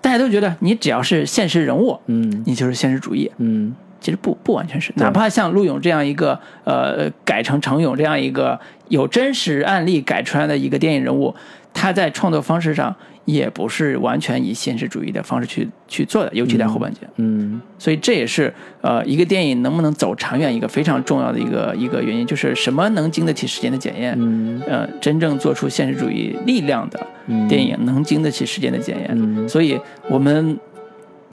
[0.00, 2.42] 大家都觉得你只要是现实人物，嗯。
[2.46, 3.28] 你就是现实主义。
[3.38, 3.74] 嗯。
[4.00, 8.58] 其实不不完全是，哪怕像陆勇这样一个呃改成程勇这样一个
[8.88, 11.32] 有真实案例改出来的一个电影人物，
[11.72, 17.00] 他在创作方式上也不是完全以现实主义的方式去去做的，尤其在后半截。
[17.16, 24.14] 嗯所以这也是呃一个电影能不能走长远一个非常重要的一个一个原因，就是什么能经得起时间的检验。
[24.18, 29.08] 嗯呃，真正做出现实主义力量的嗯电影能经得起时间的检验。
[29.12, 29.78] 嗯所以
[30.08, 30.58] 我们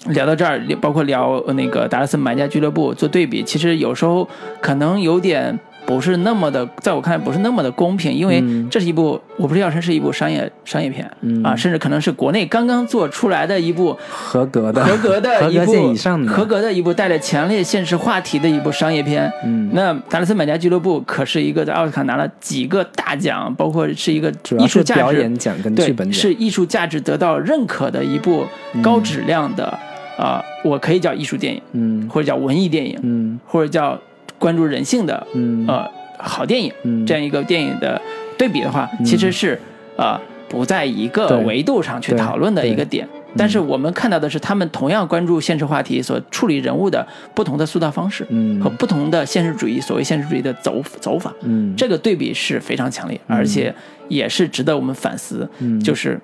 [0.08, 4.28] 聊到这儿，包括聊呃那个达拉斯买家俱乐部做对比，其实有时候
[4.62, 5.60] 可能有点
[5.90, 8.70] 不是那么的，在我看来不是那么的公平，因为嗯。
[8.70, 11.42] 这是一部我不是药神是一部商业商业片、嗯。
[11.44, 16.32] 啊，甚至可能是国内刚刚做出来的一部合格的合格的合格一部线以上的。
[16.32, 19.32] 合格的一部带着强烈现实话题的一部商业片。
[19.44, 19.72] 嗯。
[19.74, 26.14] 那达拉斯买家俱乐部可是一个在奥斯卡拿了几个大奖，包括是一个艺术价值表演奖跟剧对，本奖。
[26.14, 28.46] 是艺术价值得到认可的一部
[28.84, 29.76] 高质量的
[30.18, 32.10] 啊、我可以叫艺术电影，嗯。
[32.10, 33.40] 或者叫文艺电影，嗯。
[33.48, 33.98] 或者叫
[34.40, 35.66] 关注人性的嗯。
[35.68, 35.88] 呃
[36.22, 37.06] 好电影，嗯。
[37.06, 38.02] 这样一个电影的
[38.38, 39.58] 对比的话，其实是
[39.96, 43.08] 呃不在一个维度上去讨论的一个点。
[43.38, 48.60] 但是我们看到的是，他们同样关注现实话题所处理人物的不同的塑造方式，嗯。
[48.60, 51.74] 和不同的现实主义所谓现实主义的走走法，嗯。
[51.78, 53.74] 这个对比是非常强烈，而且
[54.10, 55.48] 也是值得我们反思。
[55.60, 55.80] 嗯。
[55.80, 56.20] 就是，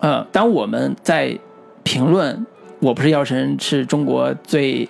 [0.00, 1.38] 呃，当我们在
[1.82, 2.36] 评论
[2.80, 4.86] 《我不是药神》是中国最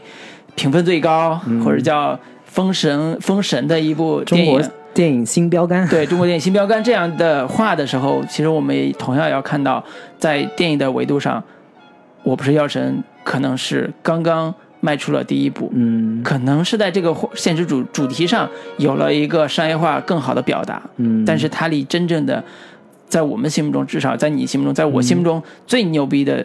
[0.59, 5.25] 评分最高，或者叫封神封神的一部电影中国，电影。
[5.25, 5.87] 新标杆。
[5.89, 9.83] 对中国电影新标杆这样的话的时候，其实我们也同样要看到，
[10.19, 11.41] 在电影的维度上，
[12.25, 15.71] 《我不是药神》可能是刚刚迈出了第一步。
[15.75, 16.21] 嗯。
[16.25, 18.49] 可能是在这个现实主主题上
[18.79, 21.25] 有了一个商业化更好的表达，嗯。
[21.25, 22.43] 但是它离真正的，
[23.07, 26.45] 在我们心目中，至少在你心目中，在我心目中最牛逼的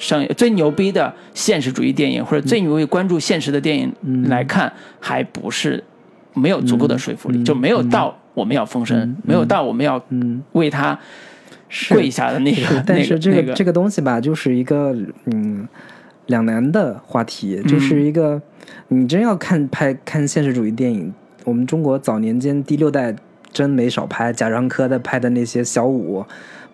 [0.00, 3.92] 商业最牛逼的现实主义电影，或者最牛逼关注现实的电影
[4.28, 5.84] 来看，还不是
[6.32, 10.98] 没有足够的说服力，就没有到我们要封神，没有到我们要嗯，为他
[11.90, 14.96] 跪下的那个是，但是这个这个东西吧，就是一个
[15.26, 15.68] 嗯
[16.26, 18.40] 两难的话题，就是一个、
[18.88, 21.12] 你真要看拍看现实主义电影，
[21.44, 23.14] 我们中国早年间第六代
[23.52, 26.24] 真没少拍贾樟柯的拍的那些小五。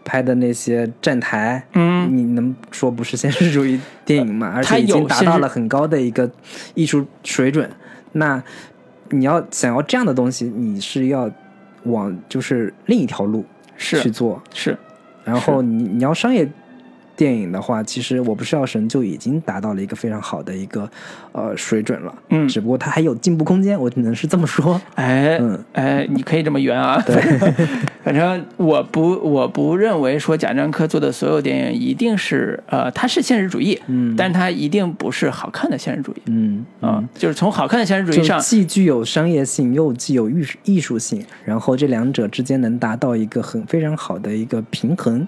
[0.06, 4.52] 拍的那些站台，嗯，你能说不是现实主义电影吗？
[4.54, 6.30] 而且已经达到了很高的一个
[6.74, 7.68] 艺术水准。
[8.12, 8.40] 那
[9.10, 11.28] 你要想要这样的东西，你是要
[11.82, 13.44] 往就是另一条路
[13.76, 14.40] 是去做。
[14.54, 14.78] 是，
[15.24, 16.48] 然后你你要商业
[17.16, 20.88] 电影的话，其实《我不是药神》就已经达到了一个非常好的一个
[21.32, 22.14] 呃水准了。
[22.30, 24.80] 嗯只不过它还有进步空间，我只能是这么说。
[24.94, 27.02] 哎，嗯哎，你可以这么圆啊。
[28.06, 34.14] 反正我不我不认为说贾樟柯做的所有电影一定是呃，他是现实主义，嗯。
[34.16, 36.22] 但他一定不是好看的现实主义。
[36.26, 45.26] 嗯啊、就是从好看的现实主义上，既具有商业性，又既有艺术艺术性，然后这两者之间能达到一个很非常好的一个平衡。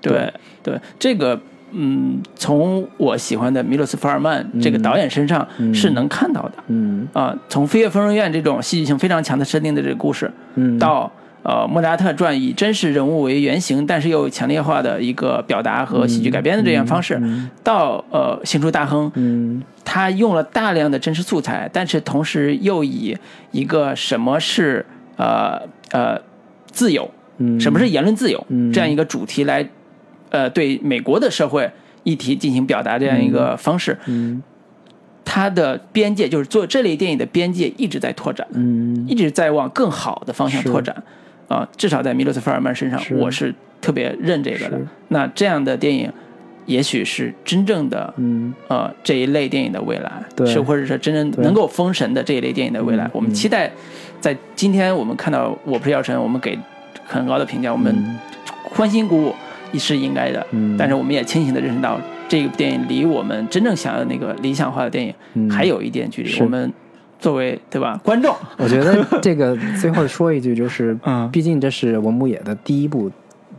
[0.00, 0.32] 对
[0.62, 1.40] 对，这个
[1.72, 5.44] 嗯，从我喜欢的米洛斯福尔曼这个导演身上
[5.74, 6.52] 是能看到的。
[6.68, 7.08] 嗯。
[7.12, 11.10] 啊、从《飞越疯人院》这种戏剧性非常强的设定的这个故事，嗯，到
[11.42, 17.20] 呃莫扎特传以真实人物为原型，但是又有强烈化的一个表达和喜剧改编的这样方式，
[17.62, 19.62] 到呃星出大亨，嗯。
[19.84, 23.18] 他用了大量的真实素材，但是同时又以
[23.50, 24.86] 一个什么是
[25.16, 25.60] 呃
[25.90, 26.18] 呃
[26.70, 28.72] 自由，嗯，什么是言论自由、嗯。
[28.72, 29.68] 这样一个主题来
[30.30, 31.68] 呃对美国的社会
[32.04, 34.42] 议题进行表达这样一个方式，嗯。
[35.24, 38.46] 它的边界就是做这类电影的边界一直在拓展。
[38.52, 41.02] 嗯一直在往更好的方向拓展，
[41.52, 44.80] 啊，至少在米洛斯菲尔曼身上，是我是特别认这个的。
[45.08, 46.10] 那这样的电影，
[46.66, 53.10] 也许是真正的嗯呃这一类电影的未来，对是或者是真正能够封神的这一类电影的未来嗯。
[53.12, 53.70] 我们期待
[54.20, 56.58] 在今天我们看到《我不是药神》，我们给
[57.04, 58.18] 很高的评价，我们嗯
[58.62, 59.34] 欢欣鼓舞
[59.78, 60.46] 是应该的。
[60.52, 66.40] 嗯但是我们也清醒的认识到，这个电影离我们真正想要的那个理想化的电影嗯还有一点距离。
[66.40, 66.72] 我们
[67.22, 67.98] 作为对吧？
[68.04, 71.30] 观众， 我觉得这个最后说一句，就是，嗯。
[71.30, 73.10] 毕竟这是文牧野的第一部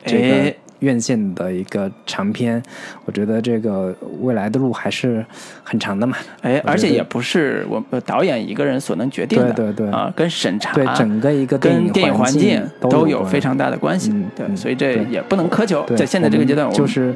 [0.05, 2.61] 这哎个院线的一个长片，
[3.05, 5.25] 我觉得这个未来的路还是
[5.63, 6.17] 很长的嘛。
[6.41, 14.11] 哎，而且也不是我呃导演一个人所能决定的，对对对啊，跟审查、对整个一个跟电影环境境都有非常大的关系。
[14.11, 17.13] 嗯对，嗯所以这也不能苛求，对在现在这个阶段，就是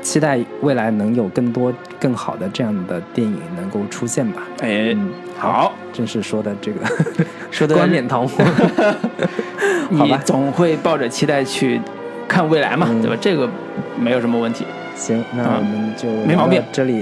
[0.00, 4.42] 期待未来能有更多更好的这样的电影能够出现吧。
[4.60, 6.80] 哎，嗯，好，真是说的这个
[7.50, 8.46] 说的 冠冕堂皇。
[9.96, 11.80] 好你吧总会抱着期待去
[12.28, 13.16] 看未来嘛，嗯对吧？
[13.20, 13.48] 这个
[13.98, 14.64] 没有什么问题。
[14.94, 17.00] 行，那啊我们就没毛病这里，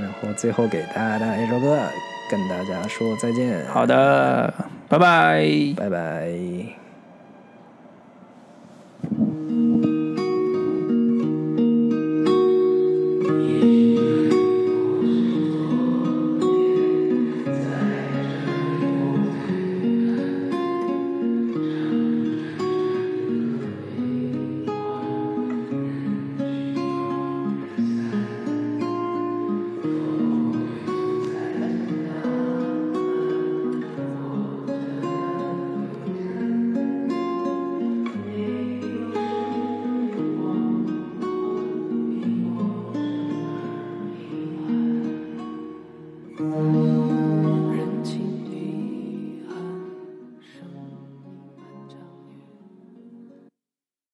[0.00, 1.78] 然后最后给大家一首歌，
[2.30, 3.64] 跟大家说再见。
[3.68, 4.52] 好的，
[4.88, 5.46] 拜拜。
[5.76, 6.87] 拜拜。